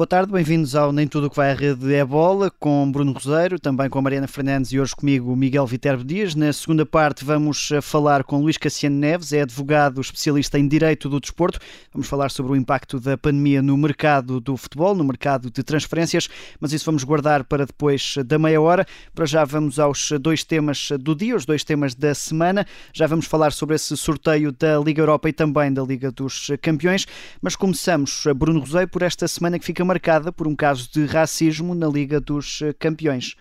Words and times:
Boa 0.00 0.06
tarde, 0.06 0.32
bem-vindos 0.32 0.74
ao 0.74 0.92
Nem 0.92 1.06
Tudo 1.06 1.26
o 1.26 1.30
que 1.30 1.36
vai 1.36 1.50
à 1.50 1.54
rede 1.54 1.92
é 1.92 2.02
bola, 2.02 2.50
com 2.58 2.90
Bruno 2.90 3.12
Roseiro, 3.12 3.60
também 3.60 3.90
com 3.90 3.98
a 3.98 4.00
Mariana 4.00 4.26
Fernandes 4.26 4.72
e 4.72 4.80
hoje 4.80 4.96
comigo 4.96 5.36
Miguel 5.36 5.66
Viterbo 5.66 6.02
Dias. 6.02 6.34
Na 6.34 6.54
segunda 6.54 6.86
parte 6.86 7.22
vamos 7.22 7.70
eh, 7.70 7.82
falar 7.82 8.24
com 8.24 8.40
Luís 8.40 8.56
Cassiano 8.56 8.96
Neves, 8.96 9.30
é 9.34 9.42
advogado 9.42 10.00
especialista 10.00 10.58
em 10.58 10.66
Direito 10.66 11.06
do 11.10 11.20
Desporto. 11.20 11.58
Vamos 11.92 12.08
falar 12.08 12.30
sobre 12.30 12.52
o 12.52 12.56
impacto 12.56 12.98
da 12.98 13.18
pandemia 13.18 13.60
no 13.60 13.76
mercado 13.76 14.40
do 14.40 14.56
futebol, 14.56 14.94
no 14.94 15.04
mercado 15.04 15.50
de 15.50 15.62
transferências, 15.62 16.30
mas 16.58 16.72
isso 16.72 16.86
vamos 16.86 17.04
guardar 17.04 17.44
para 17.44 17.66
depois 17.66 18.14
da 18.24 18.38
meia 18.38 18.58
hora. 18.58 18.86
Para 19.14 19.26
já 19.26 19.44
vamos 19.44 19.78
aos 19.78 20.12
dois 20.18 20.42
temas 20.42 20.88
do 20.98 21.14
dia, 21.14 21.36
os 21.36 21.44
dois 21.44 21.62
temas 21.62 21.94
da 21.94 22.14
semana. 22.14 22.66
Já 22.94 23.06
vamos 23.06 23.26
falar 23.26 23.52
sobre 23.52 23.76
esse 23.76 23.94
sorteio 23.98 24.50
da 24.50 24.78
Liga 24.78 25.02
Europa 25.02 25.28
e 25.28 25.32
também 25.34 25.70
da 25.70 25.82
Liga 25.82 26.10
dos 26.10 26.50
Campeões, 26.62 27.06
mas 27.42 27.54
começamos, 27.54 28.24
Bruno 28.34 28.60
Roseiro, 28.60 28.88
por 28.88 29.02
esta 29.02 29.28
semana 29.28 29.58
que 29.58 29.64
fica 29.66 29.89
marcada 29.90 30.30
por 30.30 30.46
um 30.46 30.54
caso 30.54 30.88
de 30.92 31.04
racismo 31.04 31.74
na 31.74 31.88
Liga 31.88 32.20
dos 32.20 32.62
eh, 32.62 32.72
Campeões. 32.72 33.34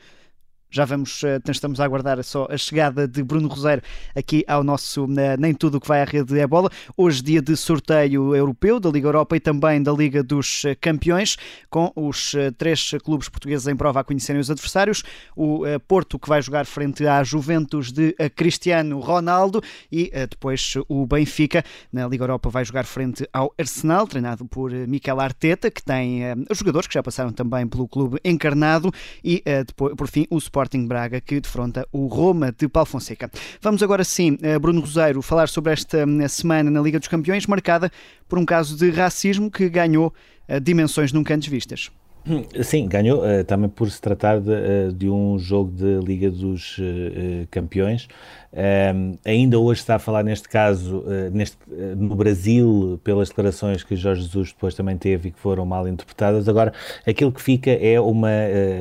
Já 0.71 0.85
vamos, 0.85 1.23
eh, 1.23 1.39
estamos 1.49 1.79
a 1.79 1.83
aguardar 1.83 2.23
só 2.23 2.47
a 2.47 2.55
chegada 2.55 3.07
de 3.07 3.23
Bruno 3.23 3.47
Roseiro 3.47 3.81
aqui 4.15 4.45
ao 4.47 4.63
nosso 4.63 5.07
Nem 5.07 5.51
Tudo 5.51 5.77
o 5.77 5.81
que 5.81 5.87
vai 5.87 5.99
à 5.99 6.05
rede 6.05 6.39
é 6.39 6.45
bola. 6.45 6.69
Hoje, 6.95 7.23
dia 7.23 7.41
de 7.41 7.57
sorteio 7.57 8.35
europeu 8.35 8.79
da 8.79 8.87
Liga 8.87 9.07
Europa 9.07 9.35
e 9.35 9.39
também 9.39 9.81
da 9.81 9.91
Liga 9.91 10.21
dos 10.21 10.63
eh, 10.65 10.75
Campeões, 10.75 11.37
com 11.71 11.91
os 11.95 12.35
eh, 12.35 12.51
três 12.51 12.91
clubes 13.03 13.27
portugueses 13.27 13.65
em 13.65 13.75
prova 13.75 14.01
a 14.01 14.03
conhecerem 14.03 14.39
os 14.39 14.51
adversários. 14.51 15.01
O 15.35 15.63
Porto, 15.87 16.19
que 16.19 16.29
vai 16.29 16.39
jogar 16.39 16.67
frente 16.67 17.07
à 17.07 17.23
Juventus 17.23 17.91
de 17.91 18.13
Cristiano 18.35 18.99
Ronaldo, 18.99 19.63
e 19.91 20.11
depois 20.29 20.75
o 20.87 21.05
Benfica, 21.07 21.63
na 21.91 22.07
Liga 22.07 22.25
Europa, 22.25 22.49
vai 22.49 22.63
jogar 22.63 22.85
frente 22.85 23.27
ao 23.33 23.53
Arsenal, 23.57 24.05
treinado 24.05 24.45
por 24.45 24.71
Mikel 24.71 25.19
Arteta, 25.19 25.71
que 25.71 25.81
tem 25.81 26.21
jogadores 26.51 26.87
que 26.87 26.93
já 26.93 27.01
passaram 27.01 27.31
também 27.31 27.67
pelo 27.67 27.87
clube 27.87 28.19
encarnado, 28.23 28.91
e 29.23 29.41
depois, 29.65 29.95
por 29.95 30.07
fim, 30.07 30.27
o 30.29 30.37
Sport 30.37 30.58
Sporting 30.59 30.87
Braga, 30.87 31.21
que 31.21 31.39
defronta 31.39 31.87
o 31.91 32.07
Roma 32.07 32.51
de 32.51 32.67
Paulo 32.67 32.85
Fonseca. 32.85 33.31
Vamos 33.61 33.81
agora 33.81 34.03
sim, 34.03 34.37
eh, 34.41 34.59
Bruno 34.59 34.81
Roseiro, 34.81 35.21
falar 35.21 35.47
sobre 35.47 35.71
esta 35.71 36.05
hum, 36.05 36.27
semana 36.27 36.69
na 36.69 36.81
Liga 36.81 36.99
dos 36.99 37.07
Campeões, 37.07 37.47
marcada 37.47 37.89
por 38.27 38.37
um 38.37 38.45
caso 38.45 38.75
de 38.75 38.89
racismo 38.89 39.49
que 39.49 39.69
ganhou 39.69 40.13
eh, 40.49 40.59
dimensões 40.59 41.13
nunca 41.13 41.33
antes 41.33 41.47
vistas. 41.47 41.89
Hum, 42.27 42.43
sim, 42.63 42.87
ganhou 42.87 43.19
uh, 43.19 43.43
também 43.45 43.69
por 43.69 43.89
se 43.89 44.01
tratar 44.01 44.39
de, 44.39 44.51
uh, 44.51 44.93
de, 44.93 45.09
um 45.09 45.39
jogo 45.39 45.71
de 45.71 45.99
Liga 46.05 46.29
dos 46.29 46.77
uh, 46.77 47.47
Campeões. 47.49 48.07
Um, 48.51 49.17
ainda 49.23 49.57
hoje 49.59 49.81
está 49.81 49.95
a 49.95 49.99
falar 49.99 50.23
neste 50.23 50.49
caso 50.49 51.03
neste, 51.31 51.55
no 51.95 52.15
Brasil, 52.15 52.99
pelas 53.03 53.29
declarações 53.29 53.83
que 53.83 53.95
Jorge 53.95 54.23
Jesus 54.23 54.51
depois 54.51 54.73
também 54.73 54.97
teve 54.97 55.29
e 55.29 55.31
que 55.31 55.39
foram 55.39 55.67
mal 55.67 55.87
interpretadas. 55.87 56.49
Agora, 56.49 56.73
aquilo 57.05 57.31
que 57.31 57.41
fica 57.41 57.69
é 57.69 57.99
uma 58.01 58.31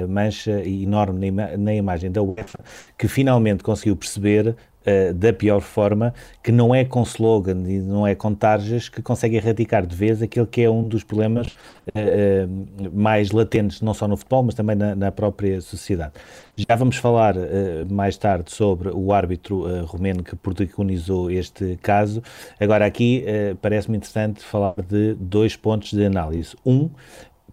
mancha 0.08 0.66
enorme 0.66 1.20
na, 1.20 1.26
ima 1.26 1.56
na 1.58 1.74
imagem 1.74 2.10
da 2.10 2.22
UEFA, 2.22 2.60
que 2.96 3.06
finalmente 3.06 3.62
conseguiu 3.62 3.94
perceber 3.94 4.56
uh, 4.86 5.14
da 5.14 5.32
pior 5.32 5.60
forma, 5.60 6.14
que 6.42 6.52
não 6.52 6.74
é 6.74 6.84
com 6.84 7.02
slogan 7.02 7.62
e 7.66 7.78
não 7.78 8.06
é 8.06 8.14
com 8.14 8.34
tarjas 8.34 8.88
que 8.88 9.02
consegue 9.02 9.36
erradicar 9.36 9.86
de 9.86 9.94
vez 9.94 10.22
aquele 10.22 10.46
que 10.46 10.62
é 10.62 10.70
um 10.70 10.82
dos 10.82 11.04
problemas 11.04 11.46
uh, 11.48 12.90
mais 12.92 13.30
latentes, 13.30 13.80
não 13.80 13.94
só 13.94 14.06
no 14.06 14.16
futebol, 14.16 14.42
mas 14.42 14.54
também 14.54 14.76
na, 14.76 14.94
na 14.94 15.12
própria 15.12 15.60
sociedade. 15.60 16.12
Já 16.56 16.74
vamos 16.74 16.96
falar 16.96 17.36
mais 17.88 18.16
tarde 18.16 18.50
sobre 18.50 18.88
o 18.88 19.12
árbitro 19.12 19.84
romeno 19.84 20.24
que 20.24 20.34
protagonizou 20.34 21.30
este 21.30 21.78
caso. 21.80 22.20
Agora, 22.58 22.84
aqui 22.84 23.24
parece-me 23.62 23.96
interessante 23.96 24.42
falar 24.42 24.74
de 24.88 25.14
dois 25.20 25.54
pontos 25.54 25.92
de 25.92 26.04
análise. 26.04 26.56
Um, 26.66 26.90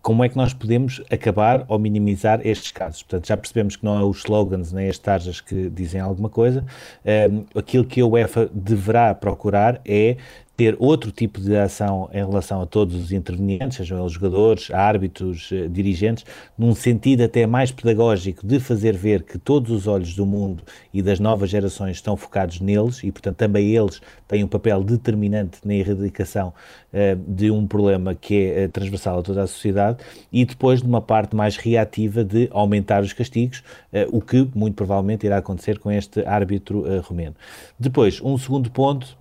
como 0.06 0.24
é 0.24 0.30
que 0.30 0.38
nós 0.38 0.54
podemos 0.54 1.02
acabar 1.10 1.66
ou 1.68 1.80
minimizar 1.80 2.40
estes 2.46 2.72
casos? 2.72 3.02
Portanto, 3.02 3.26
já 3.28 3.36
percebemos 3.36 3.76
que 3.76 3.84
não 3.84 3.98
é 3.98 4.04
os 4.04 4.20
slogans 4.20 4.72
nem 4.72 4.88
as 4.88 5.00
tarjas 5.00 5.42
que 5.42 5.68
dizem 5.68 6.00
alguma 6.00 6.30
coisa. 6.30 6.64
Um, 7.04 7.60
aquilo 7.60 7.84
que 7.84 8.02
a 8.02 8.06
UEFA 8.06 8.48
deverá 8.54 9.16
procurar 9.16 9.82
é 9.84 10.18
ter 10.56 10.76
outro 10.80 11.12
tipo 11.12 11.40
de 11.42 11.56
ação 11.58 12.10
em 12.14 12.26
relação 12.26 12.62
a 12.62 12.66
todos 12.66 12.96
os 12.96 13.12
intervenientes, 13.12 13.78
sejam 13.78 14.00
eles 14.00 14.14
jogadores, 14.14 14.72
árbitros, 14.72 15.50
eh, 15.52 15.68
dirigentes, 15.68 16.26
num 16.58 16.74
sentido 16.74 17.24
até 17.24 17.46
mais 17.46 17.72
pedagógico 17.72 18.46
de 18.46 18.60
fazer 18.60 18.96
ver 18.96 19.24
que 19.24 19.38
todos 19.38 19.70
os 19.72 19.86
olhos 19.86 20.16
do 20.16 20.26
mundo 20.26 20.64
e 20.94 21.02
das 21.02 21.20
novas 21.20 21.50
gerações 21.50 21.98
estão 21.98 22.16
focados 22.16 22.62
neles 22.62 23.04
e, 23.04 23.12
portanto, 23.12 23.36
também 23.36 23.76
eles 23.76 24.02
têm 24.28 24.44
um 24.44 24.48
papel 24.48 24.84
determinante 24.84 25.60
na 25.66 25.74
erradicação 25.74 26.54
uh, 26.94 27.16
de 27.28 27.52
um 27.52 27.68
problema 27.68 28.16
que 28.16 28.36
é 28.36 28.66
uh, 28.66 28.70
transversal 28.70 29.20
a 29.20 29.24
toda 29.24 29.44
a 29.44 29.48
sociedade 29.48 29.98
e 30.32 30.46
depois 30.46 30.82
de 30.82 30.88
uma 30.88 31.02
parte 31.02 31.36
mais 31.36 31.58
reativa 31.58 32.24
de 32.24 32.48
aumentar 32.52 33.04
os 33.04 33.12
castigos, 33.12 33.60
uh, 33.92 34.18
o 34.18 34.22
que 34.22 34.48
muito 34.56 34.76
provavelmente 34.76 35.26
irá 35.26 35.38
acontecer 35.38 35.80
com 35.80 35.92
este 35.92 36.26
árbitro 36.26 36.86
romeno. 37.02 37.36
Depois, 37.78 38.22
um 38.22 38.38
segundo 38.38 38.72
ponto 38.72 39.18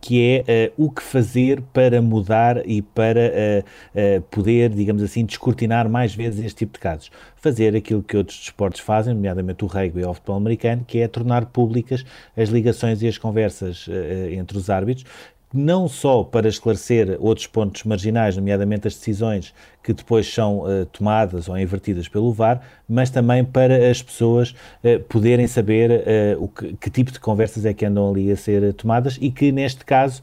que 0.00 0.44
é 0.46 0.70
uh, 0.78 0.84
o 0.86 0.90
que 0.90 1.02
fazer 1.02 1.60
para 1.72 2.00
mudar 2.00 2.68
e 2.68 2.82
para 2.82 3.20
uh, 3.20 4.18
uh, 4.18 4.22
poder, 4.22 4.70
digamos 4.70 5.02
assim, 5.02 5.24
descortinar 5.24 5.88
mais 5.88 6.14
vezes 6.14 6.44
este 6.44 6.58
tipo 6.58 6.74
de 6.74 6.78
casos. 6.78 7.10
Fazer 7.36 7.76
aquilo 7.76 8.02
que 8.02 8.16
outros 8.16 8.38
desportos 8.38 8.80
fazem, 8.80 9.12
nomeadamente 9.14 9.64
o 9.64 9.66
rugby 9.66 10.00
e 10.00 10.04
o 10.04 10.14
futebol 10.14 10.36
americano, 10.36 10.84
que 10.86 11.00
é 11.00 11.08
tornar 11.08 11.46
públicas 11.46 12.04
as 12.36 12.48
ligações 12.48 13.02
e 13.02 13.08
as 13.08 13.18
conversas 13.18 13.86
entre 14.30 14.56
os 14.56 14.70
árbitros, 14.70 15.04
não 15.54 15.86
só 15.86 16.24
para 16.24 16.48
esclarecer 16.48 17.16
outros 17.20 17.46
pontos 17.46 17.84
marginais, 17.84 18.36
nomeadamente 18.36 18.88
as 18.88 18.94
decisões 18.94 19.54
que 19.84 19.92
depois 19.92 20.26
são 20.26 20.60
uh, 20.60 20.84
tomadas 20.86 21.48
ou 21.48 21.56
invertidas 21.56 22.08
pelo 22.08 22.32
VAR, 22.32 22.60
mas 22.88 23.08
também 23.08 23.44
para 23.44 23.88
as 23.88 24.02
pessoas 24.02 24.50
uh, 24.82 24.98
poderem 25.08 25.46
saber 25.46 25.90
uh, 25.90 26.42
o 26.42 26.48
que, 26.48 26.72
que, 26.74 26.90
tipo 26.90 27.12
de 27.12 27.20
conversas 27.20 27.64
é 27.64 27.72
que 27.72 27.86
andam 27.86 28.10
ali 28.10 28.32
a 28.32 28.36
ser 28.36 28.74
tomadas 28.74 29.16
e 29.20 29.30
que, 29.30 29.52
neste 29.52 29.84
caso, 29.84 30.20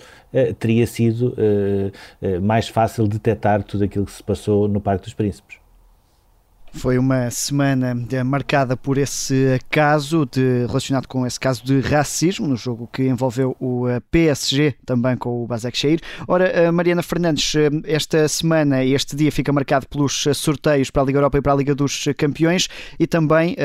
teria 0.60 0.88
sido 0.88 1.36
mais 2.42 2.70
fácil 2.70 3.06
detectar 3.06 3.64
tudo 3.64 3.84
aquilo 3.84 4.06
que 4.06 4.14
se 4.14 4.24
passou 4.24 4.66
no 4.66 4.80
Parque 4.80 5.04
dos 5.04 5.14
Príncipes. 5.14 5.61
Foi 6.74 6.98
uma 6.98 7.30
semana 7.30 7.96
eh, 8.12 8.24
marcada 8.24 8.78
por 8.78 8.98
esse 8.98 9.60
caso, 9.70 10.26
de, 10.26 10.66
relacionado 10.68 11.06
com 11.06 11.28
esse 11.28 11.40
caso 11.40 11.64
de 11.64 11.80
racismo, 11.82 12.48
no 12.48 12.56
jogo 12.56 12.90
que 12.92 13.04
envolveu 13.04 13.56
o 13.60 13.88
eh, 13.88 14.00
PSG, 14.10 14.76
também 14.86 15.18
com 15.18 15.44
o 15.44 15.48
Basek 15.48 15.78
Sheir. 15.78 16.00
Ora, 16.28 16.48
eh, 16.48 16.72
Mariana 16.72 17.04
Fernandes, 17.04 17.54
esta 17.86 18.28
semana, 18.28 18.84
este 18.84 19.16
dia 19.16 19.32
fica 19.32 19.52
marcado 19.52 19.88
pelos 19.88 20.26
sorteios 20.34 20.90
para 20.90 21.02
a 21.02 21.06
Liga 21.06 21.18
Europa 21.20 21.38
e 21.38 21.42
para 21.42 21.54
a 21.54 21.56
Liga 21.56 21.76
dos 21.76 22.06
Campeões 22.18 22.70
e 23.00 23.06
também 23.06 23.56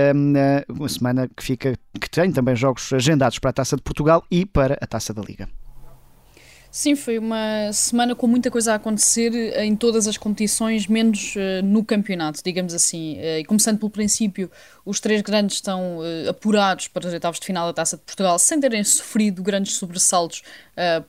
uma 0.69 0.89
semana 0.89 1.29
que, 1.29 1.43
fica, 1.43 1.75
que 2.01 2.11
tem 2.11 2.33
também 2.33 2.57
jogos 2.57 2.93
agendados 2.93 3.39
para 3.39 3.51
a 3.51 3.53
Taça 3.53 3.77
de 3.77 3.83
Portugal 3.83 4.25
e 4.31 4.45
para 4.45 4.77
a 4.81 4.87
Taça 4.87 5.15
da 5.15 5.23
Liga. 5.23 5.49
Sim, 6.77 6.95
foi 6.95 7.19
uma 7.19 7.73
semana 7.73 8.15
com 8.15 8.27
muita 8.27 8.51
coisa 8.51 8.73
a 8.73 8.75
acontecer 8.75 9.33
em 9.63 9.75
todas 9.75 10.07
as 10.07 10.19
competições, 10.19 10.87
menos 10.87 11.35
uh, 11.35 11.65
no 11.65 11.83
campeonato, 11.83 12.43
digamos 12.45 12.75
assim. 12.75 13.17
Uh, 13.17 13.39
e 13.39 13.45
começando 13.47 13.79
pelo 13.79 13.91
princípio, 13.91 14.51
os 14.85 15.01
três 15.01 15.23
grandes 15.23 15.57
estão 15.57 16.01
uh, 16.01 16.29
apurados 16.29 16.87
para 16.89 17.07
os 17.07 17.15
oitavos 17.15 17.41
de 17.41 17.47
final 17.47 17.67
da 17.67 17.73
Taça 17.73 17.97
de 17.97 18.03
Portugal, 18.03 18.39
sem 18.39 18.61
terem 18.61 18.85
sofrido 18.85 19.43
grandes 19.43 19.73
sobressaltos, 19.77 20.43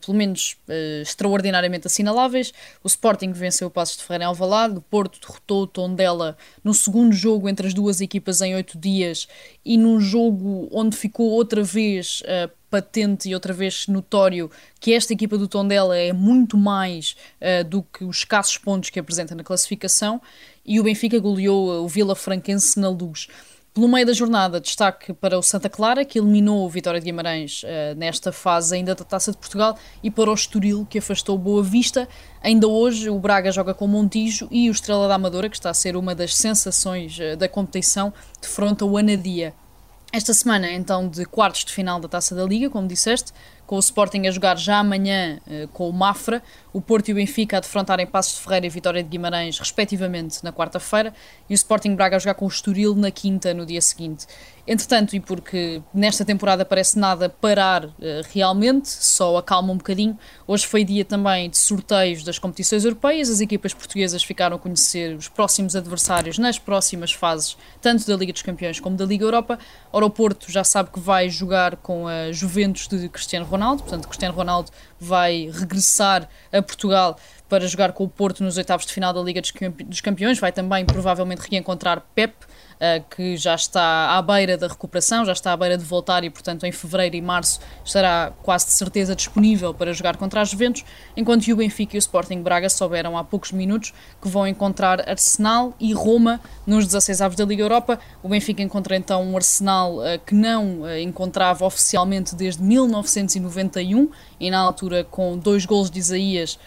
pelo 0.01 0.17
menos 0.17 0.57
extraordinariamente 1.01 1.87
assinaláveis. 1.87 2.53
O 2.83 2.87
Sporting 2.87 3.31
venceu 3.31 3.67
o 3.67 3.71
Passos 3.71 3.97
de 3.97 4.03
Ferreira 4.03 4.25
em 4.25 4.27
Alvalade, 4.27 4.77
o 4.77 4.81
Porto 4.81 5.19
derrotou 5.19 5.63
o 5.63 5.67
Tondela 5.67 6.37
no 6.63 6.73
segundo 6.73 7.13
jogo 7.13 7.49
entre 7.49 7.67
as 7.67 7.73
duas 7.73 8.01
equipas 8.01 8.41
em 8.41 8.55
oito 8.55 8.77
dias 8.77 9.27
e 9.65 9.77
num 9.77 9.99
jogo 9.99 10.69
onde 10.71 10.95
ficou 10.95 11.29
outra 11.29 11.63
vez 11.63 12.23
patente 12.69 13.29
e 13.29 13.33
outra 13.33 13.53
vez 13.53 13.87
notório 13.87 14.51
que 14.79 14.93
esta 14.93 15.13
equipa 15.13 15.37
do 15.37 15.47
Tondela 15.47 15.97
é 15.97 16.11
muito 16.11 16.57
mais 16.57 17.15
uh, 17.41 17.63
do 17.63 17.81
que 17.81 18.03
os 18.03 18.17
escassos 18.17 18.57
pontos 18.57 18.89
que 18.89 18.99
apresenta 18.99 19.33
na 19.33 19.43
classificação 19.43 20.21
e 20.65 20.79
o 20.79 20.83
Benfica 20.83 21.17
goleou 21.19 21.83
o 21.83 21.87
Vila 21.87 22.15
Franquense 22.15 22.79
na 22.79 22.89
luz. 22.89 23.27
Pelo 23.77 23.87
meio 23.87 24.07
da 24.07 24.13
jornada, 24.13 24.59
destaque 24.59 25.13
para 25.13 25.37
o 25.37 25.43
Santa 25.43 25.69
Clara, 25.69 26.03
que 26.03 26.17
eliminou 26.17 26.65
o 26.65 26.67
Vitória 26.67 26.99
de 26.99 27.05
Guimarães 27.05 27.61
uh, 27.61 27.95
nesta 27.95 28.31
fase 28.31 28.73
ainda 28.73 28.95
da 28.95 29.03
Taça 29.03 29.31
de 29.31 29.37
Portugal, 29.37 29.77
e 30.01 30.09
para 30.09 30.31
o 30.31 30.33
Estoril, 30.33 30.83
que 30.89 30.97
afastou 30.97 31.37
Boa 31.37 31.61
Vista. 31.61 32.09
Ainda 32.41 32.67
hoje, 32.67 33.07
o 33.07 33.19
Braga 33.19 33.51
joga 33.51 33.75
com 33.75 33.85
o 33.85 33.87
Montijo 33.87 34.47
e 34.49 34.67
o 34.67 34.71
Estrela 34.71 35.07
da 35.07 35.13
Amadora, 35.13 35.47
que 35.47 35.55
está 35.55 35.69
a 35.69 35.75
ser 35.75 35.95
uma 35.95 36.15
das 36.15 36.33
sensações 36.33 37.19
uh, 37.19 37.37
da 37.37 37.47
competição, 37.47 38.11
defronta 38.41 38.83
o 38.83 38.97
Anadia. 38.97 39.53
Esta 40.11 40.33
semana, 40.33 40.71
então, 40.71 41.07
de 41.07 41.23
quartos 41.25 41.63
de 41.63 41.71
final 41.71 41.99
da 41.99 42.07
Taça 42.07 42.33
da 42.33 42.45
Liga, 42.45 42.71
como 42.71 42.87
disseste, 42.87 43.31
com 43.67 43.75
o 43.75 43.79
Sporting 43.79 44.25
a 44.25 44.31
jogar 44.31 44.57
já 44.57 44.79
amanhã 44.79 45.39
uh, 45.45 45.67
com 45.67 45.89
o 45.89 45.93
Mafra, 45.93 46.41
o 46.73 46.81
Porto 46.81 47.09
e 47.09 47.11
o 47.11 47.15
Benfica 47.15 47.57
a 47.57 47.59
defrontarem 47.59 48.07
Passos 48.07 48.37
de 48.37 48.43
Ferreira 48.43 48.65
e 48.65 48.69
Vitória 48.69 49.03
de 49.03 49.09
Guimarães, 49.09 49.59
respectivamente, 49.59 50.43
na 50.43 50.53
quarta-feira, 50.53 51.13
e 51.49 51.53
o 51.53 51.55
Sporting 51.55 51.93
Braga 51.93 52.15
a 52.15 52.19
jogar 52.19 52.35
com 52.35 52.45
o 52.45 52.47
Estoril 52.47 52.95
na 52.95 53.11
quinta, 53.11 53.53
no 53.53 53.65
dia 53.65 53.81
seguinte. 53.81 54.25
Entretanto, 54.65 55.15
e 55.15 55.19
porque 55.19 55.81
nesta 55.93 56.25
temporada 56.25 56.65
parece 56.65 56.99
nada 56.99 57.29
parar 57.29 57.85
uh, 57.85 57.91
realmente, 58.33 58.89
só 58.89 59.37
acalma 59.37 59.71
um 59.71 59.77
bocadinho, 59.77 60.17
hoje 60.45 60.67
foi 60.67 60.83
dia 60.83 61.05
também 61.05 61.49
de 61.49 61.57
sorteios 61.57 62.23
das 62.23 62.37
competições 62.37 62.83
europeias. 62.83 63.29
As 63.29 63.39
equipas 63.39 63.73
portuguesas 63.73 64.23
ficaram 64.23 64.57
a 64.57 64.59
conhecer 64.59 65.15
os 65.15 65.29
próximos 65.29 65.75
adversários 65.75 66.37
nas 66.37 66.59
próximas 66.59 67.11
fases, 67.13 67.57
tanto 67.81 68.05
da 68.05 68.15
Liga 68.15 68.33
dos 68.33 68.41
Campeões 68.41 68.79
como 68.79 68.97
da 68.97 69.05
Liga 69.05 69.23
Europa. 69.23 69.57
Ora, 69.91 70.05
o 70.05 70.09
Porto 70.09 70.51
já 70.51 70.63
sabe 70.63 70.89
que 70.91 70.99
vai 70.99 71.29
jogar 71.29 71.77
com 71.77 72.07
a 72.07 72.31
Juventus 72.31 72.87
de 72.87 73.07
Cristiano 73.09 73.45
Ronaldo, 73.45 73.56
portanto, 73.83 74.07
Cristiano 74.07 74.35
Ronaldo 74.35 74.71
vai 74.99 75.49
regressar 75.53 76.27
a 76.51 76.61
Portugal 76.61 77.17
para 77.49 77.67
jogar 77.67 77.93
com 77.93 78.03
o 78.03 78.09
Porto 78.09 78.43
nos 78.43 78.57
oitavos 78.57 78.85
de 78.85 78.93
final 78.93 79.13
da 79.13 79.21
Liga 79.21 79.41
dos 79.41 80.01
Campeões. 80.01 80.39
Vai 80.39 80.51
também 80.51 80.85
provavelmente 80.85 81.41
reencontrar 81.49 82.03
Pep 82.13 82.33
que 83.09 83.35
já 83.37 83.55
está 83.55 84.15
à 84.17 84.21
beira 84.21 84.57
da 84.57 84.67
recuperação, 84.67 85.25
já 85.25 85.33
está 85.33 85.51
à 85.51 85.57
beira 85.57 85.77
de 85.77 85.83
voltar 85.83 86.23
e, 86.23 86.29
portanto, 86.29 86.65
em 86.65 86.71
fevereiro 86.71 87.15
e 87.15 87.21
março 87.21 87.59
estará 87.83 88.31
quase 88.43 88.67
de 88.67 88.73
certeza 88.73 89.15
disponível 89.15 89.73
para 89.73 89.91
jogar 89.93 90.17
contra 90.17 90.41
as 90.41 90.49
Juventus, 90.49 90.85
enquanto 91.15 91.47
o 91.51 91.55
Benfica 91.55 91.95
e 91.95 91.97
o 91.97 91.99
Sporting 91.99 92.41
Braga 92.41 92.69
souberam 92.69 93.17
há 93.17 93.23
poucos 93.23 93.51
minutos 93.51 93.93
que 94.21 94.27
vão 94.27 94.47
encontrar 94.47 95.07
Arsenal 95.09 95.73
e 95.79 95.93
Roma 95.93 96.39
nos 96.65 96.85
16 96.85 97.21
avos 97.21 97.37
da 97.37 97.45
Liga 97.45 97.63
Europa. 97.63 97.99
O 98.21 98.29
Benfica 98.29 98.61
encontra 98.61 98.95
então 98.95 99.23
um 99.23 99.35
Arsenal 99.35 99.97
uh, 99.97 100.19
que 100.25 100.35
não 100.35 100.81
uh, 100.81 100.97
encontrava 100.97 101.65
oficialmente 101.65 102.35
desde 102.35 102.61
1991 102.63 104.09
e 104.39 104.51
na 104.51 104.59
altura 104.59 105.03
com 105.03 105.37
dois 105.37 105.65
gols 105.65 105.89
de 105.89 105.99
Isaías 105.99 106.59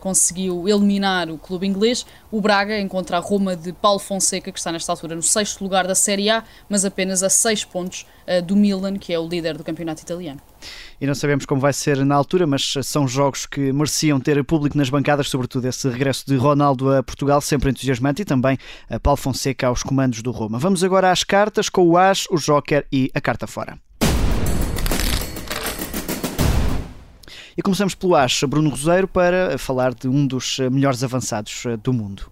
conseguiu 0.00 0.68
eliminar 0.68 1.30
o 1.30 1.36
clube 1.36 1.66
inglês. 1.66 2.06
O 2.30 2.40
Braga 2.40 2.78
encontra 2.78 3.18
a 3.18 3.20
Roma 3.20 3.54
de 3.54 3.72
Paulo 3.72 3.98
Fonseca, 3.98 4.50
que 4.50 4.58
está 4.58 4.72
nesta 4.72 4.90
altura 4.90 5.14
no 5.14 5.22
sexto 5.22 5.49
lugar 5.60 5.86
da 5.86 5.94
Série 5.94 6.28
A, 6.28 6.44
mas 6.68 6.84
apenas 6.84 7.22
a 7.22 7.30
seis 7.30 7.64
pontos 7.64 8.06
uh, 8.26 8.42
do 8.42 8.54
Milan, 8.54 8.96
que 8.96 9.12
é 9.12 9.18
o 9.18 9.26
líder 9.26 9.56
do 9.56 9.64
campeonato 9.64 10.02
italiano. 10.02 10.40
E 11.00 11.06
não 11.06 11.14
sabemos 11.14 11.46
como 11.46 11.60
vai 11.60 11.72
ser 11.72 12.04
na 12.04 12.14
altura, 12.14 12.46
mas 12.46 12.74
são 12.82 13.08
jogos 13.08 13.46
que 13.46 13.72
mereciam 13.72 14.20
ter 14.20 14.42
público 14.44 14.76
nas 14.76 14.90
bancadas, 14.90 15.28
sobretudo 15.28 15.66
esse 15.66 15.88
regresso 15.88 16.24
de 16.26 16.36
Ronaldo 16.36 16.94
a 16.94 17.02
Portugal, 17.02 17.40
sempre 17.40 17.70
entusiasmante, 17.70 18.22
e 18.22 18.24
também 18.24 18.58
a 18.88 19.00
Paulo 19.00 19.16
Fonseca 19.16 19.66
aos 19.66 19.82
comandos 19.82 20.22
do 20.22 20.30
Roma. 20.30 20.58
Vamos 20.58 20.84
agora 20.84 21.10
às 21.10 21.24
cartas 21.24 21.68
com 21.68 21.86
o 21.86 21.96
As, 21.96 22.26
o 22.30 22.36
Joker 22.36 22.86
e 22.92 23.10
a 23.14 23.20
carta 23.20 23.46
fora. 23.46 23.78
E 27.56 27.62
começamos 27.62 27.94
pelo 27.94 28.14
As, 28.14 28.42
Bruno 28.44 28.70
Roseiro, 28.70 29.08
para 29.08 29.58
falar 29.58 29.92
de 29.92 30.08
um 30.08 30.26
dos 30.26 30.58
melhores 30.70 31.02
avançados 31.02 31.66
eh, 31.66 31.76
do 31.76 31.92
mundo. 31.92 32.30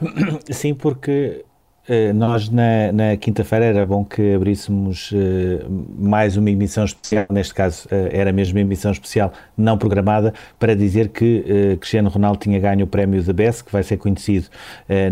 Sim, 0.50 0.74
porque 0.74 1.44
uh, 1.88 2.14
nós 2.14 2.48
na, 2.48 2.92
na 2.92 3.16
quinta-feira 3.16 3.64
era 3.64 3.86
bom 3.86 4.04
que 4.04 4.34
abríssemos 4.34 5.10
uh, 5.12 5.16
mais 5.98 6.36
uma 6.36 6.50
emissão 6.50 6.84
especial, 6.84 7.26
neste 7.30 7.54
caso 7.54 7.88
uh, 7.88 8.08
era 8.10 8.32
mesmo 8.32 8.58
uma 8.58 8.60
emissão 8.60 8.92
especial 8.92 9.32
não 9.56 9.78
programada, 9.78 10.34
para 10.58 10.74
dizer 10.74 11.08
que 11.08 11.76
Cristiano 11.80 12.10
Ronaldo 12.10 12.38
tinha 12.38 12.58
ganho 12.60 12.84
o 12.84 12.86
prémio 12.86 13.22
da 13.22 13.32
BES, 13.32 13.62
que 13.62 13.72
vai 13.72 13.82
ser 13.82 13.96
conhecido 13.96 14.48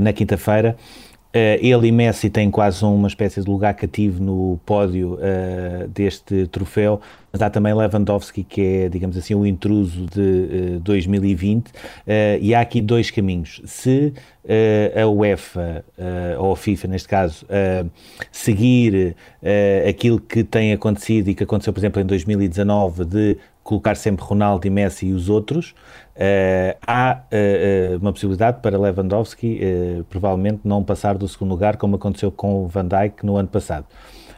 na 0.01 0.13
quinta-feira. 0.13 0.77
Uh, 1.35 1.59
ele 1.61 1.89
e 1.89 1.93
Messi 1.93 2.31
têm 2.31 2.49
quase 2.49 2.85
uma 2.85 3.09
espécie 3.09 3.43
de 3.43 3.51
lugar 3.51 3.75
cativo 3.75 4.23
no 4.23 4.61
pódio 4.65 5.15
uh, 5.15 5.89
deste 5.89 6.47
troféu, 6.47 7.01
mas 7.33 7.43
há 7.43 7.51
também 7.51 7.75
Lewandowski, 7.75 8.45
que 8.45 8.61
é, 8.61 8.89
digamos 8.89 9.17
assim, 9.17 9.35
o 9.35 9.45
intruso 9.45 10.07
de 10.07 10.77
uh, 10.77 10.79
2020, 10.79 11.73
e 12.41 12.55
há 12.55 12.61
aqui 12.61 12.81
dois 12.81 13.11
caminhos. 13.11 13.61
Se 13.65 14.13
a 14.95 15.09
UEFA, 15.09 15.85
ou 16.39 16.53
a 16.53 16.57
FIFA 16.57 16.87
neste 16.87 17.09
caso, 17.09 17.45
seguir 18.31 19.17
aquilo 19.89 20.21
que 20.21 20.45
tem 20.45 20.73
acontecido 20.73 21.31
e 21.31 21.35
que 21.35 21.43
aconteceu, 21.43 21.73
por 21.73 21.81
exemplo, 21.81 22.01
em 22.01 22.07
2019, 22.07 23.05
de 23.05 23.37
colocar 23.65 23.97
sempre 23.97 24.23
Ronaldo 24.25 24.67
e 24.67 24.71
Messi 24.71 25.07
e 25.07 25.13
os 25.13 25.29
outros, 25.29 25.75
Uh, 26.17 26.79
há 26.87 27.23
uh, 27.25 27.97
uma 27.99 28.13
possibilidade 28.13 28.61
para 28.63 28.79
Lewandowski 28.79 29.61
uh, 29.61 30.05
provavelmente 30.05 30.61
não 30.63 30.85
passar 30.85 31.19
do 31.19 31.27
segundo 31.27 31.51
lugar, 31.51 31.77
como 31.77 31.97
aconteceu 31.97 32.31
com 32.31 32.65
o 32.65 32.69
Van 32.69 32.87
Dijk 32.87 33.27
no 33.27 33.37
ano 33.37 33.49
passado. 33.49 33.85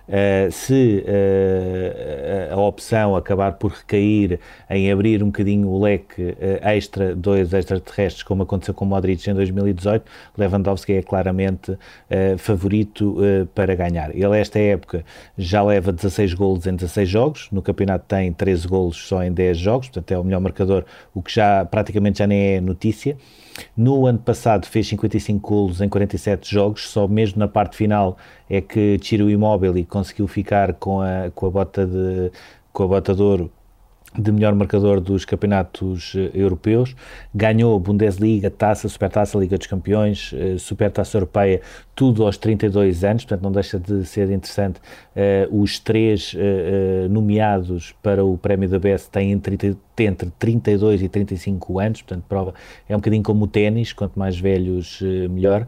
Uh, 0.09 0.53
se 0.53 1.05
uh, 1.05 2.55
a 2.55 2.61
opção 2.61 3.17
acabar 3.17 3.55
por 3.55 3.73
recair 3.73 4.39
em 4.71 4.93
abrir 4.93 5.21
um 5.21 5.27
bocadinho 5.27 5.69
o 5.69 5.83
leque 5.83 6.23
uh, 6.23 6.37
extra, 6.63 7.15
dois 7.15 7.53
extraterrestres, 7.53 8.23
como 8.23 8.45
aconteceu 8.45 8.73
com 8.73 8.85
Modric 8.85 9.29
em 9.29 9.35
2018, 9.35 10.05
Lewandowski 10.39 10.93
é 10.93 11.03
claramente 11.03 11.77
favorito 12.39 13.17
para 13.55 13.75
ganhar. 13.75 14.15
Ele, 14.15 14.39
esta 14.39 14.59
época, 14.59 15.05
já 15.37 15.63
leva 15.63 15.93
16 15.93 16.35
golos 16.35 16.67
em 16.67 16.75
16 16.77 17.09
jogos, 17.09 17.49
no 17.51 17.63
campeonato 17.63 18.05
tem 18.07 18.33
13 18.33 18.69
golos 18.69 18.97
só 18.97 19.23
em 19.23 19.33
10 19.33 19.59
jogos, 19.59 19.89
portanto 19.89 20.11
é 20.13 20.19
o 20.19 20.25
melhor 20.25 20.41
marcador, 20.41 20.85
o 21.15 21.23
que 21.23 21.35
já 21.35 21.65
praticamente 21.65 22.19
já 22.19 22.27
nem 22.27 22.57
é 22.57 22.61
notícia. 22.61 23.17
No 23.77 24.07
ano 24.07 24.19
passado 24.19 24.67
fez 24.67 24.87
55 24.89 25.49
golos 25.49 25.81
em 25.81 25.89
47 25.89 26.51
jogos, 26.51 26.89
só 26.89 27.07
mesmo 27.09 27.39
na 27.39 27.49
parte 27.49 27.77
final 27.77 28.17
é 28.49 28.61
que 28.61 28.99
Ciro 29.03 29.31
Immobile 29.31 29.85
conseguiu 29.85 30.27
ficar 30.29 30.75
com 30.75 31.01
a, 31.01 31.31
com 31.35 31.47
a 31.47 31.51
bota 31.51 31.87
de 31.87 32.31
com 32.73 32.83
a 32.83 32.87
bota 32.89 33.15
de 33.15 33.23
ouro 33.23 33.51
de 34.19 34.33
melhor 34.33 34.55
marcador 34.55 35.01
dos 35.01 35.25
campeonatos 35.25 36.15
uh, 36.15 36.31
europeus, 36.33 36.95
ganhou 37.35 37.79
Bundesliga, 37.79 38.51
Taça, 38.51 38.89
Supertaça, 38.89 39.39
Liga 39.39 39.59
dos 39.59 39.67
Campeões, 39.67 40.33
uh, 40.33 40.59
Supertaça 40.59 41.17
Europeia, 41.17 41.61
tudo 41.95 42.25
aos 42.25 42.39
32 42.39 43.05
anos, 43.05 43.25
portanto 43.25 43.43
não 43.43 43.53
deixa 43.53 43.79
de 43.79 44.05
ser 44.05 44.31
interessante. 44.31 44.81
Uh, 45.15 45.63
os 45.63 45.79
três 45.79 46.35
nomeados 47.11 47.95
para 48.03 48.25
o 48.25 48.37
Prémio 48.39 48.69
da 48.69 48.79
BES 48.79 49.09
têm 49.09 49.39
30, 49.39 49.77
entre 50.05 50.31
32 50.39 51.03
e 51.03 51.09
35 51.09 51.79
anos, 51.79 52.03
portanto 52.03 52.25
prova 52.29 52.55
é 52.89 52.95
um 52.95 52.99
bocadinho 52.99 53.23
como 53.23 53.45
o 53.45 53.49
ténis, 53.49 53.93
quanto 53.93 54.19
mais 54.19 54.39
velhos 54.39 55.01
melhor. 55.31 55.67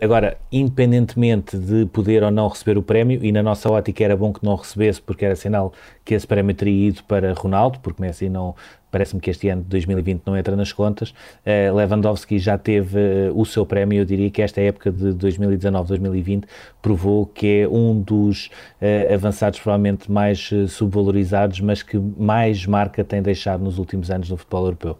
agora, 0.00 0.36
independentemente 0.50 1.56
de 1.56 1.86
poder 1.86 2.22
ou 2.22 2.30
não 2.30 2.48
receber 2.48 2.78
o 2.78 2.82
prémio, 2.82 3.24
e 3.24 3.32
na 3.32 3.42
nossa 3.42 3.70
ótica 3.70 4.04
era 4.04 4.16
bom 4.16 4.32
que 4.32 4.44
não 4.44 4.56
recebesse 4.56 5.00
porque 5.00 5.24
era 5.24 5.36
sinal 5.36 5.72
que 6.04 6.14
esse 6.14 6.26
prémio 6.26 6.54
teria 6.54 6.88
ido 6.88 7.02
para 7.04 7.32
Ronaldo, 7.32 7.78
porque 7.80 8.00
Messi 8.00 8.28
não, 8.28 8.54
parece-me 8.90 9.20
que 9.20 9.30
este 9.30 9.48
ano 9.48 9.62
de 9.62 9.68
2020 9.68 10.22
não 10.26 10.36
entra 10.36 10.56
nas 10.56 10.72
contas. 10.72 11.10
Uh, 11.10 11.74
Lewandowski 11.74 12.38
já 12.38 12.56
teve 12.56 12.98
uh, 12.98 13.38
o 13.38 13.44
seu 13.44 13.66
prémio, 13.66 14.00
eu 14.00 14.04
diria 14.04 14.30
que 14.30 14.42
esta 14.42 14.60
época 14.60 14.90
de 14.90 15.06
2019-2020 15.14 16.44
provou 16.80 17.26
que 17.26 17.62
é 17.62 17.68
um 17.68 18.00
dos 18.00 18.46
uh, 18.80 19.14
avançados 19.14 19.60
provavelmente 19.60 20.10
mais 20.10 20.50
subvalorizados, 20.68 21.60
mas 21.60 21.82
que 21.82 21.98
mais 21.98 22.66
marca 22.66 23.04
tem 23.04 23.22
deixado 23.22 23.62
nos 23.62 23.78
últimos 23.78 24.10
anos 24.10 24.30
no 24.30 24.36
futebol 24.36 24.64
europeu. 24.64 24.98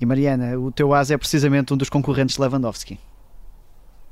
E 0.00 0.06
Mariana, 0.06 0.58
o 0.58 0.72
teu 0.72 0.94
as 0.94 1.10
é 1.10 1.18
precisamente 1.18 1.74
um 1.74 1.76
dos 1.76 1.90
concorrentes 1.90 2.36
de 2.36 2.42
Lewandowski. 2.42 2.98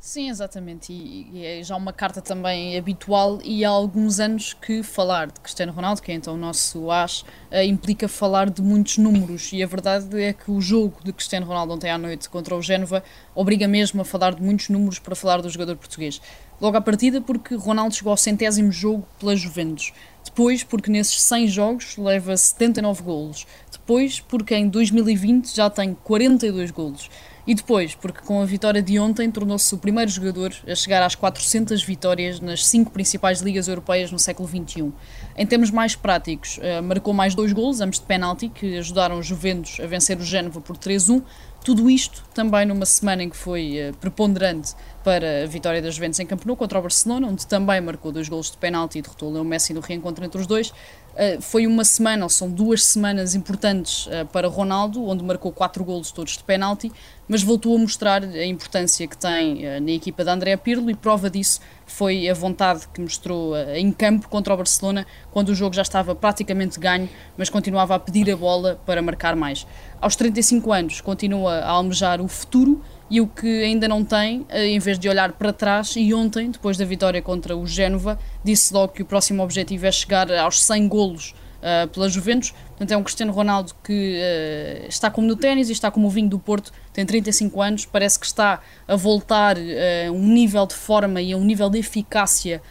Sim, 0.01 0.31
exatamente. 0.31 0.93
E, 0.93 1.29
e, 1.33 1.45
é 1.45 1.63
já 1.63 1.75
uma 1.77 1.93
carta 1.93 2.23
também 2.23 2.79
habitual 2.79 3.41
e 3.43 3.65
há 3.65 3.69
alguns 3.69 4.21
anos 4.21 4.55
que 4.55 4.83
falar 4.83 5.27
de 5.27 5.41
Cristiano 5.41 5.73
Ronaldo, 5.73 6.01
que 6.01 6.13
é 6.13 6.15
então 6.15 6.35
o 6.35 6.37
nosso 6.37 6.91
as, 6.91 7.23
uh, 7.23 7.63
implica 7.65 8.07
falar 8.07 8.49
de 8.49 8.63
muitos 8.63 8.97
números. 8.97 9.53
E 9.53 9.63
a 9.63 9.67
verdade 9.67 10.23
é 10.23 10.33
que 10.33 10.51
o 10.53 10.61
jogo 10.61 10.99
de 11.03 11.13
Cristiano 11.13 11.47
Ronaldo 11.47 11.75
ontem 11.75 11.91
à 11.91 11.99
noite 11.99 12.29
contra 12.29 12.55
o 12.55 12.63
Génova 12.63 13.03
obriga 13.35 13.67
mesmo 13.67 14.01
a 14.01 14.05
falar 14.05 14.35
de 14.35 14.43
muitos 14.43 14.69
números 14.69 15.01
para 15.01 15.17
falar 15.17 15.43
do 15.43 15.51
jogador 15.51 15.77
português. 15.77 16.21
Logo 16.61 16.77
à 16.77 16.81
partida 16.81 17.21
porque 17.21 17.57
Ronaldo 17.57 17.95
chegou 17.95 18.13
ao 18.13 18.17
centésimo 18.17 18.71
jogo 18.71 19.07
pela 19.19 19.35
Juventus. 19.35 19.93
Depois 20.25 20.63
porque 20.63 20.91
nesses 20.91 21.21
100 21.23 21.49
jogos 21.49 21.97
leva 21.97 22.37
79 22.37 23.03
golos. 23.03 23.47
Depois 23.73 24.21
porque 24.21 24.55
em 24.55 24.69
2020 24.69 25.55
já 25.55 25.69
tem 25.69 25.95
42 25.95 26.71
golos. 26.71 27.11
E 27.49 27.55
depois, 27.55 27.95
porque 27.95 28.21
com 28.21 28.43
a 28.43 28.45
vitória 28.45 28.83
de 28.83 28.99
ontem 28.99 29.31
tornou-se 29.31 29.75
o 29.75 29.79
primeiro 29.79 30.11
jogador 30.11 30.55
a 30.67 30.75
chegar 30.75 31.03
às 31.03 31.15
400 31.15 31.83
vitórias 31.83 32.41
nas 32.41 32.67
cinco 32.67 32.91
principais 32.91 33.41
ligas 33.41 33.69
europeias 33.69 34.13
no 34.13 34.19
século 34.19 34.47
XXI. 34.47 34.93
Em 35.35 35.47
termos 35.47 35.71
mais 35.71 35.97
práticos, 35.97 36.59
uh, 36.59 36.83
marcou 36.83 37.15
mais 37.15 37.35
dois 37.35 37.55
golos, 37.55 37.81
ambos 37.81 37.99
de 37.99 38.05
penalti, 38.05 38.51
que 38.51 38.77
ajudaram 38.77 39.19
os 39.19 39.25
Juventus 39.25 39.81
a 39.83 39.87
vencer 39.87 40.19
o 40.19 40.23
Génova 40.23 40.61
por 40.61 40.77
3-1. 40.77 41.23
Tudo 41.65 41.89
isto 41.89 42.23
também 42.35 42.67
numa 42.67 42.85
semana 42.85 43.23
em 43.23 43.31
que 43.31 43.37
foi 43.37 43.79
uh, 43.89 43.97
preponderante 43.97 44.75
para 45.03 45.45
a 45.45 45.47
vitória 45.47 45.81
das 45.81 45.95
Juventus 45.95 46.21
em 46.21 46.27
Camp 46.27 46.45
Nou 46.45 46.55
contra 46.55 46.79
o 46.79 46.83
Barcelona, 46.83 47.29
onde 47.29 47.47
também 47.47 47.81
marcou 47.81 48.13
dois 48.13 48.29
golos 48.29 48.51
de 48.51 48.59
penalti 48.59 48.99
e 48.99 49.03
derrotou 49.03 49.31
o 49.31 49.33
Leo 49.33 49.45
Messi 49.45 49.73
no 49.73 49.81
reencontro 49.81 50.23
entre 50.23 50.39
os 50.39 50.47
dois. 50.47 50.69
Uh, 50.69 51.41
foi 51.41 51.67
uma 51.67 51.85
semana, 51.85 52.25
ou 52.25 52.29
são 52.29 52.51
duas 52.51 52.85
semanas 52.85 53.35
importantes 53.35 54.07
para 54.33 54.47
Ronaldo, 54.49 55.03
onde 55.05 55.25
marcou 55.25 55.51
quatro 55.51 55.83
golos 55.83 56.13
todos 56.13 56.37
de 56.37 56.45
penalti, 56.45 56.93
mas 57.29 57.43
voltou 57.43 57.77
a 57.77 57.79
mostrar 57.79 58.23
a 58.25 58.45
importância 58.45 59.07
que 59.07 59.17
tem 59.17 59.67
uh, 59.67 59.81
na 59.81 59.91
equipa 59.91 60.25
de 60.25 60.31
André 60.31 60.57
Pirlo 60.57 60.91
e 60.91 60.95
prova 60.95 61.29
disso 61.29 61.61
foi 61.87 62.29
a 62.29 62.35
vontade 62.35 62.87
que 62.93 63.01
mostrou 63.01 63.57
em 63.75 63.91
campo 63.91 64.29
contra 64.29 64.53
o 64.53 64.57
Barcelona, 64.57 65.07
quando 65.31 65.49
o 65.49 65.55
jogo 65.55 65.75
já 65.75 65.83
estava 65.83 66.15
praticamente 66.15 66.79
ganho, 66.79 67.09
mas 67.37 67.49
continuava 67.49 67.95
a 67.95 67.99
pedir 67.99 68.31
a 68.31 68.37
bola 68.37 68.79
para 68.85 69.01
marcar 69.01 69.35
mais. 69.35 69.67
Aos 70.01 70.15
35 70.15 70.71
anos, 70.71 71.01
continua 71.01 71.55
a 71.61 71.71
almejar 71.71 72.21
o 72.21 72.29
futuro 72.29 72.83
e 73.11 73.21
o 73.21 73.27
que 73.27 73.65
ainda 73.65 73.89
não 73.89 74.05
tem, 74.05 74.45
eh, 74.49 74.67
em 74.67 74.79
vez 74.79 74.99
de 74.99 75.09
olhar 75.09 75.33
para 75.33 75.53
trás, 75.53 75.95
e 75.97 76.13
ontem, 76.13 76.51
depois 76.51 76.77
da 76.77 76.85
vitória 76.85 77.23
contra 77.23 77.57
o 77.57 77.67
Génova, 77.67 78.19
disse 78.45 78.73
logo 78.73 78.93
que 78.93 79.03
o 79.03 79.07
próximo 79.07 79.43
objetivo 79.43 79.87
é 79.87 79.93
chegar 79.93 80.31
aos 80.31 80.63
100 80.63 80.89
golos 80.89 81.35
uh, 81.59 81.89
pela 81.89 82.09
Juventus. 82.09 82.53
Portanto, 82.69 82.93
é 82.93 82.97
um 82.97 83.03
Cristiano 83.03 83.33
Ronaldo 83.33 83.75
que 83.83 84.19
uh, 84.19 84.89
está 84.89 85.11
como 85.11 85.27
no 85.27 85.37
ténis 85.37 85.69
e 85.69 85.73
está 85.73 85.91
como 85.91 86.07
o 86.07 86.11
vinho 86.11 86.29
do 86.29 86.39
Porto, 86.39 86.73
tem 86.93 87.05
35 87.05 87.61
anos, 87.61 87.87
parece 87.87 88.19
que 88.19 88.27
está 88.27 88.61
a 88.87 88.97
voltar 88.97 89.57
a 89.57 90.11
uh, 90.11 90.15
um 90.15 90.29
nível 90.29 90.67
de 90.67 90.75
forma 90.75 91.21
e 91.21 91.33
a 91.33 91.37
um 91.37 91.45
nível 91.45 91.71
de 91.71 91.79
eficácia 91.79 92.63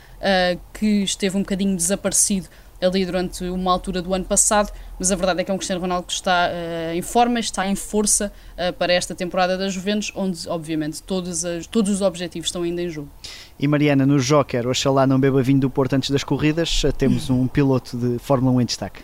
que 0.73 1.03
esteve 1.03 1.37
um 1.37 1.41
bocadinho 1.41 1.75
desaparecido 1.75 2.47
ali 2.81 3.05
durante 3.05 3.43
uma 3.45 3.71
altura 3.71 4.01
do 4.01 4.13
ano 4.13 4.25
passado, 4.25 4.71
mas 4.99 5.11
a 5.11 5.15
verdade 5.15 5.41
é 5.41 5.43
que 5.43 5.51
é 5.51 5.53
um 5.53 5.57
Cristiano 5.57 5.81
Ronaldo 5.81 6.07
que 6.07 6.13
está 6.13 6.49
uh, 6.49 6.93
em 6.93 7.01
forma, 7.01 7.39
está 7.39 7.67
em 7.67 7.75
força 7.75 8.31
uh, 8.53 8.73
para 8.73 8.93
esta 8.93 9.15
temporada 9.15 9.57
da 9.57 9.69
Juventus, 9.69 10.11
onde 10.15 10.47
obviamente 10.47 11.01
todos, 11.03 11.43
as, 11.45 11.67
todos 11.67 11.91
os 11.91 12.01
objetivos 12.01 12.47
estão 12.47 12.63
ainda 12.63 12.81
em 12.81 12.89
jogo. 12.89 13.09
E 13.59 13.67
Mariana, 13.67 14.05
no 14.05 14.19
Joker, 14.19 14.67
oxalá 14.67 15.07
não 15.07 15.19
beba 15.19 15.41
vinho 15.41 15.59
do 15.59 15.69
Porto 15.69 15.93
antes 15.93 16.09
das 16.09 16.23
corridas, 16.23 16.83
eh, 16.85 16.91
temos 16.91 17.29
um 17.31 17.47
piloto 17.47 17.97
de 17.97 18.19
Fórmula 18.19 18.55
1 18.57 18.61
em 18.61 18.65
destaque. 18.65 19.01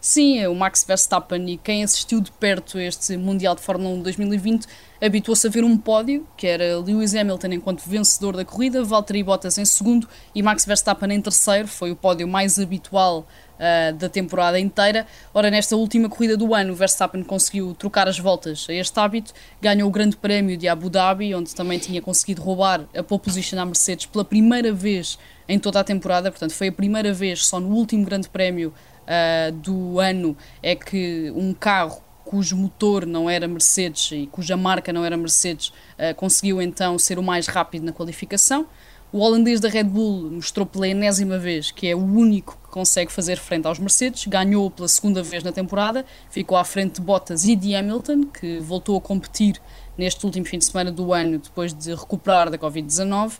Sim, 0.00 0.46
o 0.46 0.54
Max 0.54 0.84
Verstappen 0.84 1.50
e 1.50 1.56
quem 1.56 1.82
assistiu 1.82 2.20
de 2.20 2.30
perto 2.30 2.78
este 2.78 3.16
Mundial 3.16 3.56
de 3.56 3.62
Fórmula 3.62 3.90
1 3.96 4.02
2020 4.02 4.66
habituou-se 5.00 5.46
a 5.46 5.50
ver 5.50 5.64
um 5.64 5.76
pódio, 5.76 6.26
que 6.36 6.46
era 6.46 6.78
Lewis 6.78 7.14
Hamilton 7.16 7.48
enquanto 7.48 7.82
vencedor 7.82 8.36
da 8.36 8.44
corrida, 8.44 8.84
Valtteri 8.84 9.24
Bottas 9.24 9.58
em 9.58 9.64
segundo 9.64 10.08
e 10.32 10.40
Max 10.40 10.64
Verstappen 10.64 11.12
em 11.12 11.20
terceiro, 11.20 11.66
foi 11.66 11.90
o 11.90 11.96
pódio 11.96 12.28
mais 12.28 12.60
habitual 12.60 13.26
uh, 13.58 13.92
da 13.94 14.08
temporada 14.08 14.58
inteira. 14.58 15.04
Ora, 15.34 15.50
nesta 15.50 15.74
última 15.74 16.08
corrida 16.08 16.36
do 16.36 16.54
ano, 16.54 16.74
Verstappen 16.74 17.24
conseguiu 17.24 17.74
trocar 17.74 18.06
as 18.08 18.18
voltas 18.20 18.66
a 18.68 18.72
este 18.72 18.98
hábito, 19.00 19.32
ganhou 19.60 19.88
o 19.88 19.92
Grande 19.92 20.16
Prémio 20.16 20.56
de 20.56 20.68
Abu 20.68 20.88
Dhabi, 20.88 21.34
onde 21.34 21.54
também 21.56 21.78
tinha 21.78 22.00
conseguido 22.00 22.40
roubar 22.40 22.84
a 22.96 23.02
pole 23.02 23.20
position 23.20 23.58
à 23.58 23.66
Mercedes 23.66 24.06
pela 24.06 24.24
primeira 24.24 24.72
vez 24.72 25.18
em 25.48 25.58
toda 25.58 25.80
a 25.80 25.84
temporada, 25.84 26.30
portanto 26.30 26.52
foi 26.52 26.68
a 26.68 26.72
primeira 26.72 27.12
vez 27.12 27.46
só 27.46 27.58
no 27.58 27.68
último 27.68 28.04
Grande 28.04 28.28
Prémio 28.28 28.72
uh, 29.08 29.52
do 29.52 29.98
ano 29.98 30.36
é 30.62 30.76
que 30.76 31.32
um 31.34 31.54
carro 31.54 32.02
cujo 32.24 32.54
motor 32.56 33.06
não 33.06 33.28
era 33.28 33.48
Mercedes 33.48 34.10
e 34.12 34.26
cuja 34.26 34.54
marca 34.56 34.92
não 34.92 35.04
era 35.04 35.16
Mercedes 35.16 35.68
uh, 35.68 36.14
conseguiu 36.14 36.60
então 36.60 36.98
ser 36.98 37.18
o 37.18 37.22
mais 37.22 37.46
rápido 37.46 37.84
na 37.84 37.92
qualificação. 37.92 38.66
O 39.10 39.20
holandês 39.20 39.58
da 39.58 39.70
Red 39.70 39.84
Bull 39.84 40.30
mostrou 40.32 40.66
pela 40.66 40.86
enésima 40.86 41.38
vez 41.38 41.70
que 41.70 41.88
é 41.88 41.96
o 41.96 42.04
único 42.04 42.58
que 42.62 42.68
consegue 42.68 43.10
fazer 43.10 43.38
frente 43.38 43.66
aos 43.66 43.78
Mercedes, 43.78 44.26
ganhou 44.26 44.70
pela 44.70 44.86
segunda 44.86 45.22
vez 45.22 45.42
na 45.42 45.50
temporada, 45.50 46.04
ficou 46.28 46.58
à 46.58 46.64
frente 46.64 46.96
de 46.96 47.00
Bottas 47.00 47.44
e 47.44 47.56
de 47.56 47.74
Hamilton, 47.74 48.24
que 48.24 48.58
voltou 48.58 48.98
a 48.98 49.00
competir 49.00 49.58
neste 49.96 50.24
último 50.26 50.44
fim 50.44 50.58
de 50.58 50.66
semana 50.66 50.92
do 50.92 51.14
ano 51.14 51.38
depois 51.38 51.72
de 51.72 51.94
recuperar 51.94 52.50
da 52.50 52.58
Covid-19. 52.58 53.38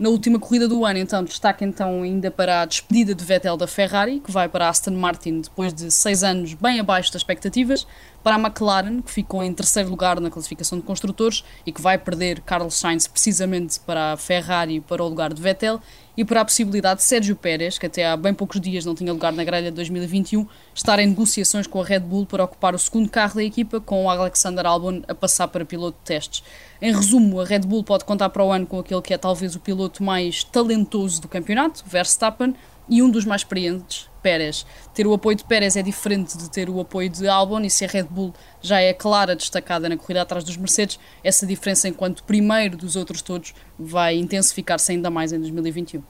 Na 0.00 0.08
última 0.08 0.38
corrida 0.38 0.66
do 0.66 0.82
ano, 0.86 0.98
então, 0.98 1.22
destaca 1.22 1.62
então 1.62 2.02
ainda 2.02 2.30
para 2.30 2.62
a 2.62 2.64
despedida 2.64 3.14
de 3.14 3.22
Vettel 3.22 3.54
da 3.54 3.66
Ferrari, 3.66 4.18
que 4.18 4.30
vai 4.30 4.48
para 4.48 4.66
Aston 4.66 4.92
Martin 4.92 5.42
depois 5.42 5.74
de 5.74 5.90
seis 5.90 6.24
anos 6.24 6.54
bem 6.54 6.80
abaixo 6.80 7.12
das 7.12 7.20
expectativas, 7.20 7.86
para 8.22 8.36
a 8.36 8.38
McLaren, 8.38 9.00
que 9.00 9.10
ficou 9.10 9.42
em 9.42 9.52
terceiro 9.52 9.88
lugar 9.88 10.20
na 10.20 10.30
classificação 10.30 10.78
de 10.78 10.84
construtores 10.84 11.44
e 11.64 11.72
que 11.72 11.80
vai 11.80 11.98
perder 11.98 12.40
Carlos 12.40 12.74
Sainz 12.74 13.06
precisamente 13.06 13.80
para 13.80 14.12
a 14.12 14.16
Ferrari 14.16 14.76
e 14.76 14.80
para 14.80 15.02
o 15.02 15.08
lugar 15.08 15.32
de 15.32 15.40
Vettel, 15.40 15.80
e 16.16 16.24
para 16.24 16.42
a 16.42 16.44
possibilidade 16.44 17.00
de 17.00 17.06
Sérgio 17.06 17.34
Pérez, 17.34 17.78
que 17.78 17.86
até 17.86 18.06
há 18.06 18.14
bem 18.14 18.34
poucos 18.34 18.60
dias 18.60 18.84
não 18.84 18.94
tinha 18.94 19.10
lugar 19.10 19.32
na 19.32 19.42
grelha 19.42 19.70
de 19.70 19.76
2021, 19.76 20.46
estar 20.74 20.98
em 20.98 21.06
negociações 21.06 21.66
com 21.66 21.80
a 21.80 21.84
Red 21.84 22.00
Bull 22.00 22.26
para 22.26 22.44
ocupar 22.44 22.74
o 22.74 22.78
segundo 22.78 23.08
carro 23.08 23.36
da 23.36 23.44
equipa, 23.44 23.80
com 23.80 24.04
o 24.04 24.10
Alexander 24.10 24.66
Albon 24.66 25.00
a 25.08 25.14
passar 25.14 25.48
para 25.48 25.64
piloto 25.64 25.96
de 25.98 26.04
testes. 26.04 26.42
Em 26.82 26.94
resumo, 26.94 27.40
a 27.40 27.44
Red 27.46 27.60
Bull 27.60 27.82
pode 27.82 28.04
contar 28.04 28.28
para 28.28 28.44
o 28.44 28.52
ano 28.52 28.66
com 28.66 28.78
aquele 28.78 29.00
que 29.00 29.14
é 29.14 29.18
talvez 29.18 29.54
o 29.54 29.60
piloto 29.60 30.02
mais 30.02 30.44
talentoso 30.44 31.22
do 31.22 31.28
campeonato, 31.28 31.84
Verstappen, 31.86 32.54
e 32.90 33.00
um 33.02 33.08
dos 33.08 33.24
mais 33.24 33.42
experientes, 33.42 34.10
Pérez. 34.20 34.66
Ter 34.92 35.06
o 35.06 35.14
apoio 35.14 35.36
de 35.36 35.44
Pérez 35.44 35.76
é 35.76 35.82
diferente 35.82 36.36
de 36.36 36.50
ter 36.50 36.68
o 36.68 36.80
apoio 36.80 37.08
de 37.08 37.28
Albon, 37.28 37.60
e 37.60 37.70
se 37.70 37.84
a 37.84 37.88
Red 37.88 38.04
Bull 38.04 38.34
já 38.60 38.80
é 38.80 38.92
clara 38.92 39.36
destacada 39.36 39.88
na 39.88 39.96
corrida 39.96 40.22
atrás 40.22 40.42
dos 40.42 40.56
Mercedes, 40.56 40.98
essa 41.22 41.46
diferença 41.46 41.88
enquanto 41.88 42.24
primeiro 42.24 42.76
dos 42.76 42.96
outros 42.96 43.22
todos 43.22 43.54
vai 43.78 44.16
intensificar-se 44.16 44.90
ainda 44.90 45.08
mais 45.08 45.32
em 45.32 45.38
2021. 45.38 46.02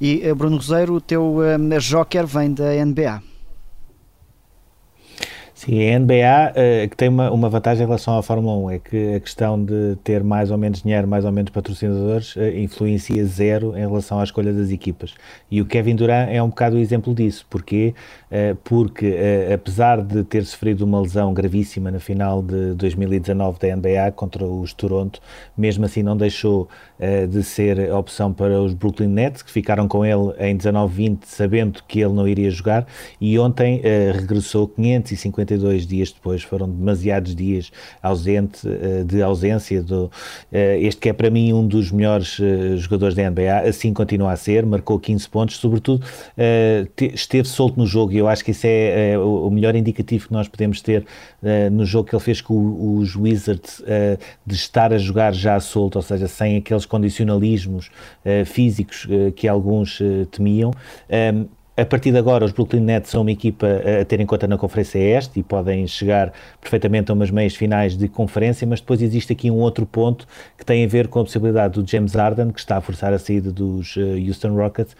E 0.00 0.20
eh, 0.22 0.34
Bruno 0.34 0.56
Roseiro, 0.56 0.94
o 0.94 1.00
teu 1.00 1.38
um, 1.38 1.72
eh, 1.72 1.78
joker 1.78 2.26
vem 2.26 2.52
da 2.52 2.72
NBA. 2.84 3.22
Sim, 5.58 5.92
a 5.92 5.98
NBA 5.98 6.52
eh, 6.54 6.86
que 6.86 6.96
tem 6.96 7.08
uma, 7.08 7.32
uma 7.32 7.48
vantagem 7.48 7.82
em 7.82 7.86
relação 7.86 8.16
à 8.16 8.22
Fórmula 8.22 8.56
1 8.66 8.70
é 8.70 8.78
que 8.78 9.14
a 9.16 9.18
questão 9.18 9.60
de 9.60 9.96
ter 10.04 10.22
mais 10.22 10.52
ou 10.52 10.56
menos 10.56 10.82
dinheiro, 10.82 11.08
mais 11.08 11.24
ou 11.24 11.32
menos 11.32 11.50
patrocinadores, 11.50 12.36
uh, 12.36 12.56
influencia 12.56 13.24
zero 13.26 13.76
em 13.76 13.80
relação 13.80 14.20
à 14.20 14.22
escolha 14.22 14.52
das 14.52 14.70
equipas. 14.70 15.14
E 15.50 15.60
o 15.60 15.66
Kevin 15.66 15.96
Durant 15.96 16.28
é 16.30 16.40
um 16.40 16.48
bocado 16.48 16.76
o 16.76 16.78
exemplo 16.78 17.12
disso. 17.12 17.44
Porquê? 17.50 17.92
Uh, 18.30 18.54
porque, 18.62 19.16
apesar 19.52 20.00
de 20.00 20.22
ter 20.22 20.44
sofrido 20.44 20.82
uma 20.82 21.00
lesão 21.00 21.34
gravíssima 21.34 21.90
na 21.90 21.98
final 21.98 22.40
de 22.40 22.74
2019 22.74 23.58
da 23.58 23.74
NBA 23.74 24.12
contra 24.14 24.44
os 24.44 24.72
Toronto, 24.72 25.20
mesmo 25.56 25.84
assim 25.84 26.04
não 26.04 26.16
deixou 26.16 26.68
de 27.30 27.42
ser 27.42 27.92
opção 27.92 28.32
para 28.32 28.60
os 28.60 28.74
Brooklyn 28.74 29.08
Nets, 29.08 29.42
que 29.42 29.50
ficaram 29.50 29.86
com 29.86 30.04
ele 30.04 30.32
em 30.38 30.56
19-20, 30.56 31.18
sabendo 31.24 31.82
que 31.86 32.00
ele 32.00 32.12
não 32.12 32.26
iria 32.26 32.50
jogar, 32.50 32.86
e 33.20 33.38
ontem 33.38 33.80
regressou 34.14 34.68
550 34.68 35.48
52 35.48 35.86
dias 35.86 36.12
depois, 36.12 36.42
foram 36.42 36.68
demasiados 36.68 37.34
dias 37.34 37.70
ausente, 38.02 38.66
eh, 38.66 39.04
de 39.04 39.22
ausência. 39.22 39.82
Do, 39.82 40.10
eh, 40.52 40.78
este 40.80 41.00
que 41.00 41.08
é 41.08 41.12
para 41.12 41.30
mim 41.30 41.52
um 41.52 41.66
dos 41.66 41.90
melhores 41.90 42.38
eh, 42.40 42.76
jogadores 42.76 43.14
da 43.14 43.28
NBA, 43.28 43.68
assim 43.68 43.92
continua 43.92 44.32
a 44.32 44.36
ser, 44.36 44.64
marcou 44.64 44.98
15 44.98 45.28
pontos, 45.28 45.56
sobretudo 45.56 46.04
esteve 47.12 47.48
solto 47.48 47.78
no 47.78 47.86
jogo. 47.86 48.12
E 48.12 48.18
eu 48.18 48.28
acho 48.28 48.44
que 48.44 48.50
isso 48.50 48.66
é 48.66 49.18
o 49.18 49.50
melhor 49.50 49.74
indicativo 49.74 50.28
que 50.28 50.32
nós 50.32 50.48
podemos 50.48 50.80
ter 50.80 51.04
no 51.72 51.84
jogo 51.84 52.08
que 52.08 52.14
ele 52.14 52.22
fez 52.22 52.40
com 52.40 52.98
os 52.98 53.16
Wizards, 53.16 53.82
de 54.46 54.54
estar 54.54 54.92
a 54.92 54.98
jogar 54.98 55.32
já 55.34 55.58
solto, 55.60 55.96
ou 55.96 56.02
seja, 56.02 56.28
sem 56.28 56.56
aqueles 56.56 56.86
condicionalismos 56.88 57.90
físicos 58.44 59.06
que 59.36 59.46
alguns 59.46 60.00
temiam 60.32 60.72
a 61.76 61.84
partir 61.84 62.10
de 62.10 62.18
agora, 62.18 62.44
os 62.44 62.50
Brooklyn 62.50 62.80
Nets 62.80 63.08
são 63.08 63.20
uma 63.20 63.30
equipa 63.30 63.64
a 64.00 64.04
ter 64.04 64.18
em 64.18 64.26
conta 64.26 64.48
na 64.48 64.58
Conferência 64.58 64.98
Este 64.98 65.38
e 65.38 65.44
podem 65.44 65.86
chegar 65.86 66.32
perfeitamente 66.60 67.12
a 67.12 67.14
umas 67.14 67.30
meias 67.30 67.54
finais 67.54 67.96
de 67.96 68.08
conferência, 68.08 68.66
mas 68.66 68.80
depois 68.80 69.00
existe 69.00 69.32
aqui 69.32 69.48
um 69.48 69.58
outro 69.58 69.86
ponto 69.86 70.26
que 70.56 70.66
tem 70.66 70.84
a 70.84 70.88
ver 70.88 71.06
com 71.06 71.20
a 71.20 71.22
possibilidade 71.22 71.80
do 71.80 71.88
James 71.88 72.14
Harden, 72.14 72.50
que 72.50 72.58
está 72.58 72.78
a 72.78 72.80
forçar 72.80 73.12
a 73.12 73.18
saída 73.20 73.52
dos 73.52 73.94
Houston 73.96 74.56
Rockets, 74.56 74.96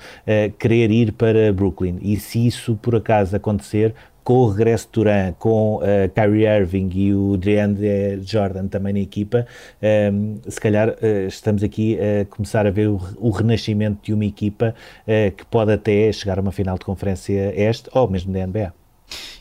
querer 0.57 0.93
ir 0.93 1.11
para 1.15 1.53
Brooklyn. 1.53 1.99
E 2.01 2.17
se 2.17 2.47
isso 2.47 2.79
por 2.81 2.95
acaso 2.95 3.35
acontecer, 3.35 3.93
com 4.29 4.41
o 4.41 4.51
regresso 4.51 4.85
de 4.89 4.93
Duran, 4.93 5.33
com 5.39 5.77
uh, 5.77 5.81
Kyrie 6.15 6.45
Irving 6.45 6.91
e 6.93 7.15
o 7.15 7.39
DeAndre 7.39 8.21
Jordan 8.23 8.69
também 8.69 8.93
na 8.93 8.99
equipa, 8.99 9.47
um, 9.83 9.87
ehm, 9.87 10.37
se 10.47 10.61
calhar 10.61 10.91
uh, 10.91 11.27
estamos 11.27 11.63
aqui 11.63 11.97
a 11.99 12.27
começar 12.27 12.67
a 12.67 12.71
ver 12.71 12.89
o, 12.89 13.01
o 13.17 13.31
renascimento 13.31 14.01
de 14.03 14.13
uma 14.13 14.27
equipa 14.27 14.75
uh, 15.05 15.35
que 15.35 15.47
pode 15.47 15.73
até 15.73 16.13
chegar 16.13 16.39
a 16.39 16.43
uma 16.43 16.53
final 16.53 16.77
de 16.77 16.85
conferência 16.85 17.55
este 17.59 17.89
ou 17.91 18.07
mesmo 18.07 18.31
da 18.31 18.47
NBA. 18.47 18.75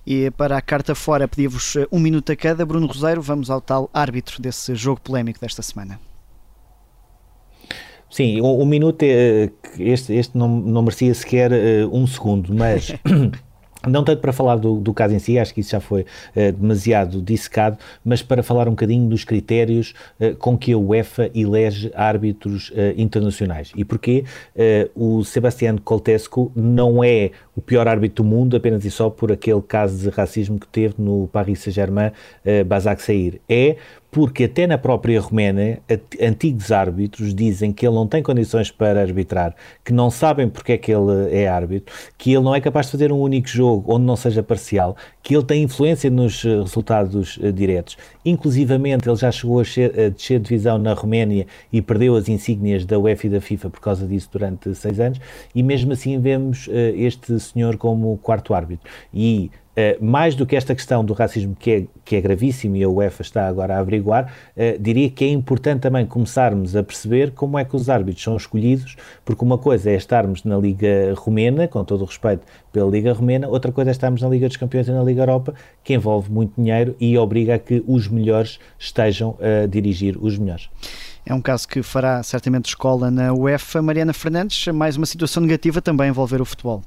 E 0.06 0.32
para 0.32 0.56
a 0.56 0.62
carta 0.62 0.96
fora, 0.96 1.28
pedi-vos 1.28 1.74
um 1.92 2.00
minuto 2.00 2.32
a 2.32 2.36
cada. 2.38 2.66
Bruno 2.66 2.88
Roseiro, 2.88 3.22
vamos 3.22 3.50
ao 3.50 3.60
tal 3.60 3.90
árbitro 3.94 4.42
desse 4.42 4.74
jogo 4.74 5.02
polémico 5.02 5.42
desta 5.42 5.62
semana. 5.62 6.00
Sim, 8.10 8.40
um, 8.40 8.62
um 8.62 8.66
minuto, 8.66 9.04
este, 9.04 10.14
este 10.14 10.38
não, 10.38 10.48
não 10.48 10.82
merecia 10.82 11.14
sequer 11.14 11.52
um 11.92 12.08
segundo, 12.08 12.56
mas 12.56 12.96
não 13.88 14.04
tanto 14.04 14.22
para 14.22 14.34
falar 14.34 14.56
do, 14.56 14.80
do, 14.80 14.94
caso 14.94 15.14
em 15.16 15.20
si, 15.20 15.38
acho 15.38 15.54
que 15.54 15.62
isso 15.62 15.72
já 15.72 15.80
foi 15.80 16.02
uh, 16.02 16.52
demasiado 16.52 17.22
dissecado, 17.22 17.78
mas 18.04 18.22
para 18.22 18.44
falar 18.44 18.68
um 18.68 18.72
bocadinho 18.72 19.08
dos 19.08 19.24
critérios 19.24 19.94
uh, 20.20 20.36
com 20.36 20.58
que 20.58 20.74
a 20.74 20.78
UEFA 20.78 21.30
elege 21.34 21.92
árbitros 21.96 22.70
uh, 22.70 22.94
internacionais. 22.98 23.72
E 23.76 23.84
porquê 23.84 24.24
o 24.96 25.24
Sebastián 25.24 25.78
Coltesco 25.78 26.52
não 26.56 27.04
é 27.04 27.32
o 27.56 27.62
pior 27.62 27.88
árbitro 27.88 28.24
do 28.24 28.30
mundo 28.30 28.56
apenas 28.56 28.84
e 28.86 28.92
só 28.92 29.10
por 29.10 29.32
aquele 29.32 29.62
caso 29.62 29.98
de 29.98 30.10
racismo 30.10 30.60
que 30.60 30.68
teve 30.68 30.96
no 30.98 31.28
Paris 31.28 31.60
Saint-Germain, 31.60 32.12
Basak 32.66 33.02
Sair. 33.02 33.42
É 33.48 33.78
porque 34.10 34.46
até 34.46 34.66
na 34.66 34.78
própria 34.78 35.20
Roménia, 35.20 35.82
antigos 36.22 36.72
árbitros 36.72 37.34
dizem 37.36 37.74
que 37.74 37.86
ele 37.86 37.96
não 37.96 38.08
tem 38.08 38.24
condições 38.24 38.72
para 38.72 39.02
arbitrar, 39.02 39.56
que 39.84 39.92
não 39.92 40.10
sabem 40.10 40.48
porque 40.48 40.74
é 40.74 40.78
que 40.78 40.92
ele 40.92 41.34
é 41.36 41.48
árbitro, 41.48 41.94
que 42.18 42.32
ele 42.34 42.44
não 42.44 42.56
é 42.56 42.62
capaz 42.62 42.88
de 42.88 42.94
fazer 42.94 43.12
um 43.12 43.20
único 43.20 43.48
jogo 43.48 43.94
onde 43.94 44.06
não 44.06 44.16
seja 44.16 44.42
parcial, 44.42 44.96
que 45.22 45.36
ele 45.36 45.44
tem 45.44 45.64
influência 45.64 46.10
nos 46.10 46.44
eh, 46.46 46.62
resultados 46.62 47.38
uh, 47.38 47.52
diretos. 47.52 47.98
Inclusivamente, 48.24 49.08
ele 49.08 49.18
já 49.18 49.32
chegou 49.32 49.60
a, 49.60 49.66
ser, 49.66 49.92
a 50.00 50.10
descer 50.10 50.40
de 50.40 50.50
divisão 50.50 50.78
na 50.78 50.94
Roménia 50.94 51.46
e 51.72 51.82
perdeu 51.82 52.16
as 52.16 52.30
insígnias 52.30 52.86
da 52.86 52.98
UEFA 52.98 53.28
e 53.28 53.30
da 53.30 53.42
FIFA 53.42 53.70
por 53.70 53.82
causa 53.82 54.08
disso 54.08 54.30
durante 54.32 54.74
seis 54.74 55.00
anos, 55.00 55.20
e 55.54 55.62
mesmo 55.62 55.92
assim 55.92 56.20
vemos 56.20 56.68
uh, 56.68 56.72
este 56.96 57.38
senhor 57.40 57.76
como 57.78 58.18
quarto 58.18 58.54
árbitro. 58.54 58.90
E 59.14 59.52
Uh, 59.78 60.04
mais 60.04 60.34
do 60.34 60.44
que 60.44 60.56
esta 60.56 60.74
questão 60.74 61.06
do 61.06 61.14
racismo, 61.14 61.56
que 61.56 61.72
é, 61.72 61.86
que 62.04 62.16
é 62.16 62.22
gravíssimo 62.22 62.76
e 62.76 62.84
a 62.84 62.90
UEFA 62.90 63.22
está 63.22 63.48
agora 63.48 63.76
a 63.76 63.80
averiguar, 63.80 64.34
uh, 64.56 64.82
diria 64.82 65.08
que 65.08 65.24
é 65.24 65.30
importante 65.30 65.82
também 65.82 66.04
começarmos 66.04 66.76
a 66.76 66.82
perceber 66.82 67.30
como 67.32 67.60
é 67.60 67.64
que 67.64 67.76
os 67.76 67.88
árbitros 67.88 68.24
são 68.24 68.36
escolhidos, 68.36 68.96
porque 69.24 69.46
uma 69.46 69.56
coisa 69.56 69.92
é 69.92 69.96
estarmos 69.96 70.44
na 70.44 70.58
Liga 70.58 71.14
Romena, 71.16 71.68
com 71.68 71.84
todo 71.84 72.02
o 72.02 72.06
respeito 72.06 72.42
pela 72.72 72.90
Liga 72.90 73.14
Romena, 73.14 73.48
outra 73.48 73.72
coisa 73.72 73.92
é 73.92 73.94
estarmos 73.94 74.20
na 74.20 74.30
Liga 74.30 74.48
dos 74.48 74.58
Campeões 74.58 74.88
e 74.88 74.92
na 74.92 75.04
Liga 75.04 75.22
Europa, 75.22 75.54
que 75.84 75.94
envolve 75.94 76.32
muito 76.32 76.60
dinheiro 76.60 76.96
e 77.00 77.16
obriga 77.16 77.54
a 77.54 77.60
que 77.60 77.84
os 77.86 78.08
melhores 78.08 78.60
estejam 78.80 79.38
a 79.40 79.68
dirigir 79.68 80.18
os 80.20 80.40
melhores. 80.40 80.70
É 81.24 81.36
um 81.36 81.42
caso 81.42 81.68
que 81.68 81.84
fará 81.84 82.24
certamente 82.24 82.66
escola 82.66 83.12
na 83.12 83.32
UEFA. 83.32 83.82
Mariana 83.82 84.14
Fernandes, 84.14 84.66
mais 84.74 84.98
uma 84.98 85.06
situação 85.06 85.44
negativa 85.44 85.82
também 85.82 86.10
envolver 86.10 86.42
o 86.42 86.46
futebol. 86.46 86.82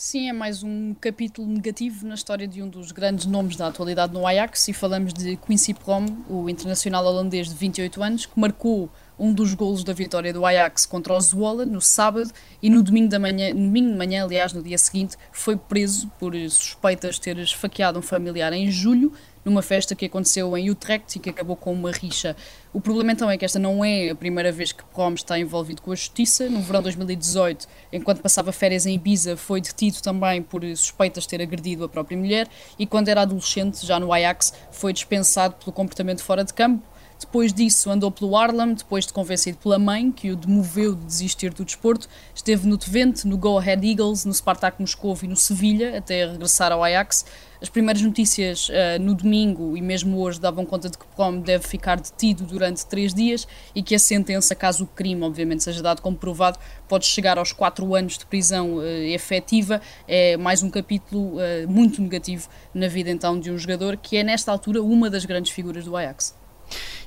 Sim, 0.00 0.28
é 0.28 0.32
mais 0.32 0.62
um 0.62 0.94
capítulo 0.94 1.48
negativo 1.48 2.06
na 2.06 2.14
história 2.14 2.46
de 2.46 2.62
um 2.62 2.68
dos 2.68 2.92
grandes 2.92 3.26
nomes 3.26 3.56
da 3.56 3.66
atualidade 3.66 4.14
no 4.14 4.24
Ajax 4.24 4.68
e 4.68 4.72
falamos 4.72 5.12
de 5.12 5.36
Quincy 5.38 5.74
Promes, 5.74 6.14
o 6.28 6.48
internacional 6.48 7.04
holandês 7.04 7.48
de 7.48 7.56
28 7.56 8.00
anos, 8.00 8.24
que 8.24 8.38
marcou 8.38 8.88
um 9.18 9.32
dos 9.32 9.54
golos 9.54 9.82
da 9.82 9.92
vitória 9.92 10.32
do 10.32 10.46
Ajax 10.46 10.86
contra 10.86 11.12
o 11.12 11.20
Zwolle 11.20 11.66
no 11.66 11.80
sábado 11.80 12.30
e 12.62 12.70
no 12.70 12.80
domingo, 12.80 13.08
da 13.08 13.18
manhã, 13.18 13.52
domingo 13.52 13.90
de 13.90 13.96
manhã, 13.96 14.22
aliás, 14.22 14.52
no 14.52 14.62
dia 14.62 14.78
seguinte, 14.78 15.16
foi 15.32 15.56
preso 15.56 16.06
por 16.16 16.32
suspeitas 16.48 17.16
de 17.16 17.22
ter 17.22 17.38
esfaqueado 17.38 17.98
um 17.98 18.02
familiar 18.02 18.52
em 18.52 18.70
julho 18.70 19.12
numa 19.48 19.62
festa 19.62 19.94
que 19.94 20.06
aconteceu 20.06 20.56
em 20.56 20.70
Utrecht 20.70 21.16
e 21.16 21.18
que 21.18 21.30
acabou 21.30 21.56
com 21.56 21.72
uma 21.72 21.90
rixa. 21.90 22.36
O 22.72 22.80
problema 22.80 23.12
então 23.12 23.30
é 23.30 23.36
que 23.38 23.44
esta 23.44 23.58
não 23.58 23.84
é 23.84 24.10
a 24.10 24.14
primeira 24.14 24.52
vez 24.52 24.72
que 24.72 24.84
Promes 24.84 25.20
está 25.20 25.38
envolvido 25.38 25.82
com 25.82 25.90
a 25.90 25.94
justiça. 25.94 26.48
No 26.48 26.60
verão 26.60 26.80
de 26.80 26.84
2018, 26.84 27.66
enquanto 27.92 28.20
passava 28.20 28.52
férias 28.52 28.86
em 28.86 28.94
Ibiza, 28.94 29.36
foi 29.36 29.60
detido 29.60 30.00
também 30.02 30.42
por 30.42 30.62
suspeitas 30.76 31.24
de 31.24 31.30
ter 31.30 31.42
agredido 31.42 31.84
a 31.84 31.88
própria 31.88 32.16
mulher 32.16 32.48
e 32.78 32.86
quando 32.86 33.08
era 33.08 33.22
adolescente, 33.22 33.86
já 33.86 33.98
no 33.98 34.12
Ajax, 34.12 34.52
foi 34.70 34.92
dispensado 34.92 35.54
pelo 35.56 35.72
comportamento 35.72 36.22
fora 36.22 36.44
de 36.44 36.52
campo 36.52 36.82
depois 37.18 37.52
disso, 37.52 37.90
andou 37.90 38.12
pelo 38.12 38.36
Harlem, 38.36 38.74
depois 38.74 39.04
de 39.04 39.12
convencido 39.12 39.58
pela 39.58 39.78
mãe, 39.78 40.12
que 40.12 40.30
o 40.30 40.36
demoveu 40.36 40.94
de 40.94 41.04
desistir 41.04 41.52
do 41.52 41.64
desporto. 41.64 42.08
Esteve 42.32 42.66
no 42.68 42.78
Twente, 42.78 43.26
no 43.26 43.36
Go 43.36 43.58
Ahead 43.58 43.86
Eagles, 43.86 44.24
no 44.24 44.32
Spartak 44.32 44.80
Moscou 44.80 45.18
e 45.22 45.26
no 45.26 45.36
Sevilha, 45.36 45.98
até 45.98 46.26
regressar 46.26 46.70
ao 46.70 46.84
Ajax. 46.84 47.24
As 47.60 47.68
primeiras 47.68 48.00
notícias 48.02 48.68
uh, 48.68 48.72
no 49.00 49.14
domingo 49.14 49.76
e 49.76 49.82
mesmo 49.82 50.16
hoje 50.18 50.40
davam 50.40 50.64
conta 50.64 50.88
de 50.88 50.96
que 50.96 51.04
Prom 51.16 51.40
deve 51.40 51.66
ficar 51.66 51.96
detido 51.96 52.44
durante 52.44 52.86
três 52.86 53.12
dias 53.12 53.48
e 53.74 53.82
que 53.82 53.96
a 53.96 53.98
sentença, 53.98 54.54
caso 54.54 54.84
o 54.84 54.86
crime 54.86 55.22
obviamente 55.24 55.64
seja 55.64 55.82
dado 55.82 56.00
como 56.00 56.16
provado, 56.16 56.56
pode 56.86 57.06
chegar 57.06 57.36
aos 57.36 57.52
quatro 57.52 57.96
anos 57.96 58.16
de 58.16 58.24
prisão 58.26 58.76
uh, 58.76 58.82
efetiva. 58.84 59.80
É 60.06 60.36
mais 60.36 60.62
um 60.62 60.70
capítulo 60.70 61.36
uh, 61.36 61.68
muito 61.68 62.00
negativo 62.00 62.48
na 62.72 62.86
vida 62.86 63.10
então 63.10 63.40
de 63.40 63.50
um 63.50 63.58
jogador 63.58 63.96
que 63.96 64.16
é 64.16 64.22
nesta 64.22 64.52
altura 64.52 64.80
uma 64.80 65.10
das 65.10 65.24
grandes 65.24 65.50
figuras 65.50 65.84
do 65.84 65.96
Ajax. 65.96 66.36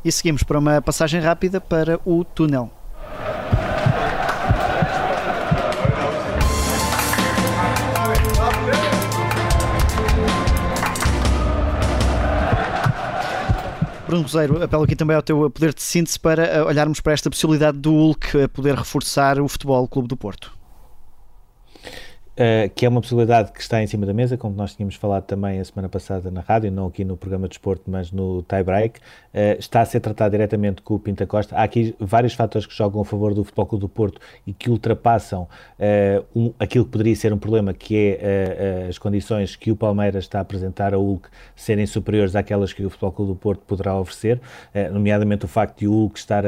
E 0.04 0.12
seguimos 0.12 0.44
para 0.44 0.60
uma 0.60 0.82
passagem 0.82 1.22
rápida 1.22 1.62
para 1.62 1.98
o 2.04 2.26
túnel. 2.26 2.70
Bruno 14.12 14.24
Roseiro, 14.24 14.62
apelo 14.62 14.84
aqui 14.84 14.94
também 14.94 15.16
ao 15.16 15.22
teu 15.22 15.50
poder 15.50 15.74
de 15.74 15.82
síntese 15.82 16.20
para 16.20 16.44
eh, 16.44 16.62
olharmos 16.62 17.00
para 17.00 17.14
esta 17.14 17.30
possibilidade 17.30 17.78
do 17.78 17.94
Hulk 17.94 18.50
poder 18.50 18.76
reforçar 18.76 19.40
o 19.40 19.48
Futebol 19.48 19.88
Clube 19.88 20.10
do 20.10 20.18
Porto. 20.18 20.52
Uh, 22.32 22.70
que 22.74 22.86
é 22.86 22.90
uma 22.90 23.02
possibilidade 23.02 23.52
que 23.52 23.60
está 23.60 23.84
em 23.84 23.88
cima 23.88 24.06
da 24.06 24.14
mesa, 24.14 24.38
como 24.38 24.56
nós 24.56 24.74
tínhamos 24.74 24.96
falado 24.96 25.26
também 25.26 25.60
a 25.60 25.66
semana 25.66 25.90
passada 25.90 26.32
na 26.32 26.40
rádio, 26.40 26.72
não 26.72 26.88
aqui 26.88 27.04
no 27.04 27.18
programa 27.18 27.46
de 27.46 27.56
esporte, 27.56 27.84
mas 27.88 28.10
no 28.10 28.42
tie-break, 28.44 29.00
uh, 29.00 29.60
está 29.60 29.82
a 29.82 29.86
ser 29.86 30.00
tratado 30.00 30.32
diretamente 30.32 30.82
com 30.82 30.96
o 30.96 31.00
Pinta 31.00 31.28
Costa. 31.28 31.58
Há 31.58 31.64
aqui 31.64 31.94
vários 32.00 32.34
fatores 32.34 32.66
que 32.66 32.74
jogam 32.74 33.02
a 33.02 33.06
favor 33.06 33.34
do 33.34 33.44
Futebol 33.44 33.66
Clube 33.66 33.82
do 33.82 33.90
Porto 33.90 34.22
e 34.48 34.54
que 34.54 34.70
ultrapassam 34.70 35.42
uh, 35.44 36.26
um, 36.34 36.54
aquilo 36.58 36.86
que 36.86 36.92
poderia 36.92 37.14
ser 37.18 37.34
um 37.34 37.38
problema, 37.38 37.74
que 37.74 37.98
é 37.98 38.88
as 38.88 38.98
condições 38.98 39.58
que 39.58 39.70
o 39.70 39.76
Palmeiras 39.76 40.24
está 40.24 40.40
a 40.40 40.42
apresentar 40.42 40.94
ao 40.94 41.04
Hulk 41.04 41.28
serem 41.54 41.86
superiores 41.86 42.34
àquelas 42.34 42.72
que 42.72 42.86
o 42.86 42.90
Futebol 42.90 43.12
Clube 43.12 43.32
do 43.34 43.36
Porto 43.36 43.64
poderá 43.68 44.00
oferecer, 44.00 44.40
nomeadamente 44.92 45.46
o 45.46 45.48
facto 45.48 45.80
de 45.80 45.88
o 45.88 45.92
Hulk 45.92 46.18
estar, 46.18 46.44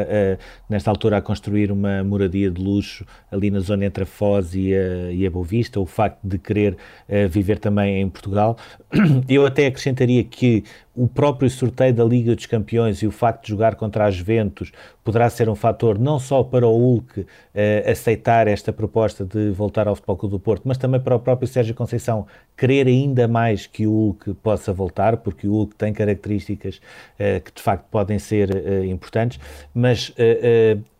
nesta 0.69 0.89
altura, 0.89 1.17
a 1.17 1.21
construir 1.21 1.71
uma 1.71 2.03
moradia 2.03 2.49
de 2.49 2.61
luxo 2.61 3.05
ali 3.31 3.51
na 3.51 3.59
zona 3.59 3.85
entre 3.85 4.03
a 4.03 4.05
Foz 4.05 4.55
e 4.55 4.73
a, 4.73 5.11
e 5.11 5.25
a 5.25 5.29
Boa 5.29 5.45
o 5.79 5.85
facto 5.85 6.19
de 6.23 6.37
querer 6.37 6.73
uh, 6.73 7.27
viver 7.29 7.59
também 7.59 8.01
em 8.01 8.09
Portugal. 8.09 8.57
Eu 9.27 9.45
até 9.45 9.67
acrescentaria 9.67 10.23
que 10.23 10.63
o 10.95 11.07
próprio 11.07 11.49
sorteio 11.49 11.93
da 11.93 12.03
Liga 12.03 12.35
dos 12.35 12.45
Campeões 12.45 13.01
e 13.01 13.07
o 13.07 13.11
facto 13.11 13.43
de 13.43 13.49
jogar 13.49 13.75
contra 13.75 14.05
a 14.05 14.11
Juventus 14.11 14.71
poderá 15.03 15.29
ser 15.29 15.49
um 15.49 15.55
fator 15.55 15.97
não 15.97 16.19
só 16.19 16.43
para 16.43 16.67
o 16.67 16.77
Hulk 16.77 17.21
uh, 17.21 17.25
aceitar 17.89 18.47
esta 18.47 18.71
proposta 18.71 19.25
de 19.25 19.49
voltar 19.51 19.87
ao 19.87 19.95
Futebol 19.95 20.17
Clube 20.17 20.35
do 20.35 20.39
Porto, 20.39 20.61
mas 20.65 20.77
também 20.77 21.01
para 21.01 21.15
o 21.15 21.19
próprio 21.19 21.47
Sérgio 21.47 21.73
Conceição 21.73 22.27
querer 22.55 22.87
ainda 22.87 23.27
mais 23.27 23.65
que 23.65 23.87
o 23.87 23.91
Hulk 23.91 24.35
possa 24.35 24.71
voltar, 24.71 25.17
porque 25.17 25.47
o 25.47 25.51
Hulk 25.51 25.75
tem 25.75 25.91
características 25.91 26.77
uh, 26.77 27.41
que 27.43 27.51
de 27.51 27.61
facto 27.61 27.85
podem 27.89 28.19
ser 28.19 28.51
uh, 28.51 28.85
importantes, 28.85 29.39
mas 29.73 30.13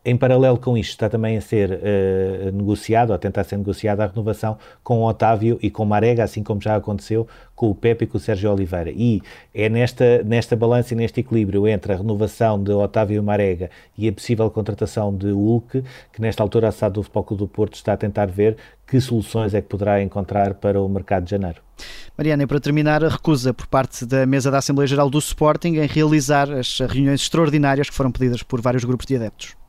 em 0.05 0.17
paralelo 0.17 0.57
com 0.57 0.77
isto, 0.77 0.91
está 0.91 1.09
também 1.09 1.37
a 1.37 1.41
ser 1.41 1.71
uh, 1.71 2.51
negociado, 2.51 3.11
ou 3.11 3.15
a 3.15 3.17
tentar 3.17 3.43
ser 3.45 3.57
negociada 3.57 4.03
a 4.03 4.07
renovação 4.07 4.57
com 4.83 4.99
o 4.99 5.07
Otávio 5.07 5.57
e 5.61 5.71
com 5.71 5.85
Marega, 5.85 6.23
assim 6.23 6.43
como 6.43 6.61
já 6.61 6.75
aconteceu 6.75 7.25
com 7.63 7.69
o 7.69 7.75
Pepe 7.75 8.03
e 8.03 8.07
com 8.07 8.17
o 8.17 8.19
Sérgio 8.19 8.51
Oliveira. 8.51 8.91
E 8.91 9.21
é 9.55 9.69
nesta, 9.69 10.21
nesta 10.23 10.53
balança 10.53 10.93
e 10.93 10.97
neste 10.97 11.21
equilíbrio 11.21 11.65
entre 11.65 11.93
a 11.93 11.95
renovação 11.95 12.61
de 12.61 12.73
Otávio 12.73 13.23
Marega 13.23 13.69
e 13.97 14.05
a 14.09 14.11
possível 14.11 14.51
contratação 14.51 15.15
de 15.15 15.31
Hulk, 15.31 15.81
que 16.11 16.21
nesta 16.21 16.43
altura 16.43 16.67
a 16.67 16.71
SAD 16.73 16.95
do 16.95 17.03
Futebol 17.03 17.23
Clube 17.23 17.43
do 17.43 17.47
Porto 17.47 17.75
está 17.75 17.93
a 17.93 17.97
tentar 17.97 18.25
ver 18.25 18.57
que 18.85 18.99
soluções 18.99 19.53
é 19.53 19.61
que 19.61 19.69
poderá 19.69 20.03
encontrar 20.03 20.55
para 20.55 20.81
o 20.81 20.89
mercado 20.89 21.23
de 21.23 21.31
janeiro. 21.31 21.61
Mariana, 22.17 22.43
e 22.43 22.47
para 22.47 22.59
terminar, 22.59 23.01
a 23.01 23.07
recusa 23.07 23.53
por 23.53 23.67
parte 23.67 24.05
da 24.05 24.25
mesa 24.25 24.51
da 24.51 24.57
Assembleia 24.57 24.87
Geral 24.87 25.09
do 25.09 25.19
Sporting 25.19 25.75
em 25.77 25.87
realizar 25.87 26.51
as 26.51 26.79
reuniões 26.79 27.21
extraordinárias 27.21 27.89
que 27.89 27.95
foram 27.95 28.11
pedidas 28.11 28.43
por 28.43 28.59
vários 28.59 28.83
grupos 28.83 29.05
de 29.05 29.15
adeptos. 29.15 29.62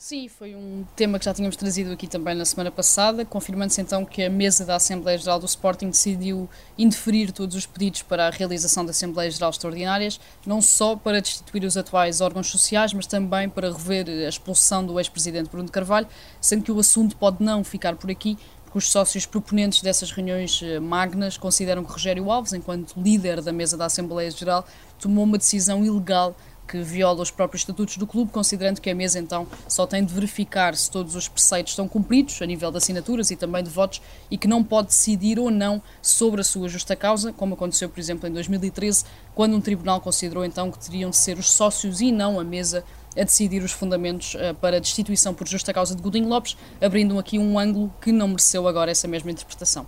Sim, 0.00 0.28
foi 0.28 0.54
um 0.54 0.86
tema 0.94 1.18
que 1.18 1.24
já 1.24 1.34
tínhamos 1.34 1.56
trazido 1.56 1.90
aqui 1.90 2.06
também 2.06 2.32
na 2.32 2.44
semana 2.44 2.70
passada, 2.70 3.24
confirmando-se 3.24 3.80
então 3.80 4.04
que 4.04 4.22
a 4.22 4.30
mesa 4.30 4.64
da 4.64 4.76
Assembleia 4.76 5.18
Geral 5.18 5.40
do 5.40 5.46
Sporting 5.46 5.90
decidiu 5.90 6.48
indeferir 6.78 7.32
todos 7.32 7.56
os 7.56 7.66
pedidos 7.66 8.02
para 8.02 8.28
a 8.28 8.30
realização 8.30 8.84
da 8.84 8.92
Assembleia 8.92 9.28
Geral 9.28 9.50
Extraordinárias, 9.50 10.20
não 10.46 10.62
só 10.62 10.94
para 10.94 11.20
destituir 11.20 11.64
os 11.64 11.76
atuais 11.76 12.20
órgãos 12.20 12.46
sociais, 12.46 12.92
mas 12.94 13.08
também 13.08 13.48
para 13.48 13.72
rever 13.72 14.08
a 14.08 14.28
expulsão 14.28 14.86
do 14.86 15.00
ex-presidente 15.00 15.50
Bruno 15.50 15.68
Carvalho, 15.68 16.06
sendo 16.40 16.62
que 16.62 16.70
o 16.70 16.78
assunto 16.78 17.16
pode 17.16 17.42
não 17.42 17.64
ficar 17.64 17.96
por 17.96 18.08
aqui, 18.08 18.38
porque 18.62 18.78
os 18.78 18.88
sócios 18.88 19.26
proponentes 19.26 19.82
dessas 19.82 20.12
reuniões 20.12 20.60
eh, 20.62 20.78
magnas 20.78 21.36
consideram 21.36 21.82
que 21.82 21.90
Rogério 21.90 22.30
Alves, 22.30 22.52
enquanto 22.52 22.94
líder 22.96 23.42
da 23.42 23.52
mesa 23.52 23.76
da 23.76 23.86
Assembleia 23.86 24.30
Geral, 24.30 24.64
tomou 25.00 25.24
uma 25.24 25.38
decisão 25.38 25.84
ilegal 25.84 26.36
que 26.68 26.80
viola 26.82 27.22
os 27.22 27.30
próprios 27.30 27.62
estatutos 27.62 27.96
do 27.96 28.06
clube, 28.06 28.30
considerando 28.30 28.80
que 28.80 28.90
a 28.90 28.94
mesa 28.94 29.18
então 29.18 29.46
só 29.66 29.86
tem 29.86 30.04
de 30.04 30.12
verificar 30.12 30.76
se 30.76 30.90
todos 30.90 31.14
os 31.16 31.26
preceitos 31.26 31.72
estão 31.72 31.88
cumpridos, 31.88 32.40
a 32.42 32.46
nível 32.46 32.70
de 32.70 32.76
assinaturas 32.76 33.30
e 33.30 33.36
também 33.36 33.64
de 33.64 33.70
votos, 33.70 34.02
e 34.30 34.36
que 34.36 34.46
não 34.46 34.62
pode 34.62 34.88
decidir 34.88 35.38
ou 35.38 35.50
não 35.50 35.82
sobre 36.02 36.42
a 36.42 36.44
sua 36.44 36.68
justa 36.68 36.94
causa, 36.94 37.32
como 37.32 37.54
aconteceu, 37.54 37.88
por 37.88 37.98
exemplo, 37.98 38.28
em 38.28 38.32
2013, 38.32 39.04
quando 39.34 39.56
um 39.56 39.60
tribunal 39.60 40.00
considerou 40.00 40.44
então 40.44 40.70
que 40.70 40.78
teriam 40.78 41.10
de 41.10 41.16
ser 41.16 41.38
os 41.38 41.50
sócios 41.50 42.00
e 42.00 42.12
não 42.12 42.38
a 42.38 42.44
mesa 42.44 42.84
a 43.16 43.24
decidir 43.24 43.62
os 43.62 43.72
fundamentos 43.72 44.34
uh, 44.34 44.54
para 44.60 44.76
a 44.76 44.80
destituição 44.80 45.32
por 45.34 45.48
justa 45.48 45.72
causa 45.72 45.94
de 45.94 46.02
Godinho 46.02 46.28
Lopes, 46.28 46.56
abrindo 46.80 47.18
aqui 47.18 47.38
um 47.38 47.58
ângulo 47.58 47.92
que 48.00 48.12
não 48.12 48.28
mereceu 48.28 48.68
agora 48.68 48.90
essa 48.90 49.08
mesma 49.08 49.30
interpretação. 49.30 49.86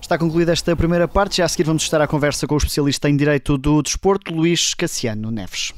Está 0.00 0.16
concluída 0.16 0.52
esta 0.52 0.76
primeira 0.76 1.08
parte. 1.08 1.38
Já 1.38 1.46
a 1.46 1.48
seguir 1.48 1.64
vamos 1.64 1.82
estar 1.82 2.00
à 2.00 2.06
conversa 2.06 2.46
com 2.46 2.54
o 2.54 2.58
especialista 2.58 3.08
em 3.08 3.16
Direito 3.16 3.58
do 3.58 3.82
Desporto, 3.82 4.32
Luís 4.32 4.72
Cassiano 4.72 5.32
Neves. 5.32 5.72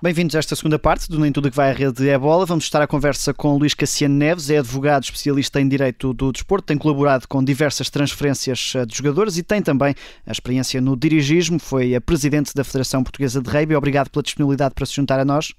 Bem-vindos 0.00 0.36
a 0.36 0.38
esta 0.38 0.54
segunda 0.54 0.78
parte 0.78 1.10
do 1.10 1.18
Nem 1.18 1.32
Tudo 1.32 1.50
que 1.50 1.56
vai 1.56 1.72
à 1.72 1.74
rede 1.74 2.08
é 2.08 2.16
bola. 2.16 2.46
Vamos 2.46 2.62
estar 2.62 2.80
à 2.80 2.86
conversa 2.86 3.34
com 3.34 3.58
Luís 3.58 3.74
Cassiano 3.74 4.14
Neves, 4.14 4.48
é 4.48 4.58
advogado 4.58 5.02
especialista 5.02 5.60
em 5.60 5.68
Direito 5.68 6.14
do 6.14 6.30
Desporto, 6.30 6.66
tem 6.66 6.78
colaborado 6.78 7.26
com 7.26 7.42
diversas 7.42 7.90
transferências 7.90 8.74
eh, 8.76 8.86
de 8.86 8.96
jogadores 8.96 9.36
e 9.36 9.42
tem 9.42 9.60
também 9.60 9.96
a 10.24 10.30
experiência 10.30 10.80
no 10.80 10.96
dirigismo, 10.96 11.58
foi 11.58 11.96
a 11.96 12.00
presidente 12.00 12.54
da 12.54 12.62
Federação 12.62 13.02
Portuguesa 13.02 13.42
de 13.42 13.50
Rugby. 13.50 13.74
Obrigado 13.74 14.08
pela 14.08 14.22
disponibilidade 14.22 14.72
para 14.72 14.86
se 14.86 14.94
juntar 14.94 15.18
a 15.18 15.24
nós. 15.24 15.52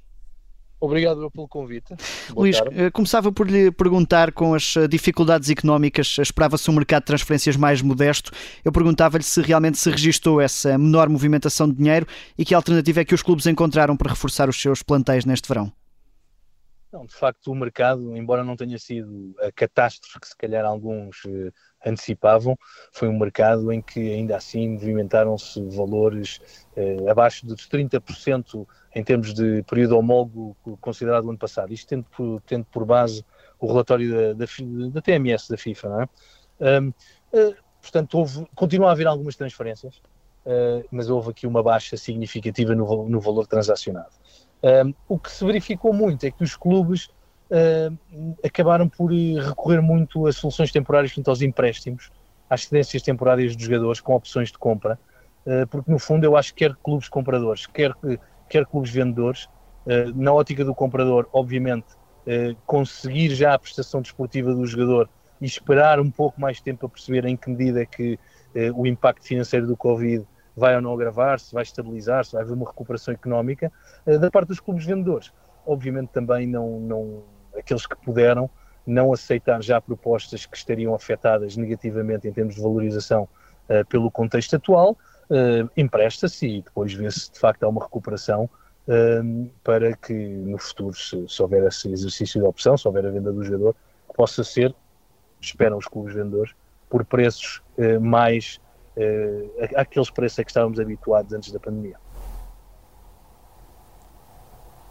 Obrigado 0.79 1.29
pelo 1.31 1.47
convite. 1.47 1.93
Boa 2.31 2.43
Luís, 2.43 2.57
tarde. 2.57 2.81
Eh, 2.81 2.91
começava 2.91 3.31
por 3.31 3.49
lhe 3.49 3.71
perguntar, 3.71 4.31
com 4.31 4.53
as 4.53 4.75
eh, 4.77 4.87
dificuldades 4.87 5.49
económicas, 5.49 6.17
esperava-se 6.19 6.69
um 6.69 6.73
mercado 6.73 7.01
de 7.01 7.07
transferências 7.07 7.57
mais 7.57 7.81
modesto. 7.81 8.31
Eu 8.63 8.71
perguntava-lhe 8.71 9.23
se 9.23 9.41
realmente 9.41 9.77
se 9.77 9.89
registou 9.89 10.39
essa 10.39 10.77
menor 10.77 11.09
movimentação 11.09 11.67
de 11.67 11.75
dinheiro 11.75 12.07
e 12.37 12.45
que 12.45 12.53
alternativa 12.53 13.01
é 13.01 13.05
que 13.05 13.13
os 13.13 13.21
clubes 13.21 13.45
encontraram 13.45 13.97
para 13.97 14.09
reforçar 14.09 14.47
os 14.47 14.59
seus 14.59 14.81
plantéis 14.81 15.25
neste 15.25 15.47
verão. 15.47 15.71
Não, 16.91 17.05
de 17.05 17.13
facto, 17.13 17.51
o 17.51 17.55
mercado, 17.55 18.17
embora 18.17 18.43
não 18.43 18.55
tenha 18.55 18.79
sido 18.79 19.35
a 19.39 19.51
catástrofe 19.51 20.19
que 20.19 20.27
se 20.27 20.35
calhar 20.35 20.65
alguns 20.65 21.21
eh, 21.27 21.51
antecipavam, 21.85 22.57
foi 22.91 23.07
um 23.07 23.17
mercado 23.17 23.71
em 23.71 23.79
que 23.79 24.11
ainda 24.11 24.35
assim 24.35 24.69
movimentaram-se 24.69 25.61
valores 25.69 26.41
eh, 26.75 26.97
abaixo 27.07 27.45
dos 27.45 27.69
30% 27.69 28.67
em 28.95 29.03
termos 29.03 29.35
de 29.35 29.61
período 29.63 29.99
homólogo 29.99 30.57
considerado 30.81 31.25
o 31.25 31.29
ano 31.29 31.37
passado. 31.37 31.71
Isto 31.71 31.89
tendo 31.89 32.05
por, 32.05 32.41
tendo 32.41 32.65
por 32.65 32.85
base 32.85 33.23
o 33.59 33.67
relatório 33.67 34.11
da, 34.11 34.45
da, 34.45 34.45
da 34.91 35.01
TMS 35.01 35.47
da 35.47 35.57
FIFA, 35.57 35.89
não 35.89 36.01
é? 36.01 36.09
Um, 36.81 36.89
uh, 36.89 37.55
portanto, 37.81 38.17
houve, 38.17 38.47
continua 38.55 38.89
a 38.89 38.91
haver 38.93 39.05
algumas 39.05 39.35
transferências, 39.35 39.97
uh, 40.45 40.83
mas 40.91 41.07
houve 41.07 41.29
aqui 41.29 41.45
uma 41.45 41.61
baixa 41.61 41.95
significativa 41.97 42.73
no, 42.73 43.07
no 43.07 43.19
valor 43.19 43.45
transacionado. 43.45 44.18
O 45.07 45.17
que 45.17 45.31
se 45.31 45.45
verificou 45.45 45.93
muito 45.93 46.25
é 46.25 46.31
que 46.31 46.43
os 46.43 46.55
clubes 46.55 47.09
uh, 47.49 48.35
acabaram 48.43 48.87
por 48.87 49.11
recorrer 49.11 49.81
muito 49.81 50.27
a 50.27 50.31
soluções 50.31 50.71
temporárias 50.71 51.11
junto 51.11 51.29
aos 51.29 51.41
empréstimos, 51.41 52.11
às 52.49 52.65
cedências 52.65 53.01
temporárias 53.01 53.55
dos 53.55 53.65
jogadores 53.65 54.01
com 54.01 54.13
opções 54.13 54.51
de 54.51 54.57
compra, 54.57 54.99
uh, 55.45 55.67
porque 55.67 55.91
no 55.91 55.99
fundo 55.99 56.23
eu 56.23 56.35
acho 56.35 56.53
que 56.53 56.65
quer 56.65 56.75
clubes 56.75 57.07
compradores, 57.09 57.65
quer, 57.67 57.93
quer 58.49 58.65
clubes 58.65 58.91
vendedores, 58.91 59.45
uh, 59.85 60.13
na 60.15 60.33
ótica 60.33 60.63
do 60.63 60.75
comprador, 60.75 61.27
obviamente, 61.33 61.87
conseguir 62.67 63.33
já 63.33 63.55
a 63.55 63.59
prestação 63.59 64.03
desportiva 64.03 64.53
do 64.53 64.63
jogador 64.63 65.09
e 65.41 65.45
esperar 65.45 65.99
um 65.99 66.11
pouco 66.11 66.39
mais 66.39 66.61
tempo 66.61 66.81
para 66.81 66.89
perceber 66.89 67.25
em 67.25 67.35
que 67.35 67.49
medida 67.49 67.81
é 67.81 67.87
que 67.87 68.19
o 68.75 68.85
impacto 68.85 69.25
financeiro 69.25 69.65
do 69.65 69.75
Covid 69.75 70.23
vai 70.55 70.75
ou 70.75 70.81
não 70.81 70.93
agravar-se, 70.93 71.53
vai 71.53 71.63
estabilizar-se, 71.63 72.33
vai 72.33 72.41
haver 72.41 72.53
uma 72.53 72.67
recuperação 72.67 73.13
económica 73.13 73.71
uh, 74.05 74.19
da 74.19 74.29
parte 74.29 74.49
dos 74.49 74.59
clubes 74.59 74.85
vendedores. 74.85 75.31
Obviamente 75.65 76.09
também 76.09 76.47
não, 76.47 76.79
não 76.79 77.23
aqueles 77.57 77.85
que 77.85 77.95
puderam 77.97 78.49
não 78.85 79.13
aceitar 79.13 79.61
já 79.61 79.79
propostas 79.79 80.45
que 80.45 80.57
estariam 80.57 80.95
afetadas 80.95 81.55
negativamente 81.55 82.27
em 82.27 82.33
termos 82.33 82.55
de 82.55 82.61
valorização 82.61 83.23
uh, 83.69 83.85
pelo 83.87 84.09
contexto 84.09 84.55
atual, 84.55 84.97
uh, 85.29 85.69
empresta-se 85.77 86.47
e 86.47 86.61
depois 86.61 86.93
vê-se 86.93 87.19
se 87.21 87.31
de 87.31 87.39
facto 87.39 87.63
há 87.63 87.67
uma 87.67 87.83
recuperação 87.83 88.49
para 89.63 89.95
que 89.95 90.13
no 90.15 90.57
futuro, 90.57 90.95
se, 90.95 91.23
se, 91.27 91.41
houver 91.43 91.63
esse 91.67 91.91
exercício 91.91 92.41
de 92.41 92.47
opção, 92.47 92.75
se 92.75 92.87
houver 92.87 93.05
a 93.05 93.11
venda 93.11 93.31
do 93.31 93.43
jogador, 93.43 93.75
possa 94.15 94.43
ser, 94.43 94.73
esperam 95.39 95.77
os 95.77 95.85
clubes 95.85 96.15
vendedores, 96.15 96.55
por 96.89 97.05
preços 97.05 97.61
mais 98.01 98.59
uh, 98.99 99.65
aqueles 99.75 100.09
preços 100.09 100.39
a 100.39 100.43
que 100.43 100.51
estávamos 100.51 100.79
habituados 100.79 101.33
antes 101.33 101.51
da 101.51 101.59
pandemia. 101.59 101.97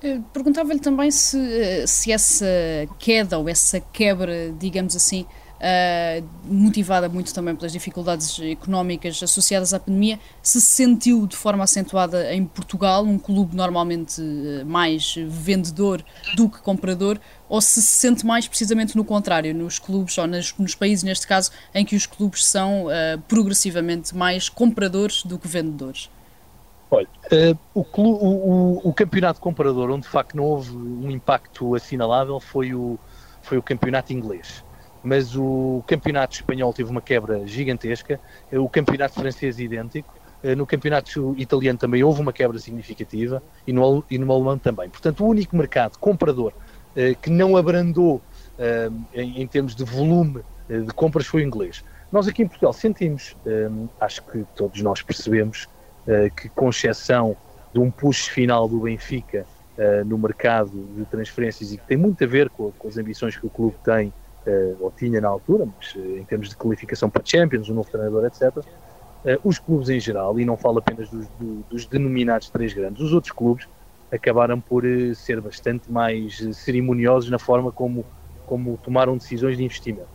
Eh, 0.03 0.21
perguntava-lhe 0.33 0.79
também 0.79 1.11
se, 1.11 1.39
eh, 1.39 1.87
se 1.87 2.13
essa 2.13 2.47
queda 2.99 3.37
ou 3.37 3.49
essa 3.49 3.81
quebra, 3.81 4.53
digamos 4.53 4.95
assim, 4.95 5.27
uh, 5.59 6.29
motivada 6.45 7.09
muito 7.09 7.33
também 7.35 7.55
pelas 7.55 7.73
dificuldades 7.73 8.39
económicas 8.41 9.23
associadas 9.23 9.75
à 9.75 9.81
pandemia, 9.81 10.19
se 10.43 10.61
sentiu 10.61 11.27
de 11.27 11.37
forma 11.37 11.65
acentuada 11.65 12.33
em 12.35 12.45
Portugal, 12.45 13.05
um 13.05 13.19
clube 13.19 13.55
normalmente 13.55 14.21
mais 14.67 15.15
vendedor 15.17 16.05
do 16.35 16.49
que 16.49 16.61
comprador, 16.61 17.19
ou 17.49 17.61
se 17.61 17.83
se 17.83 17.99
sente 18.01 18.27
mais 18.27 18.47
precisamente 18.47 18.97
no 18.97 19.05
contrário, 19.05 19.55
nos 19.55 19.79
clubes, 19.79 20.17
ou 20.19 20.27
nos, 20.27 20.75
países, 20.75 21.03
neste 21.03 21.27
caso, 21.27 21.51
em 21.75 21.85
que 21.85 21.97
os 21.97 22.07
clubes 22.07 22.45
são 22.45 22.87
uh, 22.87 23.19
progressivamente 23.27 24.15
mais 24.15 24.49
compradores 24.49 25.23
do 25.25 25.39
que 25.39 25.49
vendedores? 25.49 26.11
Olha, 26.91 27.09
uh, 27.33 27.59
o, 27.75 27.85
clube, 27.85 28.19
o, 28.23 28.81
o, 28.89 28.93
campeonato 28.95 29.41
comprador, 29.41 29.91
onde 29.91 30.03
de 30.03 30.09
facto 30.09 30.37
não 30.37 30.45
houve 30.45 30.75
um 30.75 31.11
impacto 31.11 31.75
assinalável, 31.75 32.41
foi 32.41 32.75
o, 32.75 32.99
foi 33.43 33.59
o 33.59 33.63
campeonato 33.63 34.13
inglês 34.13 34.65
mas 35.09 35.35
o 35.35 35.83
campeonato 35.87 36.35
espanhol 36.35 36.71
teve 36.71 36.91
uma 36.91 37.01
quebra 37.01 37.47
gigantesca, 37.47 38.21
o 38.53 38.69
campeonato 38.69 39.15
francês 39.15 39.59
idêntico, 39.59 40.13
eh, 40.43 40.55
no 40.55 40.67
campeonato 40.67 41.35
italiano 41.39 41.79
também 41.79 42.05
houve 42.05 42.21
uma 42.21 42.33
quebra 42.33 42.59
significativa 42.59 43.43
e 43.67 43.73
no, 43.73 44.05
e 44.11 44.19
no 44.19 44.31
alemão 44.31 44.59
também. 44.59 44.91
Portanto, 44.91 45.25
o 45.25 45.29
único 45.29 45.57
mercado 45.57 45.99
comprador 45.99 46.53
eh, 46.95 47.15
que 47.15 47.31
não 47.31 47.57
abrandou 47.57 48.21
eh, 48.59 48.91
em, 49.15 49.47
termos 49.47 49.75
de 49.75 49.83
volume 49.83 50.43
de 50.69 50.93
compras 50.93 51.27
foi 51.27 51.43
o 51.43 51.47
inglês. 51.47 51.83
Nós 52.13 52.29
aqui 52.29 52.43
em 52.43 52.47
Portugal 52.47 52.75
sentimos, 52.75 53.35
acho 53.99 54.23
que 54.25 54.45
todos 54.55 54.83
nós 54.83 55.01
percebemos, 55.01 55.67
que 56.37 56.51
com 56.51 56.69
exceção 56.69 57.35
de 57.73 57.81
um 57.81 57.91
push 57.91 58.29
final 58.29 58.69
do 58.69 58.81
Benfica 58.81 59.47
no 60.05 60.19
mercado 60.19 60.71
de 60.95 61.07
transferências 61.07 61.73
e 61.73 61.79
que 61.79 61.87
tem 61.87 61.97
muito 61.97 62.23
a 62.23 62.27
ver 62.27 62.51
com, 62.51 62.71
as 62.87 62.99
ambições 62.99 63.35
que 63.35 63.47
o 63.47 63.51
clube 63.51 63.77
tem 63.83 64.13
ou 64.81 64.91
tinha 64.91 65.21
na 65.21 65.29
altura, 65.29 65.67
mas 65.67 65.95
uh, 65.95 66.19
em 66.19 66.25
termos 66.25 66.49
de 66.49 66.57
qualificação 66.57 67.11
para 67.11 67.23
Champions, 67.25 67.69
o 67.69 67.73
um 67.73 67.77
novo 67.77 67.91
treinador, 67.91 68.25
etc., 68.27 68.65
eh, 69.25 69.39
os 69.43 69.59
clubes 69.59 69.89
em 69.89 69.99
geral, 69.99 70.39
e 70.39 70.45
não 70.45 70.57
falo 70.57 70.79
apenas 70.79 71.11
dos, 71.11 71.29
do, 71.31 71.65
dos 71.69 71.87
denominados 71.87 72.51
três 72.51 72.73
grandes, 72.73 73.03
os 73.03 73.13
outros 73.13 73.33
clubes 73.33 73.67
acabaram 74.13 74.61
por 74.61 74.85
ser 75.15 75.41
bastante 75.41 75.91
mais 75.91 76.39
cerimoniosos 76.57 77.29
na 77.29 77.39
forma 77.39 77.71
como, 77.73 78.07
como 78.47 78.79
tomaram 78.79 79.17
decisões 79.17 79.57
de 79.57 79.65
investimento. 79.65 80.09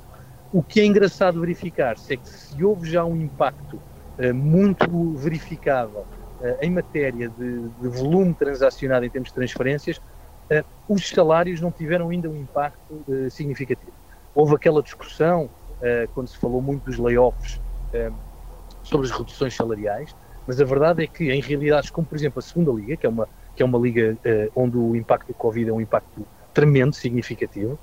O 0.52 0.64
que 0.64 0.80
é 0.80 0.86
engraçado 0.86 1.40
verificar-se 1.42 2.14
é 2.14 2.18
que 2.18 2.28
se 2.28 2.64
houve 2.64 2.90
já 2.90 3.04
um 3.04 3.16
impacto 3.16 3.80
muito 4.34 5.14
verificável 5.16 6.06
em 6.62 6.72
matéria 6.72 7.30
de, 7.30 7.70
de, 7.70 7.88
volume 7.88 8.34
transacionado 8.34 9.06
em 9.06 9.10
termos 9.10 9.30
de 9.30 9.36
transferências, 9.36 10.00
os 10.88 11.10
salários 11.10 11.60
não 11.62 11.72
tiveram 11.72 12.10
ainda 12.10 12.30
um 12.30 12.36
impacto 12.36 13.04
significativo. 13.30 14.03
Houve 14.36 14.56
aquela 14.56 14.82
discussão, 14.82 15.46
uh, 15.46 16.08
quando 16.14 16.28
se 16.28 16.38
falou 16.38 16.62
muito 16.62 16.86
dos 16.86 16.98
layoffs, 16.98 17.62
uh, 17.94 18.14
sobre 18.84 19.08
as 19.08 19.12
reduções 19.12 19.56
salariais, 19.56 20.16
mas 20.48 20.60
a 20.60 20.66
verdade 20.66 21.04
é 21.04 21.08
que 21.08 21.32
em 21.32 21.42
realidades 21.42 21.90
como, 21.90 22.06
por 22.06 22.18
exemplo, 22.18 22.40
a 22.40 22.42
segunda 22.42 22.72
liga, 22.72 22.98
que 22.98 23.06
é 23.06 23.10
uma, 23.10 23.30
que 23.56 23.64
é 23.64 23.66
uma 23.66 23.78
liga 23.78 24.18
uh, 24.26 24.52
onde 24.56 24.78
o 24.78 24.96
impacto 24.96 25.28
do 25.28 25.34
Covid 25.34 25.70
é 25.70 25.74
um 25.74 25.82
impacto 25.82 26.28
tremendo, 26.54 26.94
significativo, 26.94 27.80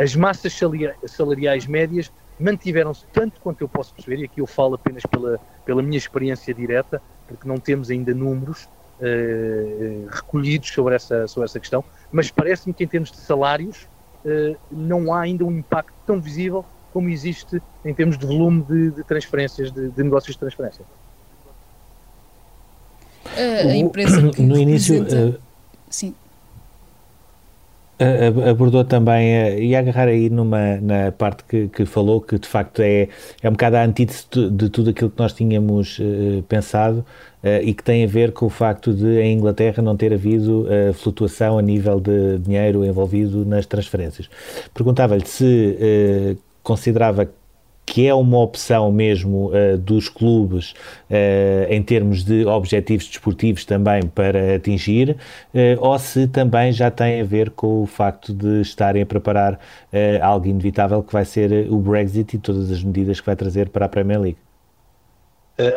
as 0.00 0.16
massas 0.16 0.58
salariais 1.06 1.66
médias 1.68 2.10
mantiveram-se 2.36 3.06
tanto 3.12 3.40
quanto 3.40 3.60
eu 3.60 3.68
posso 3.68 3.94
perceber, 3.94 4.18
e 4.18 4.24
aqui 4.24 4.40
eu 4.40 4.46
falo 4.46 4.74
apenas 4.74 5.04
pela, 5.06 5.38
pela 5.64 5.82
minha 5.82 5.96
experiência 5.96 6.52
direta, 6.52 7.00
porque 7.28 7.46
não 7.46 7.58
temos 7.58 7.88
ainda 7.88 8.12
números 8.12 8.68
recolhidos 10.10 10.68
sobre 10.70 10.96
essa, 10.96 11.28
sobre 11.28 11.44
essa 11.44 11.60
questão, 11.60 11.84
mas 12.10 12.28
parece-me 12.28 12.74
que 12.74 12.82
em 12.82 12.88
termos 12.88 13.12
de 13.12 13.18
salários, 13.18 13.84
eh, 13.84 13.95
não 14.70 15.12
há 15.12 15.20
ainda 15.20 15.44
um 15.44 15.58
impacto 15.58 15.94
tão 16.06 16.20
visível 16.20 16.64
como 16.92 17.08
existe 17.08 17.60
em 17.84 17.94
termos 17.94 18.16
de 18.16 18.26
volume 18.26 18.62
de, 18.62 18.90
de 18.90 19.04
transferências, 19.04 19.70
de, 19.70 19.90
de, 19.90 20.02
negócios 20.02 20.34
de 20.34 20.40
transferência. 20.40 20.84
A, 23.36 23.68
a 23.68 23.76
empresa 23.76 24.30
que 24.32 24.42
no 24.42 24.56
início, 24.56 25.02
uh, 25.02 25.38
sim. 25.90 26.14
Abordou 28.50 28.84
também, 28.84 29.58
e 29.58 29.74
agarrar 29.74 30.08
aí 30.08 30.28
numa, 30.28 30.76
na 30.82 31.10
parte 31.12 31.44
que, 31.44 31.68
que 31.68 31.86
falou, 31.86 32.20
que 32.20 32.38
de 32.38 32.46
facto 32.46 32.80
é, 32.82 33.08
é 33.42 33.48
um 33.48 33.52
bocado 33.52 33.76
a 33.76 33.84
antítese 33.84 34.26
de 34.50 34.68
tudo 34.68 34.90
aquilo 34.90 35.08
que 35.08 35.18
nós 35.18 35.32
tínhamos 35.32 35.98
uh, 35.98 36.42
pensado, 36.42 36.98
uh, 37.42 37.62
e 37.62 37.72
que 37.72 37.82
tem 37.82 38.04
a 38.04 38.06
ver 38.06 38.32
com 38.32 38.46
o 38.46 38.50
facto 38.50 38.92
de 38.92 39.18
em 39.20 39.38
Inglaterra 39.38 39.82
não 39.82 39.96
ter 39.96 40.12
havido 40.12 40.66
uh, 40.66 40.92
flutuação 40.92 41.58
a 41.58 41.62
nível 41.62 41.98
de 41.98 42.38
dinheiro 42.38 42.84
envolvido 42.84 43.46
nas 43.46 43.64
transferências. 43.64 44.28
Perguntava-lhe 44.74 45.26
se 45.26 46.36
considerava 46.62 47.30
que 47.86 48.08
é 48.08 48.12
uma 48.12 48.38
opção 48.40 48.90
mesmo 48.90 49.50
uh, 49.50 49.78
dos 49.78 50.08
clubes 50.08 50.72
uh, 51.08 51.70
em 51.70 51.80
termos 51.80 52.24
de 52.24 52.44
objetivos 52.44 53.06
desportivos 53.06 53.64
também 53.64 54.02
para 54.02 54.56
atingir, 54.56 55.16
uh, 55.54 55.78
ou 55.78 55.96
se 55.96 56.26
também 56.26 56.72
já 56.72 56.90
tem 56.90 57.20
a 57.20 57.24
ver 57.24 57.50
com 57.50 57.84
o 57.84 57.86
facto 57.86 58.34
de 58.34 58.60
estarem 58.60 59.02
a 59.02 59.06
preparar 59.06 59.58
algo 60.20 60.46
inevitável 60.46 61.02
que 61.02 61.12
vai 61.12 61.24
ser 61.24 61.70
o 61.70 61.78
Brexit 61.78 62.36
e 62.36 62.38
todas 62.38 62.70
as 62.70 62.82
medidas 62.82 63.20
que 63.20 63.26
vai 63.26 63.36
trazer 63.36 63.68
para 63.68 63.86
a 63.86 63.88
Premier 63.88 64.20
League. 64.20 64.38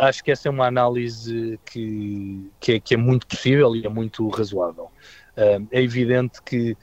acho 0.02 0.24
que 0.24 0.32
essa 0.32 0.48
é 0.48 0.52
uma 0.52 0.66
análise 0.66 1.60
que, 1.66 2.50
que, 2.60 2.74
é, 2.74 2.80
que 2.80 2.94
é 2.96 2.98
muito 2.98 3.28
possível 3.28 3.76
e 3.76 3.86
é 3.86 3.90
muito 3.90 4.28
razoável. 4.30 4.90
é 5.38 5.82
evidente 5.82 6.42
que 6.42 6.76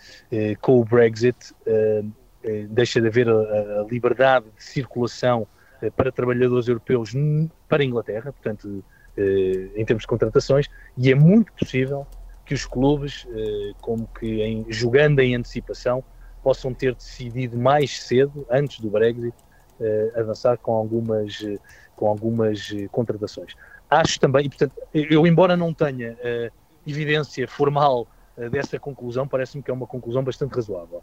com 0.60 0.80
o 0.80 0.84
Brexit 0.84 1.36
deixa 2.68 3.00
de 3.00 3.08
haver 3.08 3.28
a, 3.28 3.32
a 3.32 3.86
liberdade 3.90 4.46
de 4.56 4.62
circulação 4.62 5.46
eh, 5.82 5.90
para 5.90 6.12
trabalhadores 6.12 6.68
europeus 6.68 7.12
para 7.68 7.82
a 7.82 7.86
Inglaterra, 7.86 8.32
portanto, 8.32 8.84
eh, 9.16 9.70
em 9.74 9.84
termos 9.84 10.02
de 10.02 10.06
contratações, 10.06 10.68
e 10.96 11.10
é 11.10 11.14
muito 11.14 11.52
possível 11.52 12.06
que 12.44 12.54
os 12.54 12.64
clubes, 12.64 13.26
como 13.80 14.06
que 14.06 14.40
em, 14.40 14.64
jogando 14.68 15.18
em 15.18 15.34
antecipação, 15.34 16.04
possam 16.44 16.72
ter 16.72 16.94
decidido 16.94 17.58
mais 17.58 18.00
cedo, 18.00 18.46
antes 18.48 18.78
do 18.78 18.88
Brexit, 18.88 19.34
avançar 20.14 20.56
com 20.56 20.72
algumas, 20.74 21.44
com 21.96 22.06
algumas 22.06 22.72
contratações. 22.92 23.56
Acho 23.90 24.20
também, 24.20 24.46
e 24.46 24.48
portanto, 24.48 24.74
eu 24.94 25.26
embora 25.26 25.56
não 25.56 25.74
tenha 25.74 26.16
evidência 26.86 27.48
formal 27.48 28.06
dessa 28.48 28.78
conclusão, 28.78 29.26
parece-me 29.26 29.60
que 29.60 29.72
é 29.72 29.74
uma 29.74 29.88
conclusão 29.88 30.22
bastante 30.22 30.54
razoável. 30.54 31.02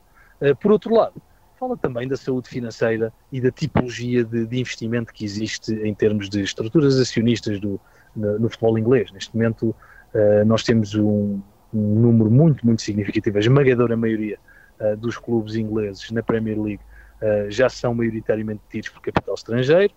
por 0.62 0.72
outro 0.72 0.96
lado, 0.96 1.22
fala 1.64 1.78
também 1.78 2.08
da 2.08 2.18
saúde 2.18 2.50
financeira 2.50 3.14
e 3.32 3.40
da 3.40 3.50
tipologia 3.50 4.24
de, 4.24 4.46
de 4.46 4.60
investimento 4.60 5.14
que 5.14 5.24
existe 5.24 5.74
em 5.74 5.94
termos 5.94 6.30
de 6.30 6.42
estruturas 6.42 7.00
acionistas 7.00 7.58
do, 7.60 7.80
no, 8.14 8.38
no 8.38 8.50
futebol 8.50 8.78
inglês. 8.78 9.12
Neste 9.14 9.34
momento, 9.34 9.70
uh, 9.70 10.46
nós 10.46 10.64
temos 10.64 10.94
um, 10.94 11.40
um, 11.74 12.00
número 12.02 12.30
muito, 12.30 12.66
muito 12.66 12.82
significativo, 12.82 13.38
a 13.38 13.40
esmagadora 13.40 13.96
maioria 13.96 14.38
uh, 14.80 14.98
dos 14.98 15.18
clubes 15.18 15.56
ingleses 15.56 16.12
na 16.12 16.22
Premier 16.22 16.60
League 16.60 16.84
uh, 17.22 17.50
já 17.50 17.70
são 17.70 17.96
maioritariamente 17.96 18.62
detidos 18.68 18.90
por 18.90 19.02
capital 19.02 19.36
estrangeiro. 19.36 19.94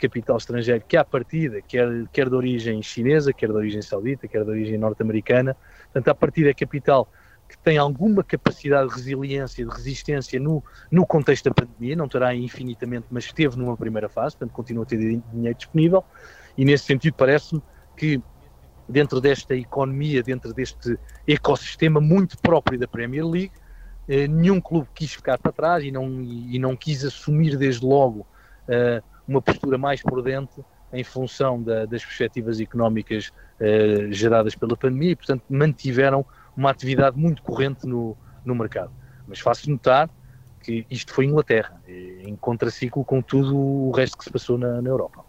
Capital 0.00 0.36
estrangeiro 0.38 0.82
que, 0.88 0.96
à 0.96 1.04
partida, 1.04 1.62
quer, 1.62 1.86
quer 2.12 2.28
de 2.28 2.34
origem 2.34 2.82
chinesa, 2.82 3.32
quer 3.32 3.46
de 3.46 3.52
origem 3.52 3.80
saudita, 3.80 4.26
quer 4.26 4.42
de 4.42 4.50
origem 4.50 4.76
norte-americana, 4.76 5.56
portanto, 5.84 6.08
à 6.08 6.14
partida 6.16 6.50
é 6.50 6.52
capital 6.52 7.08
que 7.48 7.56
tem 7.58 7.78
alguma 7.78 8.22
capacidade 8.22 8.88
de 8.88 8.94
resiliência, 8.94 9.64
de 9.64 9.70
resistência 9.70 10.38
no, 10.38 10.62
no 10.90 11.06
contexto 11.06 11.46
da 11.48 11.54
pandemia, 11.54 11.96
não 11.96 12.06
terá 12.06 12.34
infinitamente, 12.34 13.06
mas 13.10 13.24
esteve 13.24 13.56
numa 13.56 13.76
primeira 13.76 14.08
fase, 14.08 14.36
portanto 14.36 14.54
continua 14.54 14.84
a 14.84 14.86
ter 14.86 14.98
dinheiro 14.98 15.56
disponível, 15.56 16.04
e 16.56 16.64
nesse 16.64 16.84
sentido 16.84 17.14
parece-me 17.14 17.62
que 17.96 18.22
dentro 18.88 19.20
desta 19.20 19.54
economia, 19.54 20.22
dentro 20.22 20.52
deste 20.52 20.98
ecossistema 21.26 22.00
muito 22.00 22.38
próprio 22.38 22.78
da 22.78 22.86
Premier 22.86 23.26
League, 23.26 23.52
eh, 24.08 24.26
nenhum 24.26 24.60
clube 24.60 24.88
quis 24.94 25.12
ficar 25.12 25.38
para 25.38 25.52
trás 25.52 25.84
e 25.84 25.90
não, 25.90 26.22
e 26.22 26.58
não 26.58 26.74
quis 26.74 27.04
assumir 27.04 27.56
desde 27.56 27.84
logo 27.84 28.26
eh, 28.66 29.02
uma 29.26 29.42
postura 29.42 29.76
mais 29.76 30.02
prudente 30.02 30.64
em 30.90 31.04
função 31.04 31.62
da, 31.62 31.84
das 31.84 32.02
perspectivas 32.02 32.60
económicas 32.60 33.30
eh, 33.60 34.08
geradas 34.10 34.54
pela 34.54 34.74
pandemia 34.76 35.12
e, 35.12 35.16
portanto, 35.16 35.44
mantiveram 35.50 36.24
uma 36.58 36.70
atividade 36.70 37.16
muito 37.16 37.42
corrente 37.42 37.86
no, 37.86 38.16
no 38.44 38.54
mercado. 38.54 38.90
Mas 39.26 39.38
faço 39.38 39.70
notar 39.70 40.10
que 40.60 40.84
isto 40.90 41.12
foi 41.14 41.24
Inglaterra, 41.24 41.80
em 41.86 42.34
contraciclo 42.34 43.04
com 43.04 43.22
tudo 43.22 43.56
o 43.56 43.92
resto 43.92 44.18
que 44.18 44.24
se 44.24 44.30
passou 44.30 44.58
na, 44.58 44.82
na 44.82 44.88
Europa. 44.88 45.24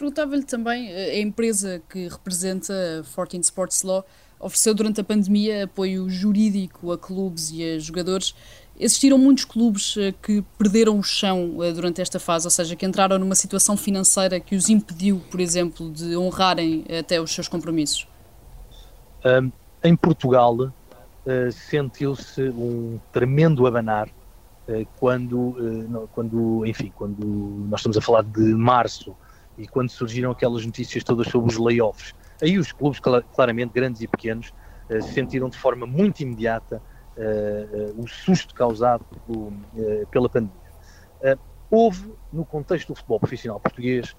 Perguntava-lhe 0.00 0.44
também, 0.44 0.88
eh, 0.88 1.10
a 1.10 1.18
empresa 1.18 1.82
que 1.90 2.08
representa 2.08 3.04
14 3.14 3.40
Sports 3.40 3.82
Law 3.82 4.02
ofereceu 4.38 4.72
durante 4.72 4.98
a 5.02 5.04
pandemia 5.04 5.64
apoio 5.64 6.08
jurídico 6.08 6.90
a 6.90 6.96
clubes 6.96 7.50
e 7.50 7.62
a 7.62 7.78
jogadores. 7.78 8.34
Existiram 8.78 9.18
muitos 9.18 9.44
clubes 9.44 9.96
eh, 9.98 10.14
que 10.22 10.42
perderam 10.56 10.98
o 10.98 11.02
chão 11.02 11.62
eh, 11.62 11.72
durante 11.72 12.00
esta 12.00 12.18
fase, 12.18 12.46
ou 12.46 12.50
seja, 12.50 12.74
que 12.74 12.86
entraram 12.86 13.18
numa 13.18 13.34
situação 13.34 13.76
financeira 13.76 14.40
que 14.40 14.56
os 14.56 14.70
impediu, 14.70 15.20
por 15.30 15.38
exemplo, 15.38 15.90
de 15.90 16.16
honrarem 16.16 16.86
até 16.98 17.20
os 17.20 17.30
seus 17.34 17.46
compromissos. 17.46 18.08
Um, 19.24 19.52
em 19.84 19.94
Portugal 19.94 20.54
uh, 20.54 21.52
sentiu-se 21.52 22.42
um 22.48 22.98
tremendo 23.12 23.66
abanar 23.66 24.08
uh, 24.08 24.86
quando, 24.98 25.38
uh, 25.38 26.08
quando, 26.12 26.64
enfim, 26.66 26.92
quando 26.96 27.26
nós 27.68 27.80
estamos 27.80 27.98
a 27.98 28.00
falar 28.00 28.22
de 28.22 28.54
março 28.54 29.14
e 29.58 29.66
quando 29.66 29.90
surgiram 29.90 30.30
aquelas 30.30 30.64
notícias 30.64 31.04
todas 31.04 31.28
sobre 31.28 31.50
os 31.50 31.58
layoffs. 31.58 32.14
Aí 32.40 32.58
os 32.58 32.72
clubes, 32.72 32.98
claramente 33.34 33.72
grandes 33.74 34.00
e 34.00 34.06
pequenos, 34.06 34.54
sentiram 35.12 35.50
de 35.50 35.58
forma 35.58 35.86
muito 35.86 36.20
imediata 36.20 36.80
o 37.98 38.08
susto 38.08 38.54
causado 38.54 39.04
pelo, 39.26 39.52
pela 40.10 40.26
pandemia. 40.26 41.38
houve, 41.70 42.14
no 42.32 42.46
contexto 42.46 42.88
do 42.88 42.94
futebol 42.94 43.20
profissional 43.20 43.60
português, 43.60 44.16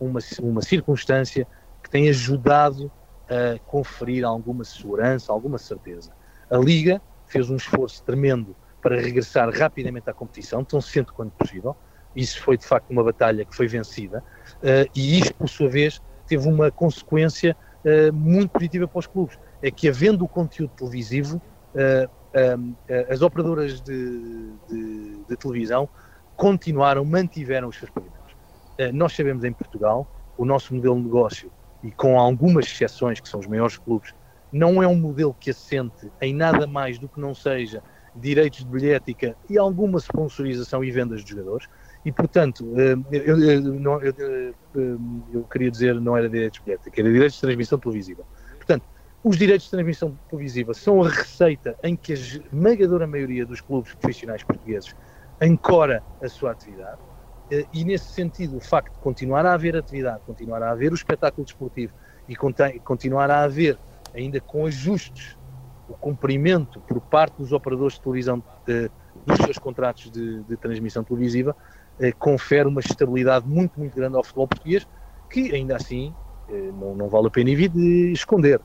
uma, 0.00 0.18
uma 0.42 0.62
circunstância 0.62 1.46
que 1.80 1.88
tem 1.88 2.08
ajudado 2.08 2.90
a 3.28 3.58
conferir 3.66 4.24
alguma 4.24 4.64
segurança, 4.64 5.32
alguma 5.32 5.58
certeza. 5.58 6.12
A 6.50 6.56
Liga 6.56 7.00
fez 7.26 7.50
um 7.50 7.56
esforço 7.56 8.02
tremendo 8.02 8.56
para 8.80 9.00
regressar 9.00 9.50
rapidamente 9.50 10.08
à 10.08 10.14
competição, 10.14 10.64
tão 10.64 10.80
cedo 10.80 11.12
quanto 11.12 11.32
possível. 11.32 11.76
Isso 12.16 12.42
foi 12.42 12.56
de 12.56 12.66
facto 12.66 12.90
uma 12.90 13.04
batalha 13.04 13.44
que 13.44 13.54
foi 13.54 13.68
vencida, 13.68 14.24
uh, 14.56 14.90
e 14.94 15.18
isto, 15.18 15.34
por 15.34 15.48
sua 15.48 15.68
vez, 15.68 16.00
teve 16.26 16.48
uma 16.48 16.70
consequência 16.70 17.56
uh, 17.84 18.12
muito 18.12 18.50
positiva 18.50 18.88
para 18.88 18.98
os 18.98 19.06
clubes. 19.06 19.38
É 19.62 19.70
que, 19.70 19.88
havendo 19.88 20.24
o 20.24 20.28
conteúdo 20.28 20.72
televisivo, 20.76 21.40
uh, 21.74 22.18
as 23.10 23.22
operadoras 23.22 23.80
de, 23.80 24.52
de, 24.68 25.24
de, 25.28 25.36
televisão 25.36 25.88
continuaram, 26.36 27.04
mantiveram 27.04 27.68
os 27.68 27.76
seus 27.76 27.90
pagamentos. 27.90 28.36
nós 28.92 29.14
sabemos 29.14 29.42
em 29.44 29.52
Portugal, 29.52 30.06
o 30.36 30.44
nosso 30.44 30.74
modelo 30.74 30.96
de 30.96 31.04
negócio 31.04 31.50
e 31.82 31.90
com 31.92 32.18
algumas 32.18 32.66
exceções, 32.66 33.20
que 33.20 33.28
são 33.28 33.40
os 33.40 33.46
maiores 33.46 33.78
clubes, 33.78 34.14
não 34.52 34.82
é 34.82 34.86
um 34.86 34.96
modelo 34.96 35.34
que 35.38 35.50
assente 35.50 36.10
em 36.20 36.34
nada 36.34 36.66
mais 36.66 36.98
do 36.98 37.08
que 37.08 37.20
não 37.20 37.34
seja 37.34 37.82
direitos 38.14 38.60
de 38.60 38.66
bilhética 38.66 39.36
e 39.48 39.58
alguma 39.58 39.98
sponsorização 39.98 40.82
e 40.82 40.90
vendas 40.90 41.22
de 41.22 41.30
jogadores. 41.30 41.66
E, 42.04 42.12
portanto, 42.12 42.64
eh, 42.78 42.96
eu, 43.10 43.38
eu, 43.38 44.54
eu, 44.74 45.00
eu 45.32 45.44
queria 45.44 45.70
dizer 45.70 46.00
não 46.00 46.16
era 46.16 46.28
direitos 46.28 46.58
de 46.58 46.64
bilhética, 46.64 47.00
era 47.00 47.12
direitos 47.12 47.34
de 47.34 47.40
transmissão 47.40 47.78
televisiva. 47.78 48.24
Portanto, 48.56 48.88
os 49.22 49.36
direitos 49.36 49.64
de 49.64 49.70
transmissão 49.70 50.18
televisiva 50.28 50.74
são 50.74 51.02
a 51.02 51.08
receita 51.08 51.76
em 51.82 51.96
que 51.96 52.12
a 52.12 52.14
esmagadora 52.14 53.06
maioria 53.06 53.44
dos 53.44 53.60
clubes 53.60 53.94
profissionais 53.94 54.42
portugueses 54.42 54.94
ancora 55.40 56.02
a 56.22 56.28
sua 56.28 56.52
atividade 56.52 57.00
eh, 57.00 57.17
e 57.72 57.84
nesse 57.84 58.12
sentido, 58.12 58.56
o 58.56 58.60
facto 58.60 58.92
de 58.92 58.98
continuar 58.98 59.46
a 59.46 59.54
haver 59.54 59.76
atividade, 59.76 60.20
continuar 60.26 60.62
a 60.62 60.70
haver 60.70 60.92
o 60.92 60.94
espetáculo 60.94 61.44
desportivo 61.44 61.92
e 62.28 62.36
continuar 62.80 63.30
a 63.30 63.42
haver, 63.42 63.78
ainda 64.14 64.40
com 64.40 64.66
ajustes, 64.66 65.38
o 65.88 65.94
cumprimento 65.94 66.80
por 66.80 67.00
parte 67.00 67.38
dos 67.38 67.52
operadores 67.52 67.94
de 67.94 68.02
televisão 68.02 68.42
de, 68.66 68.90
dos 69.24 69.38
seus 69.38 69.58
contratos 69.58 70.10
de, 70.10 70.42
de 70.44 70.56
transmissão 70.56 71.02
televisiva, 71.02 71.56
eh, 71.98 72.12
confere 72.12 72.68
uma 72.68 72.80
estabilidade 72.80 73.48
muito, 73.48 73.78
muito 73.80 73.96
grande 73.96 74.16
ao 74.16 74.22
futebol 74.22 74.46
português, 74.46 74.86
que 75.30 75.54
ainda 75.54 75.76
assim 75.76 76.14
eh, 76.50 76.70
não, 76.72 76.94
não, 76.94 77.08
vale 77.08 77.28
a 77.28 77.30
pena 77.30 77.50
esconder. 77.50 78.60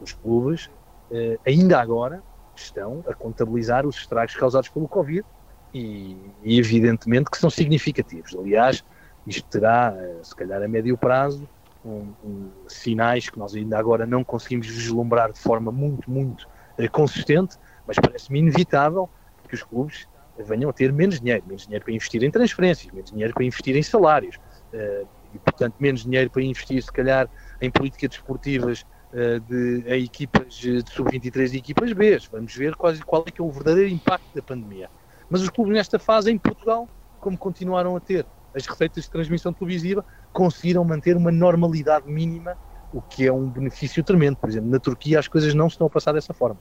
Os 0.00 0.12
clubes, 0.12 0.70
eh, 1.10 1.38
ainda 1.44 1.80
agora, 1.80 2.22
estão 2.54 3.04
a 3.08 3.14
contabilizar 3.14 3.84
os 3.84 3.96
estragos 3.96 4.36
causados 4.36 4.68
pelo 4.68 4.88
Covid 4.88 5.24
e, 5.72 6.16
e, 6.42 6.58
evidentemente 6.58 7.30
que 7.30 7.38
são 7.38 7.50
significativos. 7.50 8.34
Aliás, 8.34 8.84
isto 9.26 9.48
terá, 9.48 9.94
eh, 9.96 10.20
se 10.22 10.34
calhar 10.34 10.62
a 10.62 10.68
médio 10.68 10.96
prazo, 10.96 11.48
um, 11.84 12.14
um, 12.24 12.50
sinais 12.66 13.28
que 13.28 13.38
nós 13.38 13.54
ainda 13.54 13.78
agora 13.78 14.06
não 14.06 14.24
conseguimos 14.24 14.66
vislumbrar 14.66 15.32
de 15.32 15.38
forma 15.38 15.70
muito, 15.70 16.10
muito 16.10 16.48
uh, 16.78 16.90
consistente, 16.90 17.56
mas 17.86 17.96
parece-me 17.96 18.40
inevitável 18.40 19.08
que 19.48 19.54
os 19.54 19.62
clubes 19.62 20.06
venham 20.38 20.70
a 20.70 20.72
ter 20.72 20.92
menos 20.92 21.20
dinheiro, 21.20 21.44
menos 21.46 21.64
dinheiro 21.64 21.84
para 21.84 21.94
investir 21.94 22.22
em 22.22 22.30
transferências, 22.30 22.92
menos 22.92 23.10
dinheiro 23.10 23.32
para 23.34 23.44
investir 23.44 23.76
em 23.76 23.82
salários, 23.82 24.36
uh, 24.36 25.08
e 25.32 25.38
portanto 25.38 25.74
menos 25.78 26.02
dinheiro 26.02 26.30
para 26.30 26.42
investir, 26.42 26.82
se 26.82 26.92
calhar, 26.92 27.28
em 27.60 27.70
políticas 27.70 28.10
desportivas 28.10 28.84
uh, 29.12 29.40
de, 29.40 29.84
em 29.86 30.04
equipas 30.04 30.54
de 30.54 30.82
sub-23 30.90 31.54
e 31.54 31.58
equipas 31.58 31.92
B. 31.92 32.18
Vamos 32.30 32.54
ver 32.54 32.74
qual, 32.76 32.92
qual 33.04 33.24
é 33.26 33.30
que 33.30 33.40
é 33.40 33.44
o 33.44 33.50
verdadeiro 33.50 33.90
impacto 33.90 34.28
da 34.34 34.42
pandemia. 34.42 34.90
Mas 35.30 35.42
os 35.42 35.50
clubes 35.50 35.74
nesta 35.74 35.98
fase 35.98 36.30
em 36.30 36.38
Portugal, 36.38 36.88
como 37.20 37.36
continuaram 37.36 37.96
a 37.96 38.00
ter 38.00 38.26
as 38.54 38.66
receitas 38.66 39.04
de 39.04 39.10
transmissão 39.10 39.52
televisiva, 39.52 40.04
conseguiram 40.32 40.84
manter 40.84 41.16
uma 41.16 41.30
normalidade 41.30 42.06
mínima, 42.06 42.56
o 42.92 43.02
que 43.02 43.26
é 43.26 43.32
um 43.32 43.50
benefício 43.50 44.02
tremendo. 44.02 44.36
Por 44.36 44.48
exemplo, 44.48 44.70
na 44.70 44.80
Turquia 44.80 45.18
as 45.18 45.28
coisas 45.28 45.54
não 45.54 45.66
estão 45.66 45.86
a 45.86 45.90
passar 45.90 46.12
dessa 46.12 46.32
forma. 46.32 46.60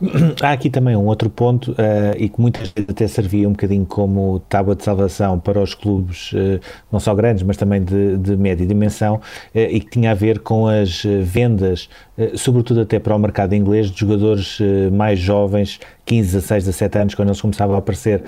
Há 0.42 0.52
aqui 0.52 0.70
também 0.70 0.96
um 0.96 1.06
outro 1.06 1.28
ponto, 1.28 1.72
uh, 1.72 2.16
e 2.16 2.28
que 2.28 2.40
muitas 2.40 2.70
vezes 2.70 2.90
até 2.90 3.06
servia 3.06 3.48
um 3.48 3.52
bocadinho 3.52 3.84
como 3.84 4.40
tábua 4.48 4.74
de 4.74 4.82
salvação 4.82 5.38
para 5.38 5.60
os 5.60 5.74
clubes, 5.74 6.32
uh, 6.32 6.60
não 6.90 7.00
só 7.00 7.14
grandes, 7.14 7.42
mas 7.42 7.56
também 7.56 7.82
de, 7.82 8.16
de 8.16 8.36
média 8.36 8.66
dimensão, 8.66 9.16
uh, 9.16 9.20
e 9.54 9.80
que 9.80 9.90
tinha 9.90 10.12
a 10.12 10.14
ver 10.14 10.40
com 10.40 10.66
as 10.66 11.02
vendas, 11.22 11.88
sobretudo 12.34 12.80
até 12.80 12.98
para 12.98 13.14
o 13.14 13.18
mercado 13.18 13.54
inglês, 13.54 13.90
de 13.90 14.00
jogadores 14.00 14.58
mais 14.92 15.18
jovens, 15.18 15.78
15, 16.04 16.36
16, 16.36 16.64
17 16.64 16.98
anos, 16.98 17.14
quando 17.14 17.28
eles 17.28 17.40
começavam 17.40 17.74
a 17.74 17.78
aparecer 17.78 18.22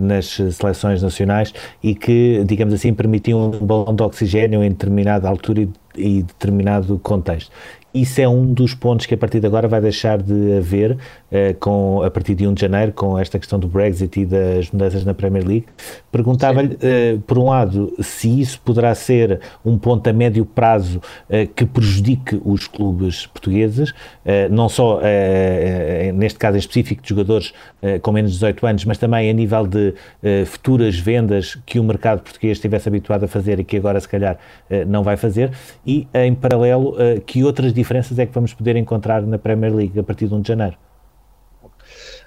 nas 0.00 0.40
seleções 0.52 1.02
nacionais 1.02 1.52
e 1.82 1.94
que, 1.94 2.42
digamos 2.46 2.72
assim, 2.72 2.94
permitiam 2.94 3.50
um 3.50 3.66
balão 3.66 3.94
de 3.94 4.02
oxigênio 4.02 4.62
em 4.62 4.70
determinada 4.70 5.28
altura 5.28 5.62
e 5.62 5.68
e 5.96 6.22
determinado 6.22 6.98
contexto. 6.98 7.50
Isso 7.94 8.20
é 8.20 8.28
um 8.28 8.52
dos 8.52 8.74
pontos 8.74 9.06
que 9.06 9.14
a 9.14 9.16
partir 9.16 9.38
de 9.38 9.46
agora 9.46 9.68
vai 9.68 9.80
deixar 9.80 10.20
de 10.20 10.56
haver 10.56 10.92
uh, 10.94 11.54
com, 11.60 12.02
a 12.02 12.10
partir 12.10 12.34
de 12.34 12.44
1 12.44 12.54
de 12.54 12.62
janeiro, 12.62 12.92
com 12.92 13.16
esta 13.16 13.38
questão 13.38 13.56
do 13.56 13.68
Brexit 13.68 14.20
e 14.20 14.26
das 14.26 14.68
mudanças 14.72 15.04
na 15.04 15.14
Premier 15.14 15.46
League. 15.46 15.66
Perguntava-lhe, 16.10 16.74
uh, 16.74 17.20
por 17.20 17.38
um 17.38 17.50
lado, 17.50 17.94
se 18.00 18.40
isso 18.40 18.60
poderá 18.64 18.92
ser 18.96 19.40
um 19.64 19.78
ponto 19.78 20.10
a 20.10 20.12
médio 20.12 20.44
prazo 20.44 20.98
uh, 20.98 21.46
que 21.54 21.64
prejudique 21.64 22.40
os 22.44 22.66
clubes 22.66 23.26
portugueses, 23.26 23.94
não 24.50 24.68
só 24.68 25.00
neste 26.14 26.38
caso 26.38 26.56
em 26.56 26.58
específico 26.58 27.02
de 27.02 27.08
jogadores 27.10 27.52
com 28.00 28.10
menos 28.10 28.32
de 28.32 28.38
18 28.38 28.66
anos, 28.66 28.84
mas 28.84 28.98
também 28.98 29.28
a 29.28 29.32
nível 29.32 29.66
de 29.66 29.94
futuras 30.46 30.98
vendas 30.98 31.58
que 31.66 31.78
o 31.78 31.84
mercado 31.84 32.22
português 32.22 32.56
estivesse 32.56 32.88
habituado 32.88 33.24
a 33.24 33.28
fazer 33.28 33.60
e 33.60 33.64
que 33.64 33.76
agora 33.76 34.00
se 34.00 34.08
calhar 34.08 34.38
não 34.86 35.02
vai 35.02 35.16
fazer, 35.16 35.50
e 35.86 36.08
em 36.14 36.34
paralelo 36.34 36.96
que 37.26 37.44
outras 37.44 37.72
diferenças 37.72 38.18
é 38.18 38.26
que 38.26 38.32
vamos 38.32 38.54
poder 38.54 38.76
encontrar 38.76 39.22
na 39.22 39.38
Premier 39.38 39.74
League 39.74 39.98
a 39.98 40.02
partir 40.02 40.28
de 40.28 40.34
1 40.34 40.40
de 40.40 40.48
janeiro? 40.48 40.76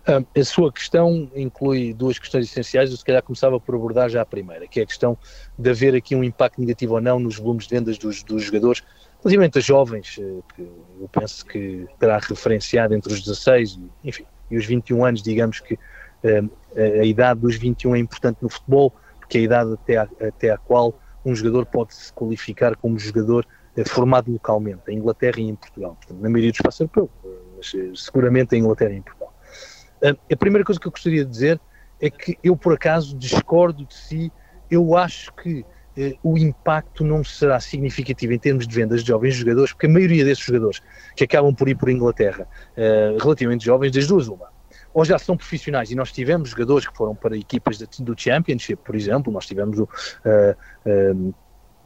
A 0.07 0.43
sua 0.43 0.71
questão 0.71 1.29
inclui 1.35 1.93
duas 1.93 2.17
questões 2.17 2.45
essenciais, 2.45 2.91
eu 2.91 2.95
se 2.95 3.03
calhar 3.03 3.21
começava 3.21 3.59
por 3.59 3.75
abordar 3.75 4.09
já 4.09 4.21
a 4.21 4.25
primeira, 4.25 4.65
que 4.65 4.79
é 4.79 4.83
a 4.83 4.85
questão 4.85 5.17
de 5.59 5.69
haver 5.69 5.93
aqui 5.95 6.15
um 6.15 6.23
impacto 6.23 6.61
negativo 6.61 6.93
ou 6.93 7.01
não 7.01 7.19
nos 7.19 7.37
volumes 7.37 7.67
de 7.67 7.75
vendas 7.75 7.97
dos, 7.97 8.23
dos 8.23 8.43
jogadores, 8.43 8.81
relativamente 9.21 9.57
a 9.57 9.61
jovens, 9.61 10.17
eh, 10.17 10.39
que 10.55 10.61
eu 10.61 11.09
penso 11.11 11.45
que 11.45 11.85
terá 11.99 12.19
referenciado 12.19 12.93
entre 12.93 13.11
os 13.11 13.19
16 13.19 13.71
e, 13.71 14.07
enfim, 14.07 14.25
e 14.49 14.57
os 14.57 14.65
21 14.65 15.03
anos, 15.03 15.21
digamos 15.21 15.59
que 15.59 15.77
eh, 16.23 16.41
a, 16.77 17.01
a 17.01 17.05
idade 17.05 17.41
dos 17.41 17.57
21 17.57 17.97
é 17.97 17.99
importante 17.99 18.37
no 18.41 18.47
futebol, 18.47 18.93
porque 19.19 19.39
é 19.39 19.41
a 19.41 19.43
idade 19.43 19.73
até 19.73 19.97
a, 19.97 20.07
até 20.25 20.57
qual 20.57 20.97
um 21.27 21.35
jogador 21.35 21.65
pode 21.65 21.93
se 21.93 22.13
qualificar 22.13 22.75
como 22.77 22.97
jogador 22.97 23.45
é 23.75 23.83
formado 23.85 24.31
localmente, 24.31 24.81
em 24.87 24.97
Inglaterra 24.97 25.39
e 25.39 25.43
em 25.43 25.55
Portugal. 25.55 25.95
Portanto, 25.95 26.19
na 26.19 26.29
maioria 26.29 26.51
do 26.51 26.55
espaço 26.55 26.83
europeu, 26.83 27.09
mas 27.55 27.73
eh, 27.75 27.91
seguramente 27.93 28.55
em 28.55 28.59
Inglaterra 28.59 28.93
e 28.93 28.97
em 28.97 29.01
Portugal. 29.01 29.33
A 30.31 30.35
primeira 30.35 30.63
coisa 30.63 30.79
que 30.79 30.87
eu 30.87 30.91
gostaria 30.91 31.23
de 31.23 31.29
dizer 31.29 31.61
é 31.99 32.09
que 32.09 32.37
eu, 32.43 32.55
por 32.55 32.73
acaso, 32.73 33.17
discordo 33.17 33.85
de 33.85 33.93
si. 33.93 34.31
Eu 34.69 34.95
acho 34.95 35.33
que 35.33 35.65
eh, 35.97 36.15
o 36.23 36.37
impacto 36.37 37.03
não 37.03 37.23
será 37.23 37.59
significativo 37.59 38.33
em 38.33 38.39
termos 38.39 38.67
de 38.67 38.75
vendas 38.75 39.01
de 39.01 39.07
jovens 39.07 39.35
jogadores, 39.35 39.73
porque 39.73 39.87
a 39.87 39.89
maioria 39.89 40.23
desses 40.23 40.43
jogadores 40.43 40.81
que 41.15 41.23
acabam 41.23 41.53
por 41.53 41.67
ir 41.67 41.75
por 41.75 41.89
Inglaterra, 41.89 42.47
eh, 42.75 43.17
relativamente 43.21 43.65
jovens, 43.65 43.91
das 43.91 44.07
duas 44.07 44.27
uma, 44.27 44.49
ou 44.97 45.05
já 45.05 45.19
são 45.19 45.37
profissionais, 45.37 45.91
e 45.91 45.95
nós 45.95 46.11
tivemos 46.11 46.49
jogadores 46.49 46.87
que 46.87 46.97
foram 46.97 47.13
para 47.13 47.37
equipas 47.37 47.77
do 47.77 48.19
Championship, 48.19 48.81
por 48.83 48.95
exemplo, 48.95 49.31
nós 49.31 49.45
tivemos 49.45 49.77
o, 49.77 49.83
uh, 49.83 51.35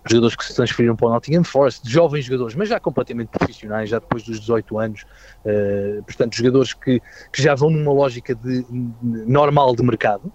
jogadores 0.08 0.34
que 0.34 0.46
se 0.46 0.56
transferiram 0.56 0.96
para 0.96 1.08
o 1.08 1.10
Nottingham 1.10 1.44
Forest, 1.44 1.90
jovens 1.90 2.24
jogadores, 2.24 2.56
mas 2.56 2.70
já 2.70 2.80
completamente 2.80 3.28
profissionais, 3.28 3.90
já 3.90 4.00
depois 4.00 4.24
dos 4.24 4.40
18 4.40 4.80
anos, 4.80 5.04
uh, 5.44 6.02
portanto, 6.04 6.38
jogadores 6.38 6.74
que, 6.74 7.02
que 7.34 7.44
já 7.44 7.54
vão 7.54 7.70
numa 7.70 7.92
lógica 7.92 8.34
de, 8.34 8.66
normal 9.02 9.76
de 9.76 9.84
mercado. 9.84 10.32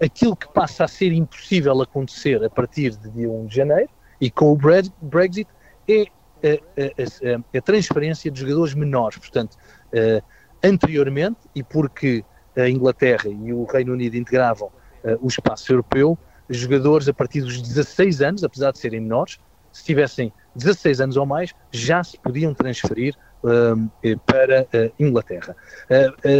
Aquilo 0.00 0.36
que 0.36 0.46
passa 0.52 0.84
a 0.84 0.88
ser 0.88 1.10
impossível 1.12 1.82
acontecer 1.82 2.44
a 2.44 2.48
partir 2.48 2.90
de 2.90 3.10
dia 3.10 3.28
1 3.28 3.46
de 3.46 3.56
janeiro 3.56 3.90
e 4.20 4.30
com 4.30 4.52
o 4.52 4.56
Brexit 4.56 5.48
é 5.88 6.04
a, 6.44 7.56
a, 7.56 7.58
a 7.58 7.60
transferência 7.60 8.30
de 8.30 8.38
jogadores 8.38 8.74
menores, 8.74 9.18
portanto, 9.18 9.56
uh, 9.92 10.22
anteriormente, 10.62 11.38
e 11.54 11.62
porque 11.62 12.24
a 12.56 12.68
Inglaterra 12.68 13.28
e 13.28 13.52
o 13.52 13.64
Reino 13.64 13.92
Unido 13.92 14.16
integravam 14.16 14.68
uh, 14.68 15.18
o 15.20 15.28
espaço 15.28 15.72
europeu, 15.72 16.18
jogadores 16.48 17.08
a 17.08 17.14
partir 17.14 17.40
dos 17.40 17.60
16 17.60 18.22
anos, 18.22 18.44
apesar 18.44 18.72
de 18.72 18.78
serem 18.78 19.00
menores, 19.00 19.38
se 19.72 19.84
tivessem 19.84 20.32
16 20.54 21.00
anos 21.00 21.16
ou 21.16 21.24
mais, 21.24 21.54
já 21.70 22.04
se 22.04 22.18
podiam 22.18 22.52
transferir 22.52 23.16
uh, 23.42 24.18
para 24.26 24.60
a 24.60 24.86
uh, 24.86 24.92
Inglaterra. 24.98 25.56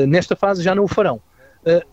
Nesta 0.06 0.36
fase 0.36 0.62
já 0.62 0.74
não 0.74 0.84
o 0.84 0.88
farão. 0.88 1.20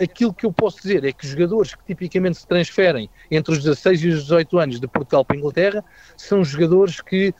aquilo 0.01 0.33
que 0.33 0.45
eu 0.45 0.51
posso 0.51 0.81
dizer 0.81 1.05
é 1.05 1.13
que 1.13 1.25
jogadores 1.25 1.75
que 1.75 1.83
tipicamente 1.85 2.39
se 2.39 2.47
transferem 2.47 3.09
entre 3.31 3.53
os 3.53 3.63
16 3.63 4.03
e 4.03 4.07
os 4.09 4.23
18 4.23 4.59
anos 4.59 4.79
de 4.79 4.87
Portugal 4.87 5.23
para 5.23 5.37
a 5.37 5.39
Inglaterra 5.39 5.85
são 6.17 6.43
jogadores 6.43 6.99
que 6.99 7.33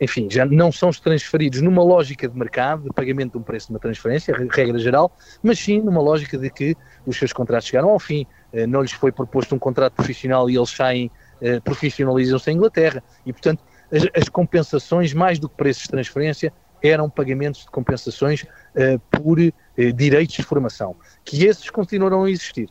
enfim, 0.00 0.28
já 0.30 0.44
não 0.46 0.70
são 0.70 0.90
transferidos 0.90 1.60
numa 1.60 1.82
lógica 1.82 2.28
de 2.28 2.36
mercado, 2.38 2.84
de 2.84 2.90
pagamento 2.90 3.32
de 3.32 3.38
um 3.38 3.42
preço 3.42 3.66
de 3.68 3.72
uma 3.72 3.80
transferência, 3.80 4.34
regra 4.50 4.78
geral, 4.78 5.12
mas 5.42 5.58
sim 5.58 5.80
numa 5.80 6.00
lógica 6.00 6.38
de 6.38 6.48
que 6.50 6.76
os 7.04 7.16
seus 7.18 7.32
contratos 7.32 7.66
chegaram 7.66 7.90
ao 7.90 7.98
fim, 7.98 8.26
eh, 8.52 8.66
não 8.66 8.82
lhes 8.82 8.92
foi 8.92 9.10
proposto 9.10 9.54
um 9.54 9.58
contrato 9.58 9.94
profissional 9.94 10.48
e 10.48 10.56
eles 10.56 10.70
saem, 10.70 11.10
eh, 11.40 11.60
profissionalizam-se 11.60 12.50
em 12.50 12.54
Inglaterra. 12.54 13.02
E, 13.26 13.32
portanto, 13.32 13.62
as, 13.92 14.04
as, 14.22 14.28
compensações, 14.28 15.12
mais 15.12 15.38
do 15.38 15.48
que 15.48 15.56
preços 15.56 15.84
de 15.84 15.88
transferência, 15.88 16.52
eram 16.82 17.10
pagamentos 17.10 17.62
de 17.62 17.70
compensações 17.70 18.42
uh, 18.42 18.98
por 19.10 19.38
uh, 19.38 19.52
direitos 19.94 20.36
de 20.36 20.42
formação, 20.42 20.94
que 21.24 21.44
esses 21.44 21.68
continuarão 21.70 22.24
a 22.24 22.30
existir. 22.30 22.68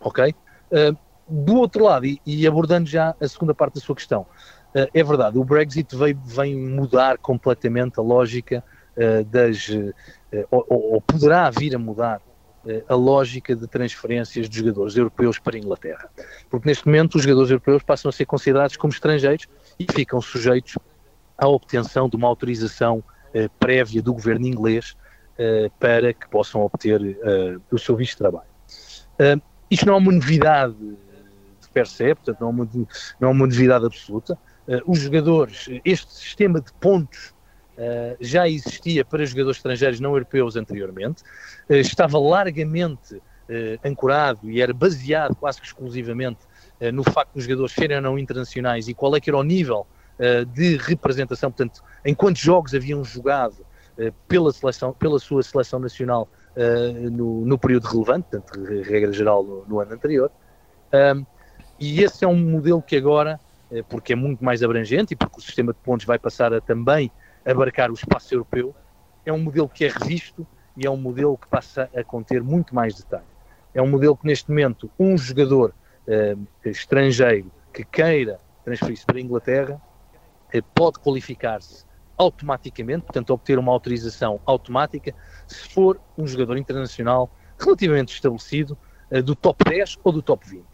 Ok? 0.00 0.34
Uh, 0.72 0.96
do 1.28 1.56
outro 1.56 1.84
lado, 1.84 2.06
e, 2.06 2.20
e, 2.26 2.46
abordando 2.46 2.88
já 2.88 3.14
a 3.20 3.28
segunda 3.28 3.54
parte 3.54 3.74
da 3.74 3.80
sua 3.80 3.94
questão, 3.94 4.26
é 4.72 5.02
verdade, 5.02 5.38
o 5.38 5.44
Brexit 5.44 5.96
veio, 5.96 6.18
vem 6.24 6.56
mudar 6.56 7.18
completamente 7.18 7.98
a 7.98 8.02
lógica 8.02 8.62
das. 9.26 9.68
Ou, 10.50 10.64
ou, 10.68 11.00
poderá 11.00 11.50
vir 11.50 11.74
a 11.74 11.78
mudar 11.78 12.20
eh, 12.66 12.84
a 12.88 12.94
lógica 12.94 13.56
de 13.56 13.66
transferências 13.66 14.46
de 14.46 14.58
jogadores 14.58 14.94
europeus 14.94 15.38
para 15.38 15.56
a 15.56 15.58
Inglaterra. 15.58 16.10
Porque 16.50 16.68
neste 16.68 16.86
momento 16.86 17.14
os 17.14 17.22
jogadores 17.22 17.50
europeus 17.50 17.82
passam 17.82 18.10
a 18.10 18.12
ser 18.12 18.26
considerados 18.26 18.76
como 18.76 18.92
estrangeiros 18.92 19.46
e 19.78 19.86
ficam 19.90 20.20
sujeitos 20.20 20.76
à 21.38 21.48
obtenção 21.48 22.06
de 22.06 22.16
uma 22.16 22.28
autorização 22.28 23.02
eh, 23.32 23.48
prévia 23.58 24.02
do 24.02 24.12
governo 24.12 24.46
inglês 24.46 24.94
eh, 25.38 25.70
para 25.78 26.12
que 26.12 26.28
possam 26.28 26.60
obter 26.60 27.00
eh, 27.22 27.56
o 27.70 27.78
seu 27.78 27.96
visto 27.96 28.12
de 28.12 28.18
trabalho. 28.18 28.50
Eh, 29.18 29.36
isto 29.70 29.86
não 29.86 29.94
é 29.94 29.96
uma 29.96 30.12
novidade 30.12 30.74
de 30.74 31.68
per 31.72 31.86
se, 31.86 32.14
portanto 32.14 32.40
não 32.40 32.48
é 32.48 32.50
uma, 32.50 32.68
não 33.18 33.28
é 33.28 33.32
uma 33.32 33.46
novidade 33.46 33.86
absoluta. 33.86 34.38
Eh, 34.68 34.80
os 34.86 35.00
jogadores, 35.00 35.68
este 35.84 36.12
sistema 36.12 36.60
de 36.60 36.72
pontos 36.74 37.34
Uh, 37.80 38.14
já 38.20 38.46
existia 38.46 39.02
para 39.06 39.24
jogadores 39.24 39.56
estrangeiros 39.56 40.00
não 40.00 40.10
europeus 40.10 40.54
anteriormente, 40.54 41.22
uh, 41.70 41.76
estava 41.76 42.18
largamente 42.18 43.14
uh, 43.14 43.22
ancorado 43.82 44.50
e 44.50 44.60
era 44.60 44.74
baseado 44.74 45.34
quase 45.34 45.62
que 45.62 45.66
exclusivamente 45.66 46.40
no 46.92 47.02
facto 47.02 47.34
dos 47.34 47.44
jogadores 47.44 47.72
serem 47.72 47.96
ou 47.96 48.02
não 48.02 48.18
internacionais 48.18 48.86
e 48.88 48.94
qual 48.94 49.14
é 49.14 49.20
que 49.20 49.28
era 49.28 49.36
o 49.36 49.42
nível 49.42 49.86
de 50.54 50.78
representação, 50.78 51.50
portanto, 51.50 51.82
em 52.02 52.14
quantos 52.14 52.40
jogos 52.40 52.74
haviam 52.74 53.04
jogado 53.04 53.66
pela, 54.26 54.50
seleção, 54.50 54.94
pela 54.94 55.18
sua 55.18 55.42
seleção 55.42 55.78
nacional 55.78 56.26
no, 57.12 57.44
no, 57.44 57.58
período 57.58 57.86
relevante, 57.86 58.28
portanto, 58.30 58.58
regra 58.82 59.12
geral 59.12 59.44
no, 59.44 59.66
no 59.66 59.78
ano 59.78 59.92
anterior. 59.92 60.30
e 61.78 62.02
esse 62.02 62.24
é 62.24 62.28
um 62.28 62.38
modelo 62.38 62.80
que 62.80 62.96
agora, 62.96 63.38
porque 63.88 64.12
é 64.12 64.16
muito 64.16 64.44
mais 64.44 64.62
abrangente 64.62 65.14
e 65.14 65.16
porque 65.16 65.38
o 65.38 65.40
sistema 65.40 65.72
de 65.72 65.78
pontos 65.78 66.04
vai 66.04 66.18
passar 66.18 66.52
a 66.52 66.60
também 66.60 67.10
abarcar 67.44 67.90
o 67.90 67.94
espaço 67.94 68.34
europeu, 68.34 68.74
é 69.24 69.32
um 69.32 69.38
modelo 69.38 69.68
que 69.68 69.84
é 69.84 69.88
revisto 69.88 70.46
e 70.76 70.86
é 70.86 70.90
um 70.90 70.96
modelo 70.96 71.36
que 71.36 71.46
passa 71.48 71.90
a 71.94 72.02
conter 72.02 72.42
muito 72.42 72.74
mais 72.74 72.94
detalhe. 72.96 73.24
É 73.74 73.80
um 73.80 73.88
modelo 73.88 74.16
que, 74.16 74.26
neste 74.26 74.48
momento, 74.48 74.90
um 74.98 75.16
jogador 75.16 75.74
uh, 76.06 76.46
estrangeiro 76.68 77.50
que 77.72 77.84
queira 77.84 78.40
transferir-se 78.64 79.06
para 79.06 79.18
a 79.18 79.20
Inglaterra 79.20 79.80
uh, 80.54 80.62
pode 80.74 80.98
qualificar-se 80.98 81.84
automaticamente, 82.16 83.02
portanto, 83.02 83.30
obter 83.30 83.58
uma 83.58 83.72
autorização 83.72 84.40
automática, 84.44 85.14
se 85.46 85.68
for 85.68 86.00
um 86.18 86.26
jogador 86.26 86.56
internacional 86.56 87.30
relativamente 87.58 88.12
estabelecido 88.14 88.76
uh, 89.10 89.22
do 89.22 89.34
top 89.34 89.64
10 89.64 89.98
ou 90.02 90.12
do 90.12 90.22
top 90.22 90.48
20. 90.48 90.64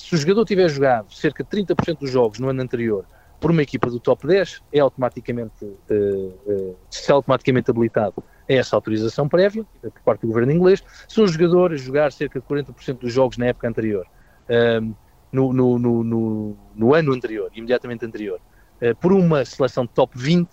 Se 0.00 0.14
o 0.14 0.18
jogador 0.18 0.44
tiver 0.44 0.68
jogado 0.68 1.12
cerca 1.12 1.44
de 1.44 1.50
30% 1.50 1.98
dos 1.98 2.10
jogos 2.10 2.38
no 2.38 2.48
ano 2.48 2.62
anterior 2.62 3.06
por 3.38 3.50
uma 3.50 3.62
equipa 3.62 3.88
do 3.90 4.00
top 4.00 4.26
10, 4.26 4.62
é 4.72 4.80
automaticamente, 4.80 5.64
uh, 5.64 6.26
uh, 6.46 6.76
se 6.90 7.10
é 7.10 7.14
automaticamente 7.14 7.70
habilitado 7.70 8.22
a 8.48 8.52
essa 8.52 8.76
autorização 8.76 9.28
prévia, 9.28 9.64
por 9.80 9.92
parte 10.04 10.22
do 10.22 10.28
governo 10.28 10.52
inglês, 10.52 10.82
se 11.08 11.20
um 11.20 11.26
jogador 11.26 11.74
jogar 11.76 12.12
cerca 12.12 12.40
de 12.40 12.46
40% 12.46 12.98
dos 12.98 13.12
jogos 13.12 13.38
na 13.38 13.46
época 13.46 13.68
anterior, 13.68 14.06
uh, 14.48 14.94
no, 15.32 15.52
no, 15.52 15.78
no, 15.78 16.56
no, 16.74 16.94
ano 16.94 17.12
anterior, 17.12 17.50
imediatamente 17.54 18.04
anterior, 18.04 18.40
uh, 18.82 18.94
por 18.96 19.12
uma 19.12 19.44
seleção 19.44 19.84
de 19.84 19.90
top 19.92 20.18
20, 20.18 20.50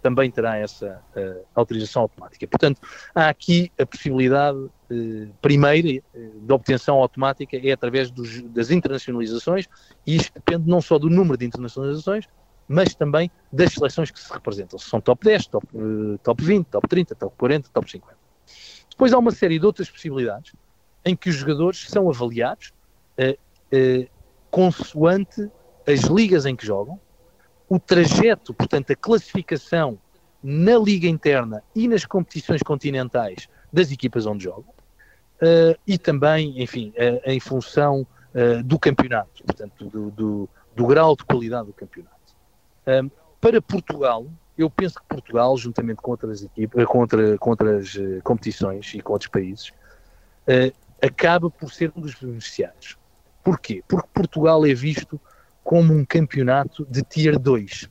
também 0.00 0.30
terá 0.30 0.56
essa 0.56 1.02
uh, 1.16 1.44
autorização 1.54 2.02
automática. 2.02 2.46
Portanto, 2.46 2.80
há 3.14 3.28
aqui 3.28 3.70
a 3.78 3.86
possibilidade 3.86 4.58
uh, 4.58 5.34
primeira 5.40 6.02
uh, 6.14 6.40
de 6.40 6.52
obtenção 6.52 6.98
automática 6.98 7.56
é 7.56 7.72
através 7.72 8.10
dos, 8.10 8.42
das 8.42 8.70
internacionalizações 8.70 9.66
e 10.06 10.16
isto 10.16 10.32
depende 10.34 10.68
não 10.68 10.80
só 10.80 10.98
do 10.98 11.08
número 11.08 11.36
de 11.36 11.46
internacionalizações, 11.46 12.26
mas 12.66 12.94
também 12.94 13.30
das 13.52 13.72
seleções 13.72 14.10
que 14.10 14.20
se 14.20 14.32
representam. 14.32 14.78
Se 14.78 14.88
são 14.88 15.00
top 15.00 15.24
10, 15.24 15.46
top, 15.48 15.66
top 16.22 16.44
20, 16.44 16.66
top 16.66 16.88
30, 16.88 17.14
top 17.14 17.34
40, 17.36 17.68
top 17.72 17.90
50. 17.90 18.16
Depois 18.90 19.12
há 19.12 19.18
uma 19.18 19.32
série 19.32 19.58
de 19.58 19.66
outras 19.66 19.90
possibilidades 19.90 20.52
em 21.04 21.16
que 21.16 21.30
os 21.30 21.36
jogadores 21.36 21.88
são 21.88 22.08
avaliados 22.08 22.72
consoante 24.50 25.50
as 25.86 26.02
ligas 26.02 26.46
em 26.46 26.54
que 26.54 26.64
jogam, 26.64 27.00
o 27.70 27.78
trajeto, 27.78 28.52
portanto, 28.52 28.90
a 28.92 28.96
classificação 28.96 29.96
na 30.42 30.76
liga 30.76 31.06
interna 31.06 31.62
e 31.72 31.86
nas 31.86 32.04
competições 32.04 32.62
continentais 32.64 33.48
das 33.72 33.92
equipas 33.92 34.26
onde 34.26 34.42
jogam, 34.42 34.74
uh, 35.40 35.78
e 35.86 35.96
também, 35.96 36.60
enfim, 36.60 36.92
uh, 36.96 37.20
em 37.24 37.38
função 37.38 38.04
uh, 38.34 38.62
do 38.64 38.76
campeonato, 38.76 39.44
portanto, 39.44 39.84
do, 39.88 40.10
do, 40.10 40.48
do, 40.74 40.86
grau 40.86 41.14
de 41.14 41.24
qualidade 41.24 41.68
do 41.68 41.72
campeonato. 41.72 42.10
para 43.40 43.62
Portugal, 43.62 44.26
eu 44.58 44.68
penso 44.68 44.98
que 44.98 45.06
Portugal, 45.06 45.56
juntamente 45.56 46.02
com 46.02 46.10
outras 46.10 46.42
equipas, 46.42 46.84
com 46.86 46.98
outras 46.98 47.96
competições 48.24 48.92
e 48.94 49.00
com 49.00 49.12
outros 49.12 49.30
países, 49.30 49.72
acaba 51.00 51.48
por 51.48 51.72
ser 51.72 51.92
um 51.96 52.00
dos 52.00 52.14
beneficiados. 52.14 52.98
Porquê? 53.44 53.82
Porque 53.86 54.08
Portugal 54.12 54.66
é 54.66 54.74
visto 54.74 55.20
como 55.70 55.94
um 55.94 56.04
campeonato 56.04 56.84
de 56.90 57.00
Tier 57.00 57.38
2. 57.38 57.88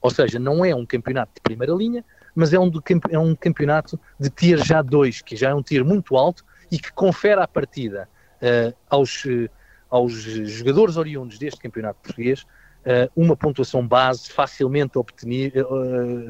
Ou 0.00 0.08
seja, 0.08 0.38
não 0.38 0.64
é 0.64 0.72
um 0.72 0.86
campeonato 0.86 1.32
de 1.34 1.40
primeira 1.40 1.72
linha, 1.74 2.04
mas 2.32 2.52
é 2.52 2.60
um, 2.60 2.70
do, 2.70 2.80
é 3.10 3.18
um 3.18 3.34
campeonato 3.34 3.98
de 4.20 4.30
Tier 4.30 4.64
já 4.64 4.80
2, 4.80 5.20
que 5.20 5.34
já 5.34 5.50
é 5.50 5.54
um 5.54 5.64
Tier 5.64 5.84
muito 5.84 6.16
alto 6.16 6.44
e 6.70 6.78
que 6.78 6.92
confere 6.92 7.40
à 7.40 7.48
partida 7.48 8.08
uh, 8.36 8.72
aos, 8.88 9.24
uh, 9.24 9.50
aos 9.90 10.12
jogadores 10.12 10.96
oriundos 10.96 11.40
deste 11.40 11.58
campeonato 11.58 11.98
português 12.04 12.42
uh, 12.42 13.10
uma 13.16 13.36
pontuação 13.36 13.84
base 13.84 14.30
facilmente 14.30 14.96
obtenir, 14.96 15.54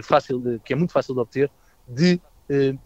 fácil, 0.03 0.59
que 0.65 0.73
é 0.73 0.77
muito 0.77 0.95
fácil 0.95 1.13
de 1.13 1.21
obter, 1.21 1.51
de 1.87 2.19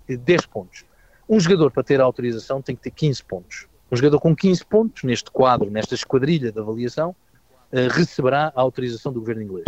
10 0.08 0.46
pontos. 0.46 0.84
Um 1.28 1.38
jogador 1.38 1.70
para 1.70 1.84
ter 1.84 2.00
a 2.00 2.04
autorização 2.04 2.60
tem 2.60 2.74
que 2.74 2.82
ter 2.82 2.90
15 2.90 3.22
pontos. 3.22 3.68
Um 3.92 3.94
jogador 3.94 4.18
com 4.18 4.34
15 4.34 4.66
pontos, 4.66 5.04
neste 5.04 5.30
quadro, 5.30 5.70
nesta 5.70 5.94
esquadrilha 5.94 6.50
de 6.50 6.58
avaliação, 6.58 7.14
receberá 7.92 8.52
a 8.54 8.60
autorização 8.60 9.12
do 9.12 9.20
governo 9.20 9.42
inglês. 9.42 9.66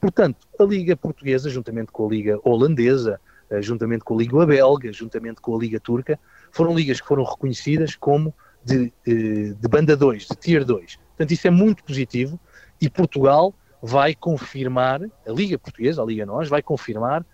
Portanto, 0.00 0.48
a 0.58 0.64
Liga 0.64 0.96
Portuguesa, 0.96 1.50
juntamente 1.50 1.92
com 1.92 2.06
a 2.06 2.08
Liga 2.08 2.40
Holandesa, 2.42 3.20
uh, 3.50 3.60
juntamente 3.60 4.02
com 4.02 4.14
a 4.14 4.18
Liga 4.18 4.46
Belga, 4.46 4.92
juntamente 4.92 5.40
com 5.40 5.54
a 5.54 5.58
Liga 5.58 5.78
Turca, 5.78 6.18
foram 6.50 6.74
ligas 6.74 7.00
que 7.00 7.06
foram 7.06 7.22
reconhecidas 7.22 7.94
como 7.94 8.34
de, 8.64 8.92
uh, 9.06 9.54
de 9.54 9.68
banda 9.68 9.94
2, 9.94 10.26
de 10.26 10.36
tier 10.36 10.64
2. 10.64 10.96
Portanto, 10.96 11.32
isso 11.32 11.46
é 11.46 11.50
muito 11.50 11.84
positivo 11.84 12.40
e 12.80 12.88
Portugal 12.88 13.54
vai 13.82 14.14
confirmar, 14.14 15.02
a 15.02 15.32
Liga 15.32 15.58
Portuguesa, 15.58 16.02
a 16.02 16.06
Liga 16.06 16.24
Nós, 16.24 16.48
vai 16.48 16.62
confirmar 16.62 17.24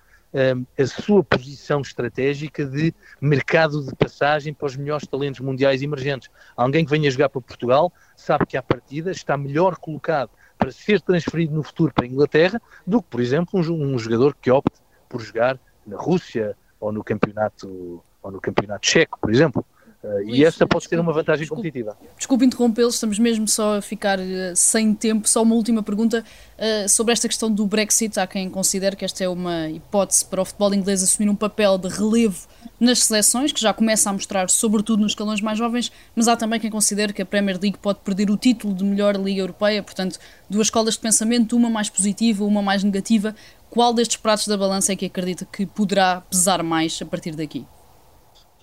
a 0.78 0.86
sua 0.86 1.24
posição 1.24 1.80
estratégica 1.80 2.64
de 2.64 2.94
mercado 3.20 3.84
de 3.84 3.94
passagem 3.94 4.52
para 4.52 4.66
os 4.66 4.76
melhores 4.76 5.06
talentos 5.06 5.40
mundiais 5.40 5.82
emergentes. 5.82 6.28
Alguém 6.56 6.84
que 6.84 6.90
venha 6.90 7.10
jogar 7.10 7.28
para 7.28 7.40
Portugal 7.40 7.92
sabe 8.14 8.46
que 8.46 8.56
à 8.56 8.62
partida 8.62 9.10
está 9.10 9.36
melhor 9.36 9.76
colocado 9.76 10.30
para 10.58 10.70
ser 10.70 11.00
transferido 11.00 11.54
no 11.54 11.62
futuro 11.62 11.92
para 11.92 12.04
a 12.04 12.08
Inglaterra 12.08 12.60
do 12.86 13.02
que, 13.02 13.08
por 13.08 13.20
exemplo, 13.20 13.60
um, 13.60 13.94
um 13.94 13.98
jogador 13.98 14.34
que 14.40 14.50
opte 14.50 14.80
por 15.08 15.20
jogar 15.20 15.58
na 15.86 15.96
Rússia 15.96 16.56
ou 16.80 16.92
no 16.92 17.02
campeonato 17.02 18.02
ou 18.22 18.30
no 18.30 18.40
campeonato 18.40 18.86
checo, 18.86 19.18
por 19.20 19.30
exemplo. 19.30 19.64
Uh, 20.06 20.30
e 20.30 20.44
essa 20.44 20.64
pode 20.64 20.88
ter 20.88 21.00
uma 21.00 21.12
vantagem 21.12 21.40
desculpe, 21.40 21.62
competitiva. 21.62 21.98
Desculpe 22.16 22.44
interrompê-los, 22.44 22.94
estamos 22.94 23.18
mesmo 23.18 23.48
só 23.48 23.78
a 23.78 23.82
ficar 23.82 24.20
uh, 24.20 24.54
sem 24.54 24.94
tempo. 24.94 25.28
Só 25.28 25.42
uma 25.42 25.56
última 25.56 25.82
pergunta 25.82 26.24
uh, 26.56 26.88
sobre 26.88 27.12
esta 27.12 27.26
questão 27.26 27.50
do 27.50 27.66
Brexit. 27.66 28.20
Há 28.20 28.26
quem 28.26 28.48
considere 28.48 28.94
que 28.94 29.04
esta 29.04 29.24
é 29.24 29.28
uma 29.28 29.68
hipótese 29.68 30.24
para 30.24 30.40
o 30.40 30.44
futebol 30.44 30.72
inglês 30.72 31.02
assumir 31.02 31.28
um 31.28 31.34
papel 31.34 31.76
de 31.76 31.88
relevo 31.88 32.46
nas 32.78 33.00
seleções, 33.00 33.50
que 33.50 33.60
já 33.60 33.72
começa 33.72 34.08
a 34.08 34.12
mostrar, 34.12 34.48
sobretudo 34.48 35.02
nos 35.02 35.12
escalões 35.12 35.40
mais 35.40 35.58
jovens, 35.58 35.90
mas 36.14 36.28
há 36.28 36.36
também 36.36 36.60
quem 36.60 36.70
considere 36.70 37.12
que 37.12 37.22
a 37.22 37.26
Premier 37.26 37.58
League 37.60 37.78
pode 37.78 37.98
perder 38.00 38.30
o 38.30 38.36
título 38.36 38.74
de 38.74 38.84
melhor 38.84 39.16
Liga 39.16 39.40
Europeia. 39.40 39.82
Portanto, 39.82 40.18
duas 40.48 40.68
escolas 40.68 40.94
de 40.94 41.00
pensamento, 41.00 41.56
uma 41.56 41.70
mais 41.70 41.90
positiva, 41.90 42.44
uma 42.44 42.62
mais 42.62 42.84
negativa. 42.84 43.34
Qual 43.68 43.92
destes 43.92 44.18
pratos 44.18 44.46
da 44.46 44.56
balança 44.56 44.92
é 44.92 44.96
que 44.96 45.06
acredita 45.06 45.44
que 45.44 45.66
poderá 45.66 46.20
pesar 46.20 46.62
mais 46.62 46.98
a 47.02 47.04
partir 47.04 47.34
daqui? 47.34 47.66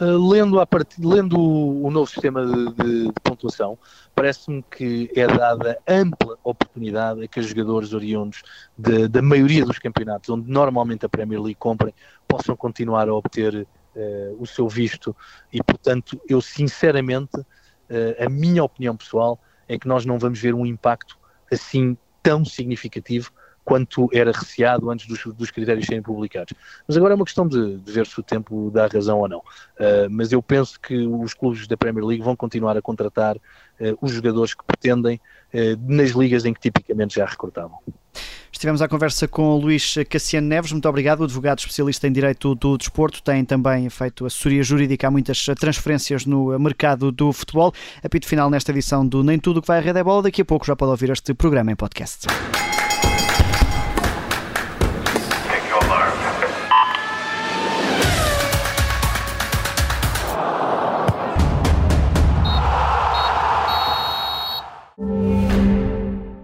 Uh, 0.04 0.30
lendo, 0.30 0.60
a 0.60 0.66
part... 0.66 0.96
lendo 1.00 1.40
o, 1.40 1.90
novo 1.90 2.10
sistema 2.10 2.46
de, 2.46 2.74
de, 2.74 3.08
de 3.08 3.14
pontuação, 3.24 3.78
parece-me 4.14 4.62
que 4.64 5.10
é 5.16 5.26
dada 5.26 5.80
ampla 5.88 6.38
oportunidade 6.44 7.24
a 7.24 7.28
que 7.28 7.40
os 7.40 7.46
jogadores 7.48 7.94
oriundos 7.94 8.44
de, 8.78 9.08
da 9.08 9.22
maioria 9.22 9.64
dos 9.64 9.80
campeonatos, 9.80 10.30
onde 10.30 10.52
normalmente 10.52 11.06
a 11.06 11.10
Premier 11.10 11.40
League 11.40 11.60
comprem, 11.60 11.94
possam 12.28 12.54
continuar 12.56 13.08
a 13.08 13.14
obter 13.14 13.56
uh, 13.96 14.38
o 14.38 14.46
seu 14.46 14.68
visto. 14.68 15.16
E, 15.54 15.64
portanto, 15.64 16.20
eu 16.28 16.42
sinceramente, 16.42 17.38
uh, 17.38 18.26
a 18.26 18.28
minha 18.28 18.64
opinião 18.64 18.98
pessoal 18.98 19.40
é 19.70 19.78
que 19.78 19.88
nós 19.88 20.06
não 20.06 20.20
vamos 20.20 20.40
ver 20.40 20.54
um 20.54 20.66
impacto 20.66 21.18
assim 21.52 21.96
tão 22.22 22.44
significativo 22.44 23.32
quanto 23.64 24.10
era 24.14 24.32
receado 24.32 24.90
antes 24.90 25.08
dos, 25.08 25.26
dos, 25.36 25.52
critérios 25.52 25.86
serem 25.86 26.02
publicados. 26.02 26.54
Mas 26.88 26.98
agora 26.98 27.14
é 27.14 27.16
uma 27.16 27.26
questão 27.26 27.48
de, 27.48 27.78
de 27.78 27.92
ver 27.92 28.06
se 28.06 28.20
o 28.20 28.24
tempo 28.24 28.70
dá 28.72 28.88
razão 28.88 29.20
ou 29.20 29.28
não. 29.28 29.40
Uh, 29.40 30.10
mas 30.10 30.32
eu 30.32 30.42
penso 30.42 30.80
que 30.80 30.96
os 31.08 31.34
clubes 31.34 31.68
da 31.68 31.78
Premier 31.78 32.06
League 32.06 32.24
vão 32.24 32.36
continuar 32.36 32.78
a 32.78 32.82
contratar 32.82 33.38
uh, 33.38 33.98
os 34.02 34.12
jogadores 34.12 34.54
que 34.54 34.64
pretendem 34.66 35.20
uh, 35.54 35.60
nas 35.88 36.12
ligas 36.12 36.46
em 36.46 36.54
que 36.54 36.60
tipicamente 36.60 37.16
já 37.16 37.26
recrutavam. 37.26 37.80
Estivemos 38.52 38.82
à 38.82 38.88
conversa 38.88 39.28
com 39.28 39.56
o 39.56 39.58
Luís 39.58 39.96
Cassiano 40.10 40.48
Neves, 40.48 40.72
muito 40.72 40.88
obrigado, 40.88 41.22
o 41.22 41.24
advogado 41.24 41.60
especialista 41.60 42.08
em 42.08 42.12
Direito 42.12 42.54
do 42.56 42.78
Desporto, 42.78 43.22
tem 43.22 43.44
também 43.44 43.90
feito 43.90 44.26
assessoria 44.26 44.64
jurídica 44.64 45.08
a 45.08 45.12
muitas 45.12 45.44
transferências 45.60 46.26
no 46.26 46.58
mercado 46.60 47.12
do 47.12 47.34
futebol. 47.34 47.74
Apito 48.02 48.28
final 48.28 48.50
nesta 48.50 48.72
edição 48.72 49.06
do 49.06 49.24
Nem 49.24 49.40
Tudo 49.40 49.62
que 49.62 49.68
vai 49.68 49.80
à 49.80 49.82
Rede 49.82 50.00
é 50.00 50.04
Bola, 50.04 50.22
daqui 50.24 50.44
a 50.44 50.46
pouco 50.46 50.66
já 50.66 50.76
pode 50.76 50.92
ouvir 50.92 51.10
este 51.10 51.34
programa 51.34 51.72
em 51.72 51.76
podcast. 51.76 52.28